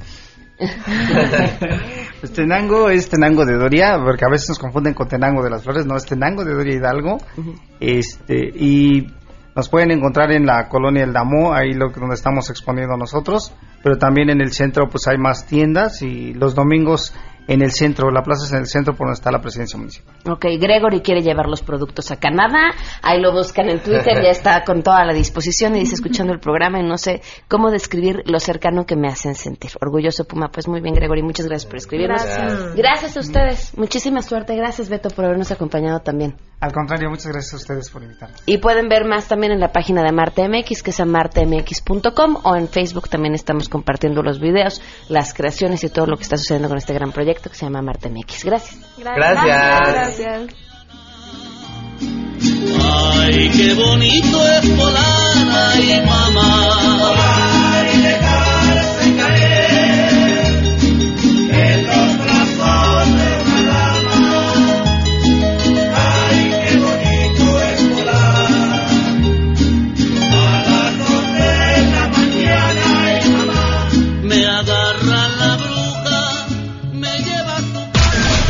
Pues 2.20 2.34
Tenango 2.34 2.90
es 2.90 3.08
Tenango 3.10 3.46
de 3.46 3.56
Doria, 3.58 3.98
porque 4.04 4.26
a 4.26 4.30
veces 4.30 4.50
nos 4.50 4.60
confunden 4.60 4.94
con 4.94 5.08
Tenango 5.08 5.42
de 5.42 5.50
las 5.50 5.64
Flores, 5.64 5.86
no 5.86 5.96
es 5.96 6.06
Tenango 6.06 6.44
de 6.44 6.54
Doria 6.54 6.76
Hidalgo. 6.76 7.18
Este, 7.80 8.52
y 8.56 9.08
nos 9.56 9.70
pueden 9.70 9.92
encontrar 9.92 10.32
en 10.32 10.46
la 10.46 10.68
colonia 10.68 11.04
El 11.04 11.14
Damo, 11.14 11.54
ahí 11.54 11.74
lo 11.74 11.90
donde 11.90 12.16
estamos 12.16 12.50
exponiendo 12.50 12.98
nosotros, 12.98 13.54
pero 13.84 13.98
también 13.98 14.30
en 14.30 14.42
el 14.42 14.52
centro 14.52 14.90
pues 14.90 15.08
hay 15.08 15.18
más 15.18 15.46
tiendas 15.46 16.02
y 16.02 16.34
los 16.34 16.56
domingos 16.56 17.14
en 17.50 17.64
el 17.64 17.72
centro, 17.72 18.12
la 18.12 18.22
plaza 18.22 18.46
es 18.46 18.52
en 18.54 18.60
el 18.60 18.68
centro 18.68 18.94
por 18.94 19.08
donde 19.08 19.18
está 19.18 19.32
la 19.32 19.42
presidencia 19.42 19.78
municipal. 19.80 20.14
Ok, 20.30 20.46
Gregory 20.60 21.02
quiere 21.02 21.22
llevar 21.22 21.48
los 21.48 21.64
productos 21.64 22.12
a 22.12 22.18
Canadá. 22.18 22.70
Ahí 23.02 23.20
lo 23.20 23.32
buscan 23.32 23.70
en 23.72 23.82
Twitter, 23.82 24.22
ya 24.22 24.30
está 24.30 24.64
con 24.64 24.84
toda 24.84 25.04
la 25.04 25.14
disposición 25.14 25.76
y 25.76 25.80
dice 25.80 25.96
escuchando 25.96 26.32
el 26.32 26.40
programa 26.40 26.80
y 26.80 26.84
no 26.84 27.00
sé 27.00 27.24
cómo 27.48 27.72
describir 27.72 28.22
lo 28.26 28.40
cercano 28.40 28.86
que 28.86 28.96
me 28.96 29.08
hacen 29.08 29.34
sentir. 29.34 29.72
Orgulloso 29.82 30.26
Puma, 30.26 30.50
pues 30.52 30.68
muy 30.68 30.80
bien 30.80 30.94
Gregory, 30.94 31.24
muchas 31.24 31.48
gracias 31.48 31.66
por 31.68 31.78
escribirnos. 31.78 32.24
Gracias. 32.24 32.76
Gracias 32.76 33.18
a 33.18 33.20
ustedes, 33.20 33.78
muchísima 33.78 34.22
suerte. 34.22 34.56
Gracias 34.56 34.88
Beto 34.88 35.10
por 35.10 35.26
habernos 35.26 35.52
acompañado 35.52 36.02
también. 36.02 36.36
Al 36.60 36.72
contrario, 36.72 37.10
muchas 37.10 37.32
gracias 37.32 37.54
a 37.54 37.58
ustedes 37.58 37.90
por 37.90 38.04
invitarnos. 38.04 38.44
Y 38.46 38.58
pueden 38.60 38.90
ver 38.90 39.06
más 39.06 39.28
también 39.28 39.54
en 39.54 39.60
la 39.60 39.72
página 39.72 40.04
de 40.04 40.12
Marte 40.12 40.48
MX, 40.48 40.84
que 40.84 40.92
es 40.92 41.00
amartemx.com, 41.00 42.38
o 42.44 42.56
en 42.56 42.68
Facebook 42.68 43.10
también 43.10 43.34
estamos 43.34 43.70
compartiendo 43.70 44.22
los 44.22 44.40
videos, 44.40 44.82
las 45.08 45.34
creaciones 45.34 45.84
y 45.86 45.90
todo 45.90 46.06
lo 46.06 46.18
que 46.18 46.24
está 46.24 46.38
sucediendo 46.38 46.68
con 46.68 46.78
este 46.78 46.94
gran 46.94 47.12
proyecto 47.12 47.39
que 47.48 47.56
se 47.56 47.66
llama 47.66 47.82
Marte 47.82 48.10
MX. 48.10 48.44
Gracias. 48.44 48.80
Gracias. 48.98 49.80
Gracias. 49.80 50.42
Ay, 52.82 53.50
qué 53.56 53.74
bonito 53.74 54.48
es 54.48 54.78
volar, 54.78 55.74
ay 55.74 56.02
mamá. 56.06 57.59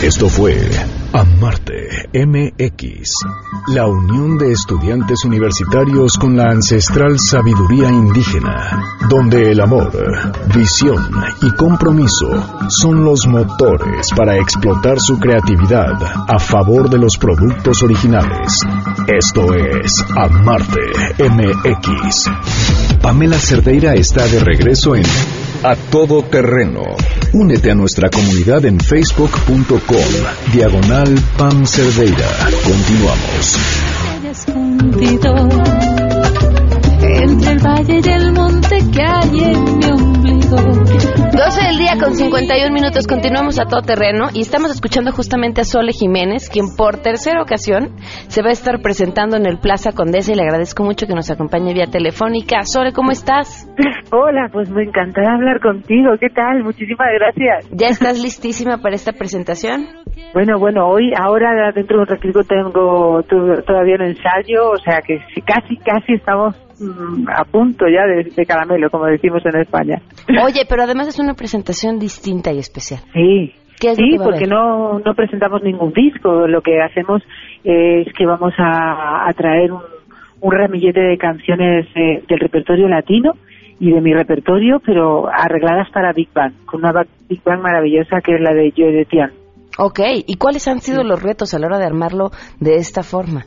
Esto 0.02 0.30
fue 0.30 0.56
Amarte 1.12 2.08
MX, 2.14 3.10
la 3.68 3.86
unión 3.86 4.38
de 4.38 4.54
estudiantes 4.54 5.26
universitarios 5.26 6.18
con 6.18 6.38
la 6.38 6.52
ancestral 6.52 7.20
sabiduría 7.20 7.89
indígena, 7.89 8.97
donde 9.10 9.52
el 9.52 9.60
amor, 9.60 9.91
visión 10.56 11.06
y 11.41 11.52
compromiso 11.52 12.30
son 12.70 13.04
los 13.04 13.28
motores 13.28 14.08
para 14.16 14.38
explotar 14.38 14.95
su 15.00 15.20
creatividad 15.20 16.02
a 16.28 16.39
favor 16.39 16.89
de 16.89 16.97
los 16.97 17.18
productos 17.18 17.84
originales. 17.84 18.62
Esto 19.06 19.54
es 19.54 20.02
Amarte 20.16 20.80
MX. 21.20 22.30
Pamela 23.02 23.38
Cerdeira 23.38 23.95
está 23.95 24.26
de 24.28 24.39
regreso 24.39 24.95
en 24.95 25.04
A 25.62 25.76
Todo 25.76 26.24
Terreno. 26.24 26.84
Únete 27.34 27.72
a 27.72 27.76
nuestra 27.76 28.10
comunidad 28.10 28.64
en 28.66 28.80
facebook.com, 28.80 30.53
diagonal 30.53 31.20
Pam 31.38 31.66
Cerdeira. 31.66 32.28
Continuamos. 32.64 33.57
entre 37.01 37.51
el 37.51 37.60
valle 37.60 38.01
y 38.03 38.10
el 38.10 38.32
monte 38.32 38.78
que 38.91 39.01
hay 39.01 39.30
mi 39.30 39.86
ombligo. 39.86 41.19
12 41.40 41.64
del 41.70 41.78
día 41.78 41.94
con 41.98 42.14
51 42.16 42.74
minutos, 42.74 43.08
continuamos 43.08 43.60
a 43.60 43.64
todo 43.64 43.82
terreno 43.82 44.26
y 44.34 44.42
estamos 44.42 44.72
escuchando 44.72 45.14
justamente 45.14 45.62
a 45.62 45.64
Sole 45.64 45.94
Jiménez, 45.94 46.50
quien 46.50 46.66
por 46.76 46.98
tercera 46.98 47.42
ocasión 47.42 47.96
se 48.28 48.42
va 48.42 48.50
a 48.50 48.52
estar 48.52 48.82
presentando 48.82 49.38
en 49.38 49.46
el 49.46 49.58
Plaza 49.58 49.94
Condesa 49.94 50.34
y 50.34 50.36
le 50.36 50.42
agradezco 50.42 50.84
mucho 50.84 51.08
que 51.08 51.14
nos 51.14 51.32
acompañe 51.32 51.74
vía 51.74 51.86
telefónica. 51.86 52.64
Sole, 52.64 52.92
¿cómo 52.92 53.12
estás? 53.12 53.72
Hola, 54.12 54.50
pues 54.52 54.70
me 54.70 54.84
encantará 54.84 55.36
hablar 55.36 55.62
contigo. 55.62 56.10
¿Qué 56.20 56.28
tal? 56.30 56.62
Muchísimas 56.62 57.08
gracias. 57.18 57.70
¿Ya 57.72 57.88
estás 57.88 58.22
listísima 58.22 58.80
para 58.80 58.96
esta 58.96 59.14
presentación? 59.14 59.88
Bueno, 60.34 60.60
bueno, 60.60 60.88
hoy, 60.88 61.14
ahora 61.18 61.72
dentro 61.74 61.98
de 61.98 62.02
un 62.04 62.08
ratito 62.08 62.42
tengo 62.44 63.24
to- 63.24 63.64
todavía 63.66 63.96
un 63.96 64.08
ensayo, 64.08 64.72
o 64.72 64.78
sea 64.78 65.00
que 65.02 65.18
casi, 65.46 65.78
casi 65.78 66.16
estamos 66.16 66.54
a 67.36 67.44
punto 67.46 67.86
ya 67.88 68.06
de, 68.06 68.32
de 68.36 68.46
caramelo, 68.46 68.90
como 68.90 69.06
decimos 69.06 69.42
en 69.46 69.62
España. 69.62 70.02
Oye, 70.44 70.62
pero 70.68 70.84
además 70.84 71.08
es 71.08 71.20
una 71.20 71.34
presentación 71.34 72.00
distinta 72.00 72.52
y 72.52 72.60
especial. 72.60 73.02
Sí. 73.14 73.54
¿Qué 73.80 73.92
es 73.92 74.00
lo 74.00 74.06
sí, 74.06 74.12
que 74.18 74.24
porque 74.24 74.48
no, 74.48 75.00
no 75.00 75.14
presentamos 75.14 75.64
ningún 75.64 75.94
disco. 75.94 76.48
Lo 76.48 76.62
que 76.62 76.82
hacemos 76.82 77.24
es 77.64 78.12
que 78.14 78.26
vamos 78.26 78.54
a, 78.58 79.28
a 79.30 79.34
traer 79.34 79.72
un, 79.72 79.82
un 80.42 80.52
ramillete 80.52 81.00
de 81.00 81.18
canciones 81.18 81.86
eh, 81.96 82.24
del 82.28 82.40
repertorio 82.40 82.88
latino 82.88 83.34
y 83.80 83.92
de 83.92 84.02
mi 84.02 84.14
repertorio, 84.14 84.82
pero 84.86 85.30
arregladas 85.30 85.90
para 85.92 86.12
Big 86.12 86.30
Bang, 86.34 86.54
con 86.66 86.82
una 86.82 87.06
Big 87.30 87.42
Bang 87.44 87.62
maravillosa 87.62 88.20
que 88.22 88.36
es 88.36 88.42
la 88.42 88.54
de 88.54 88.74
Joe 88.76 88.92
de 88.92 89.06
Tian. 89.06 89.32
Ok, 89.78 90.00
¿y 90.28 90.36
cuáles 90.36 90.68
han 90.68 90.80
sido 90.80 91.04
los 91.04 91.24
retos 91.24 91.54
a 91.54 91.60
la 91.60 91.68
hora 91.68 91.78
de 91.78 91.86
armarlo 91.86 92.32
de 92.60 92.76
esta 92.76 93.02
forma? 93.02 93.46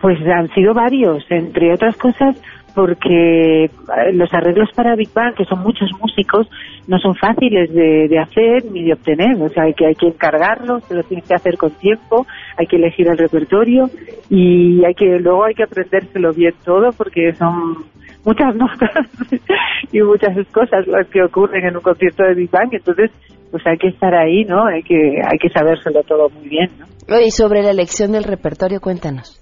Pues 0.00 0.18
han 0.26 0.48
sido 0.54 0.72
varios, 0.72 1.24
entre 1.30 1.74
otras 1.74 1.96
cosas 1.96 2.36
porque 2.74 3.64
eh, 3.64 3.68
los 4.12 4.32
arreglos 4.32 4.70
para 4.74 4.94
Big 4.94 5.12
Bang, 5.12 5.34
que 5.34 5.44
son 5.44 5.60
muchos 5.60 5.90
músicos, 6.00 6.48
no 6.86 6.98
son 6.98 7.14
fáciles 7.14 7.72
de, 7.72 8.08
de 8.08 8.18
hacer 8.18 8.64
ni 8.70 8.84
de 8.84 8.92
obtener. 8.92 9.40
O 9.40 9.48
sea, 9.48 9.64
hay 9.64 9.74
que, 9.74 9.86
hay 9.86 9.94
que 9.94 10.08
encargarlos, 10.08 10.84
se 10.84 10.94
los 10.94 11.06
tienes 11.06 11.26
que 11.26 11.34
hacer 11.34 11.56
con 11.56 11.70
tiempo, 11.72 12.26
hay 12.56 12.66
que 12.66 12.76
elegir 12.76 13.08
el 13.08 13.18
repertorio 13.18 13.90
y 14.28 14.84
hay 14.84 14.94
que 14.94 15.18
luego 15.18 15.44
hay 15.44 15.54
que 15.54 15.64
aprendérselo 15.64 16.32
bien 16.32 16.54
todo 16.64 16.90
porque 16.96 17.32
son 17.34 17.84
muchas 18.24 18.54
notas 18.56 18.90
y 19.92 20.00
muchas 20.00 20.36
cosas 20.48 20.86
las 20.86 21.08
que 21.08 21.22
ocurren 21.22 21.66
en 21.66 21.76
un 21.76 21.82
concierto 21.82 22.22
de 22.22 22.34
Big 22.34 22.50
Bang, 22.50 22.68
entonces 22.72 23.10
pues 23.50 23.66
hay 23.66 23.76
que 23.78 23.88
estar 23.88 24.14
ahí, 24.14 24.44
¿no? 24.44 24.64
Hay 24.66 24.82
que 24.82 24.94
hay 24.94 25.38
que 25.38 25.48
sabérselo 25.48 26.02
todo 26.04 26.28
muy 26.30 26.48
bien, 26.48 26.70
¿no? 26.78 27.20
Y 27.20 27.32
sobre 27.32 27.62
la 27.62 27.70
elección 27.70 28.12
del 28.12 28.22
repertorio, 28.22 28.80
cuéntanos. 28.80 29.39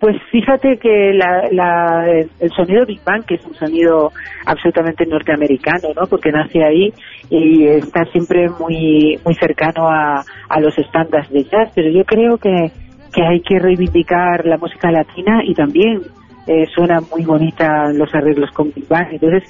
Pues 0.00 0.16
fíjate 0.30 0.76
que 0.78 1.12
la, 1.14 1.48
la, 1.50 2.06
el 2.10 2.50
sonido 2.50 2.84
Big 2.84 3.02
Bang, 3.04 3.24
que 3.24 3.36
es 3.36 3.44
un 3.46 3.54
sonido 3.54 4.12
absolutamente 4.44 5.06
norteamericano, 5.06 5.88
¿no? 5.98 6.06
Porque 6.06 6.30
nace 6.30 6.62
ahí 6.62 6.92
y 7.30 7.66
está 7.66 8.04
siempre 8.06 8.48
muy 8.50 9.18
muy 9.24 9.34
cercano 9.36 9.88
a, 9.88 10.22
a 10.48 10.60
los 10.60 10.76
estándares 10.78 11.30
de 11.30 11.44
jazz, 11.44 11.70
pero 11.74 11.88
yo 11.90 12.04
creo 12.04 12.36
que, 12.36 12.70
que 13.14 13.22
hay 13.24 13.40
que 13.40 13.58
reivindicar 13.58 14.44
la 14.44 14.58
música 14.58 14.90
latina 14.90 15.42
y 15.44 15.54
también 15.54 16.02
eh, 16.46 16.66
suena 16.74 17.00
muy 17.00 17.24
bonita 17.24 17.90
los 17.94 18.14
arreglos 18.14 18.50
con 18.50 18.72
Big 18.74 18.86
Bang. 18.86 19.08
Entonces, 19.12 19.44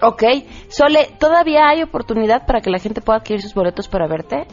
Ok. 0.00 0.22
Sole, 0.68 1.06
¿todavía 1.18 1.68
hay 1.68 1.82
oportunidad 1.82 2.46
para 2.46 2.60
que 2.60 2.70
la 2.70 2.78
gente 2.78 3.00
pueda 3.00 3.18
adquirir 3.18 3.42
sus 3.42 3.54
boletos 3.54 3.88
para 3.88 4.06
verte? 4.06 4.46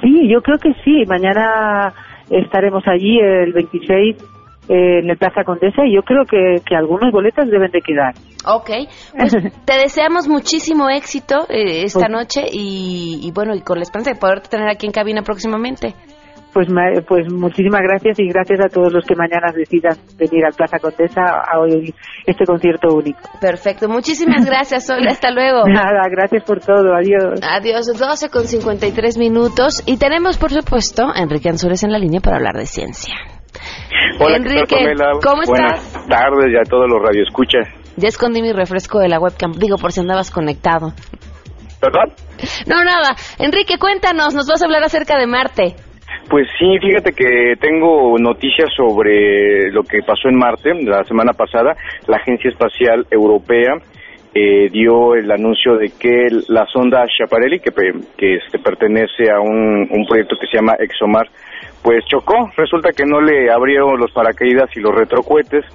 sí, 0.00 0.28
yo 0.28 0.42
creo 0.42 0.58
que 0.58 0.72
sí. 0.84 1.04
Mañana 1.06 1.94
estaremos 2.30 2.82
allí 2.86 3.18
el 3.18 3.52
26 3.52 4.16
eh, 4.68 5.00
en 5.00 5.10
el 5.10 5.16
Plaza 5.16 5.44
Condesa 5.44 5.84
y 5.84 5.94
yo 5.94 6.02
creo 6.02 6.24
que, 6.24 6.62
que 6.64 6.76
algunos 6.76 7.10
boletos 7.12 7.48
deben 7.50 7.70
de 7.70 7.80
quedar. 7.80 8.14
Ok, 8.46 8.70
pues 9.18 9.32
te 9.64 9.74
deseamos 9.74 10.28
muchísimo 10.28 10.88
éxito 10.88 11.46
eh, 11.48 11.82
esta 11.84 12.08
noche 12.08 12.42
y, 12.50 13.20
y 13.22 13.32
bueno, 13.32 13.54
y 13.54 13.60
con 13.60 13.78
la 13.78 13.82
esperanza 13.82 14.12
de 14.12 14.20
poderte 14.20 14.48
tener 14.48 14.68
aquí 14.68 14.86
en 14.86 14.92
cabina 14.92 15.22
próximamente. 15.22 15.94
Pues, 16.52 16.68
ma- 16.68 17.00
pues 17.08 17.32
muchísimas 17.32 17.80
gracias 17.80 18.18
y 18.20 18.28
gracias 18.28 18.60
a 18.60 18.68
todos 18.68 18.92
los 18.92 19.04
que 19.06 19.14
mañana 19.16 19.50
decidan 19.54 19.96
venir 20.18 20.44
al 20.44 20.52
Plaza 20.52 20.78
Condesa 20.78 21.22
a 21.50 21.58
oír 21.60 21.94
este 22.26 22.44
concierto 22.44 22.88
único. 22.94 23.20
Perfecto, 23.40 23.88
muchísimas 23.88 24.44
gracias, 24.44 24.86
Sole, 24.86 25.08
hasta 25.08 25.30
luego. 25.30 25.62
Nada, 25.66 26.02
gracias 26.10 26.44
por 26.44 26.60
todo, 26.60 26.94
adiós. 26.94 27.40
Adiós, 27.42 27.86
12 27.98 28.28
con 28.28 28.44
53 28.46 29.16
minutos 29.16 29.82
y 29.86 29.96
tenemos, 29.96 30.36
por 30.36 30.50
supuesto, 30.50 31.06
a 31.14 31.22
Enrique 31.22 31.48
Ansures 31.48 31.82
en 31.84 31.92
la 31.92 31.98
línea 31.98 32.20
para 32.20 32.36
hablar 32.36 32.54
de 32.56 32.66
ciencia. 32.66 33.14
Hola, 34.20 34.36
Enrique. 34.36 34.76
¿cómo 35.22 35.42
Buenas 35.46 35.84
estás? 35.86 36.06
tardes 36.08 36.52
y 36.52 36.56
a 36.56 36.68
todos 36.68 36.86
los 36.88 37.00
radioescuchas. 37.02 37.66
Ya 37.96 38.08
escondí 38.08 38.42
mi 38.42 38.52
refresco 38.52 38.98
de 38.98 39.08
la 39.08 39.18
webcam, 39.18 39.52
digo 39.52 39.76
por 39.78 39.92
si 39.92 40.00
andabas 40.00 40.30
conectado. 40.30 40.92
¿Perdón? 41.80 42.12
No, 42.66 42.84
nada. 42.84 43.14
Enrique, 43.38 43.78
cuéntanos, 43.78 44.34
nos 44.34 44.46
vas 44.46 44.62
a 44.62 44.66
hablar 44.66 44.82
acerca 44.84 45.18
de 45.18 45.26
Marte. 45.26 45.76
Pues 46.28 46.46
sí, 46.58 46.78
fíjate 46.80 47.12
que 47.12 47.54
tengo 47.60 48.18
noticias 48.18 48.70
sobre 48.74 49.70
lo 49.70 49.82
que 49.82 49.98
pasó 50.06 50.28
en 50.28 50.36
Marte 50.36 50.72
la 50.82 51.04
semana 51.04 51.32
pasada. 51.32 51.74
La 52.06 52.16
Agencia 52.16 52.50
Espacial 52.50 53.06
Europea 53.10 53.74
eh, 54.34 54.70
dio 54.70 55.14
el 55.14 55.30
anuncio 55.30 55.76
de 55.76 55.90
que 55.90 56.28
la 56.48 56.64
sonda 56.66 57.04
Schiaparelli, 57.06 57.60
que, 57.60 58.34
este, 58.36 58.58
pertenece 58.58 59.30
a 59.30 59.40
un, 59.40 59.86
proyecto 60.08 60.36
que 60.40 60.46
se 60.46 60.56
llama 60.56 60.74
ExoMar, 60.78 61.28
pues 61.82 62.04
chocó. 62.06 62.50
Resulta 62.56 62.92
que 62.92 63.04
no 63.04 63.20
le 63.20 63.50
abrieron 63.50 64.00
los 64.00 64.10
paracaídas 64.12 64.74
y 64.74 64.80
los 64.80 64.94
retrocohetes 64.94 65.66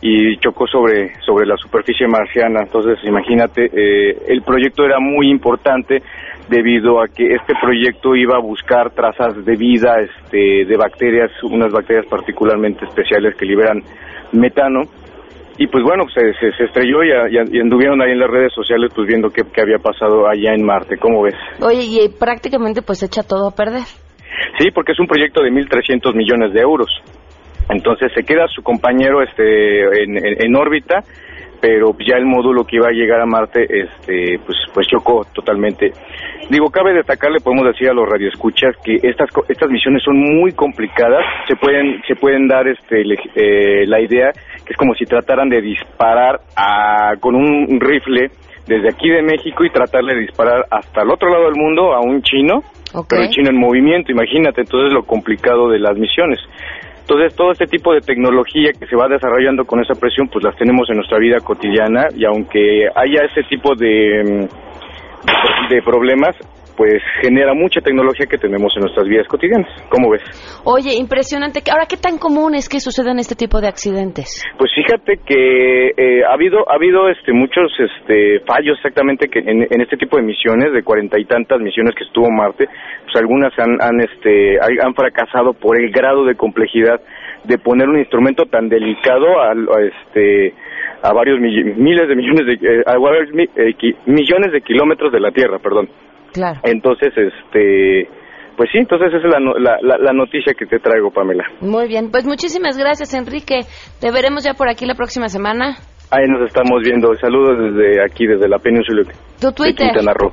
y 0.00 0.38
chocó 0.38 0.66
sobre, 0.66 1.20
sobre 1.20 1.44
la 1.44 1.56
superficie 1.56 2.06
marciana. 2.06 2.60
Entonces, 2.62 2.98
imagínate, 3.04 3.66
eh, 3.66 4.16
el 4.28 4.40
proyecto 4.42 4.84
era 4.84 5.00
muy 5.00 5.28
importante 5.28 6.02
debido 6.48 7.00
a 7.02 7.08
que 7.08 7.26
este 7.34 7.54
proyecto 7.60 8.14
iba 8.16 8.36
a 8.36 8.40
buscar 8.40 8.90
trazas 8.90 9.44
de 9.44 9.56
vida 9.56 9.96
este, 10.00 10.64
de 10.64 10.76
bacterias, 10.76 11.30
unas 11.42 11.70
bacterias 11.70 12.06
particularmente 12.06 12.84
especiales 12.84 13.34
que 13.36 13.44
liberan 13.46 13.82
metano. 14.32 14.82
Y 15.60 15.66
pues 15.66 15.82
bueno, 15.82 16.04
se, 16.14 16.20
se, 16.34 16.56
se 16.56 16.64
estrelló 16.64 17.02
y, 17.02 17.58
anduvieron 17.58 18.00
ahí 18.00 18.12
en 18.12 18.20
las 18.20 18.30
redes 18.30 18.52
sociales 18.54 18.92
pues 18.94 19.08
viendo 19.08 19.28
qué, 19.30 19.42
qué 19.52 19.60
había 19.60 19.78
pasado 19.78 20.28
allá 20.28 20.54
en 20.54 20.64
Marte. 20.64 20.96
¿Cómo 20.98 21.22
ves? 21.22 21.34
Oye, 21.60 21.82
y 21.82 21.98
eh, 21.98 22.10
prácticamente 22.18 22.80
pues 22.82 23.02
echa 23.02 23.22
todo 23.24 23.48
a 23.48 23.54
perder. 23.54 23.82
Sí, 24.58 24.70
porque 24.72 24.92
es 24.92 25.00
un 25.00 25.06
proyecto 25.08 25.42
de 25.42 25.50
1.300 25.50 26.14
millones 26.14 26.52
de 26.52 26.60
euros. 26.60 26.88
Entonces 27.70 28.12
se 28.14 28.22
queda 28.22 28.46
su 28.48 28.62
compañero 28.62 29.20
este, 29.22 30.02
en, 30.04 30.16
en- 30.16 30.42
en 30.46 30.56
órbita, 30.56 31.00
pero 31.60 31.94
ya 32.06 32.16
el 32.16 32.26
módulo 32.26 32.64
que 32.64 32.76
iba 32.76 32.88
a 32.88 32.92
llegar 32.92 33.20
a 33.20 33.26
Marte 33.26 33.62
este, 33.68 34.38
pues, 34.44 34.56
pues 34.72 34.86
chocó 34.86 35.24
totalmente. 35.32 35.92
Digo, 36.50 36.70
cabe 36.70 36.94
destacarle, 36.94 37.40
podemos 37.40 37.66
decir 37.66 37.88
a 37.90 37.92
los 37.92 38.08
radioescuchas 38.08 38.74
que 38.82 38.94
estas, 39.02 39.28
estas 39.48 39.70
misiones 39.70 40.02
son 40.02 40.18
muy 40.18 40.52
complicadas, 40.52 41.24
se 41.46 41.56
pueden, 41.56 42.00
se 42.06 42.14
pueden 42.16 42.46
dar 42.48 42.66
este, 42.68 43.04
le- 43.04 43.16
eh, 43.34 43.86
la 43.86 44.00
idea 44.00 44.30
que 44.32 44.72
es 44.72 44.76
como 44.76 44.94
si 44.94 45.04
trataran 45.04 45.48
de 45.48 45.60
disparar 45.60 46.40
a- 46.56 47.14
con 47.20 47.34
un 47.34 47.78
rifle 47.80 48.30
desde 48.66 48.88
aquí 48.88 49.08
de 49.08 49.22
México 49.22 49.64
y 49.64 49.70
tratarle 49.70 50.14
de 50.14 50.20
disparar 50.20 50.64
hasta 50.70 51.02
el 51.02 51.10
otro 51.10 51.28
lado 51.30 51.44
del 51.44 51.56
mundo 51.56 51.94
a 51.94 52.00
un 52.00 52.20
chino, 52.22 52.60
pero 53.08 53.22
el 53.22 53.28
chino 53.30 53.48
en 53.50 53.56
movimiento, 53.58 54.12
imagínate, 54.12 54.60
entonces 54.62 54.92
lo 54.92 55.04
complicado 55.04 55.68
de 55.70 55.78
las 55.78 55.96
misiones. 55.96 56.38
Entonces, 57.08 57.34
todo 57.34 57.52
este 57.52 57.64
tipo 57.64 57.94
de 57.94 58.02
tecnología 58.02 58.70
que 58.78 58.86
se 58.86 58.94
va 58.94 59.08
desarrollando 59.08 59.64
con 59.64 59.80
esa 59.80 59.94
presión, 59.94 60.28
pues 60.28 60.44
las 60.44 60.54
tenemos 60.56 60.90
en 60.90 60.96
nuestra 60.96 61.16
vida 61.16 61.38
cotidiana 61.40 62.08
y 62.14 62.26
aunque 62.26 62.86
haya 62.94 63.24
ese 63.24 63.44
tipo 63.48 63.74
de, 63.74 64.22
mm, 64.24 65.70
de 65.70 65.82
problemas, 65.82 66.36
pues 66.78 67.02
genera 67.20 67.54
mucha 67.54 67.80
tecnología 67.80 68.26
que 68.30 68.38
tenemos 68.38 68.72
en 68.76 68.82
nuestras 68.82 69.08
vidas 69.08 69.26
cotidianas. 69.26 69.66
¿Cómo 69.90 70.10
ves? 70.10 70.22
Oye, 70.64 70.94
impresionante. 70.94 71.58
Ahora, 71.72 71.86
¿qué 71.90 71.96
tan 71.96 72.18
común 72.18 72.54
es 72.54 72.68
que 72.68 72.78
sucedan 72.78 73.18
este 73.18 73.34
tipo 73.34 73.60
de 73.60 73.66
accidentes? 73.66 74.44
Pues 74.56 74.70
fíjate 74.76 75.18
que 75.26 75.88
eh, 75.96 76.22
ha 76.24 76.32
habido 76.34 76.62
ha 76.70 76.76
habido 76.76 77.08
este 77.10 77.32
muchos 77.32 77.72
este 77.80 78.38
fallos 78.46 78.76
exactamente 78.78 79.26
que 79.28 79.40
en, 79.40 79.66
en 79.68 79.80
este 79.82 79.96
tipo 79.96 80.16
de 80.16 80.22
misiones 80.22 80.72
de 80.72 80.84
cuarenta 80.84 81.18
y 81.18 81.24
tantas 81.24 81.58
misiones 81.60 81.96
que 81.96 82.04
estuvo 82.04 82.30
Marte, 82.30 82.66
pues 82.66 83.16
algunas 83.16 83.52
han, 83.58 83.74
han 83.82 83.98
este 84.00 84.58
han 84.60 84.94
fracasado 84.94 85.54
por 85.54 85.82
el 85.82 85.90
grado 85.90 86.24
de 86.24 86.36
complejidad 86.36 87.00
de 87.42 87.58
poner 87.58 87.88
un 87.88 87.98
instrumento 87.98 88.44
tan 88.46 88.68
delicado 88.68 89.26
a, 89.40 89.50
a, 89.50 89.82
este 89.82 90.54
a 91.02 91.12
varios 91.12 91.40
mill- 91.40 91.74
miles 91.76 92.06
de 92.08 92.14
millones 92.14 92.46
de 92.46 92.52
eh, 92.54 92.82
a 92.86 92.96
varios 92.98 93.32
mi- 93.34 93.50
eh, 93.56 93.74
millones 94.06 94.52
de 94.52 94.60
kilómetros 94.60 95.10
de 95.12 95.18
la 95.20 95.32
Tierra, 95.32 95.58
perdón. 95.58 95.88
Claro. 96.32 96.60
Entonces, 96.64 97.12
este 97.16 98.08
pues 98.58 98.70
sí, 98.72 98.78
entonces 98.78 99.14
esa 99.14 99.18
es 99.18 99.32
la, 99.32 99.38
la, 99.38 99.78
la, 99.82 99.98
la 99.98 100.12
noticia 100.12 100.52
que 100.52 100.66
te 100.66 100.80
traigo, 100.80 101.12
Pamela. 101.12 101.44
Muy 101.60 101.86
bien, 101.86 102.10
pues 102.10 102.26
muchísimas 102.26 102.76
gracias, 102.76 103.14
Enrique. 103.14 103.60
Te 104.00 104.10
veremos 104.10 104.42
ya 104.42 104.54
por 104.54 104.68
aquí 104.68 104.84
la 104.84 104.96
próxima 104.96 105.28
semana. 105.28 105.76
Ahí 106.10 106.26
nos 106.26 106.48
estamos 106.48 106.82
viendo. 106.82 107.14
Saludos 107.14 107.56
desde 107.72 108.02
aquí, 108.02 108.26
desde 108.26 108.48
la 108.48 108.58
península 108.58 109.02
Tu 109.40 109.46
de 109.46 109.52
Twitter. 109.52 109.92
Quintana 109.92 110.12
Roo. 110.12 110.32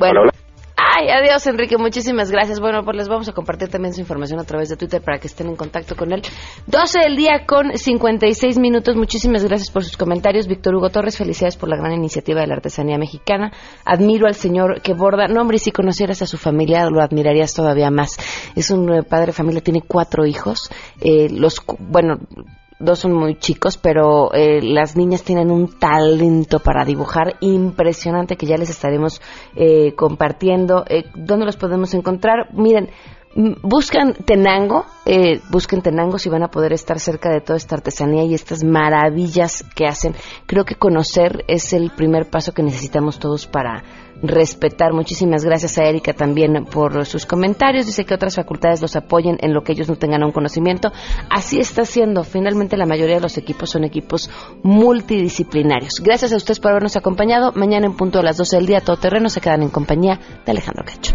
Bueno. 0.00 0.12
Hola, 0.12 0.20
hola. 0.22 0.33
Ay, 0.96 1.08
adiós, 1.10 1.44
Enrique. 1.48 1.76
Muchísimas 1.76 2.30
gracias. 2.30 2.60
Bueno, 2.60 2.84
pues 2.84 2.96
les 2.96 3.08
vamos 3.08 3.28
a 3.28 3.32
compartir 3.32 3.68
también 3.68 3.92
su 3.92 4.00
información 4.00 4.38
a 4.38 4.44
través 4.44 4.68
de 4.68 4.76
Twitter 4.76 5.02
para 5.02 5.18
que 5.18 5.26
estén 5.26 5.48
en 5.48 5.56
contacto 5.56 5.96
con 5.96 6.12
él. 6.12 6.22
12 6.68 7.00
del 7.00 7.16
día 7.16 7.46
con 7.48 7.76
56 7.76 8.58
minutos. 8.60 8.94
Muchísimas 8.94 9.42
gracias 9.44 9.72
por 9.72 9.82
sus 9.82 9.96
comentarios. 9.96 10.46
Víctor 10.46 10.76
Hugo 10.76 10.90
Torres, 10.90 11.18
felicidades 11.18 11.56
por 11.56 11.68
la 11.68 11.76
gran 11.76 11.92
iniciativa 11.94 12.42
de 12.42 12.46
la 12.46 12.54
artesanía 12.54 12.96
mexicana. 12.96 13.50
Admiro 13.84 14.28
al 14.28 14.36
señor 14.36 14.82
que 14.82 14.94
borda. 14.94 15.26
No, 15.26 15.40
hombre, 15.40 15.58
si 15.58 15.72
conocieras 15.72 16.22
a 16.22 16.26
su 16.26 16.38
familia, 16.38 16.88
lo 16.88 17.02
admirarías 17.02 17.54
todavía 17.54 17.90
más. 17.90 18.16
Es 18.54 18.70
un 18.70 18.88
eh, 18.94 19.02
padre 19.02 19.26
de 19.26 19.32
familia, 19.32 19.62
tiene 19.62 19.82
cuatro 19.82 20.24
hijos. 20.26 20.70
Eh, 21.00 21.28
los, 21.28 21.56
bueno, 21.80 22.20
dos 22.78 22.98
son 22.98 23.12
muy 23.12 23.36
chicos, 23.38 23.76
pero 23.76 24.32
eh, 24.34 24.60
las 24.62 24.96
niñas 24.96 25.22
tienen 25.22 25.50
un 25.50 25.78
talento 25.78 26.60
para 26.60 26.84
dibujar 26.84 27.36
impresionante 27.40 28.36
que 28.36 28.46
ya 28.46 28.56
les 28.56 28.70
estaremos 28.70 29.20
eh, 29.56 29.94
compartiendo. 29.94 30.84
Eh, 30.88 31.04
¿Dónde 31.14 31.46
los 31.46 31.56
podemos 31.56 31.94
encontrar? 31.94 32.52
Miren, 32.52 32.90
buscan 33.34 34.14
Tenango, 34.14 34.86
eh, 35.06 35.40
busquen 35.50 35.82
Tenango 35.82 36.18
si 36.18 36.28
van 36.28 36.42
a 36.42 36.48
poder 36.48 36.72
estar 36.72 37.00
cerca 37.00 37.30
de 37.30 37.40
toda 37.40 37.56
esta 37.56 37.76
artesanía 37.76 38.24
y 38.24 38.34
estas 38.34 38.62
maravillas 38.62 39.64
que 39.74 39.86
hacen. 39.86 40.14
Creo 40.46 40.64
que 40.64 40.76
conocer 40.76 41.44
es 41.48 41.72
el 41.72 41.90
primer 41.90 42.30
paso 42.30 42.52
que 42.52 42.62
necesitamos 42.62 43.18
todos 43.18 43.46
para 43.46 43.82
respetar. 44.22 44.92
Muchísimas 44.92 45.44
gracias 45.44 45.78
a 45.78 45.84
Erika 45.84 46.12
también 46.12 46.64
por 46.64 47.04
sus 47.06 47.26
comentarios. 47.26 47.86
Dice 47.86 48.04
que 48.04 48.14
otras 48.14 48.36
facultades 48.36 48.80
los 48.80 48.96
apoyen 48.96 49.36
en 49.40 49.52
lo 49.52 49.62
que 49.62 49.72
ellos 49.72 49.88
no 49.88 49.96
tengan 49.96 50.22
un 50.22 50.32
conocimiento. 50.32 50.92
Así 51.28 51.58
está 51.58 51.84
siendo. 51.84 52.24
Finalmente 52.24 52.76
la 52.76 52.86
mayoría 52.86 53.16
de 53.16 53.22
los 53.22 53.36
equipos 53.36 53.70
son 53.70 53.84
equipos 53.84 54.30
multidisciplinarios. 54.62 56.00
Gracias 56.02 56.32
a 56.32 56.36
ustedes 56.36 56.60
por 56.60 56.70
habernos 56.70 56.96
acompañado. 56.96 57.52
Mañana 57.54 57.86
en 57.86 57.96
punto 57.96 58.18
de 58.18 58.24
las 58.24 58.36
12 58.36 58.56
del 58.56 58.66
día, 58.66 58.80
todo 58.80 58.96
terreno, 58.96 59.28
se 59.28 59.40
quedan 59.40 59.62
en 59.62 59.70
compañía 59.70 60.18
de 60.44 60.52
Alejandro 60.52 60.84
Cacho. 60.84 61.14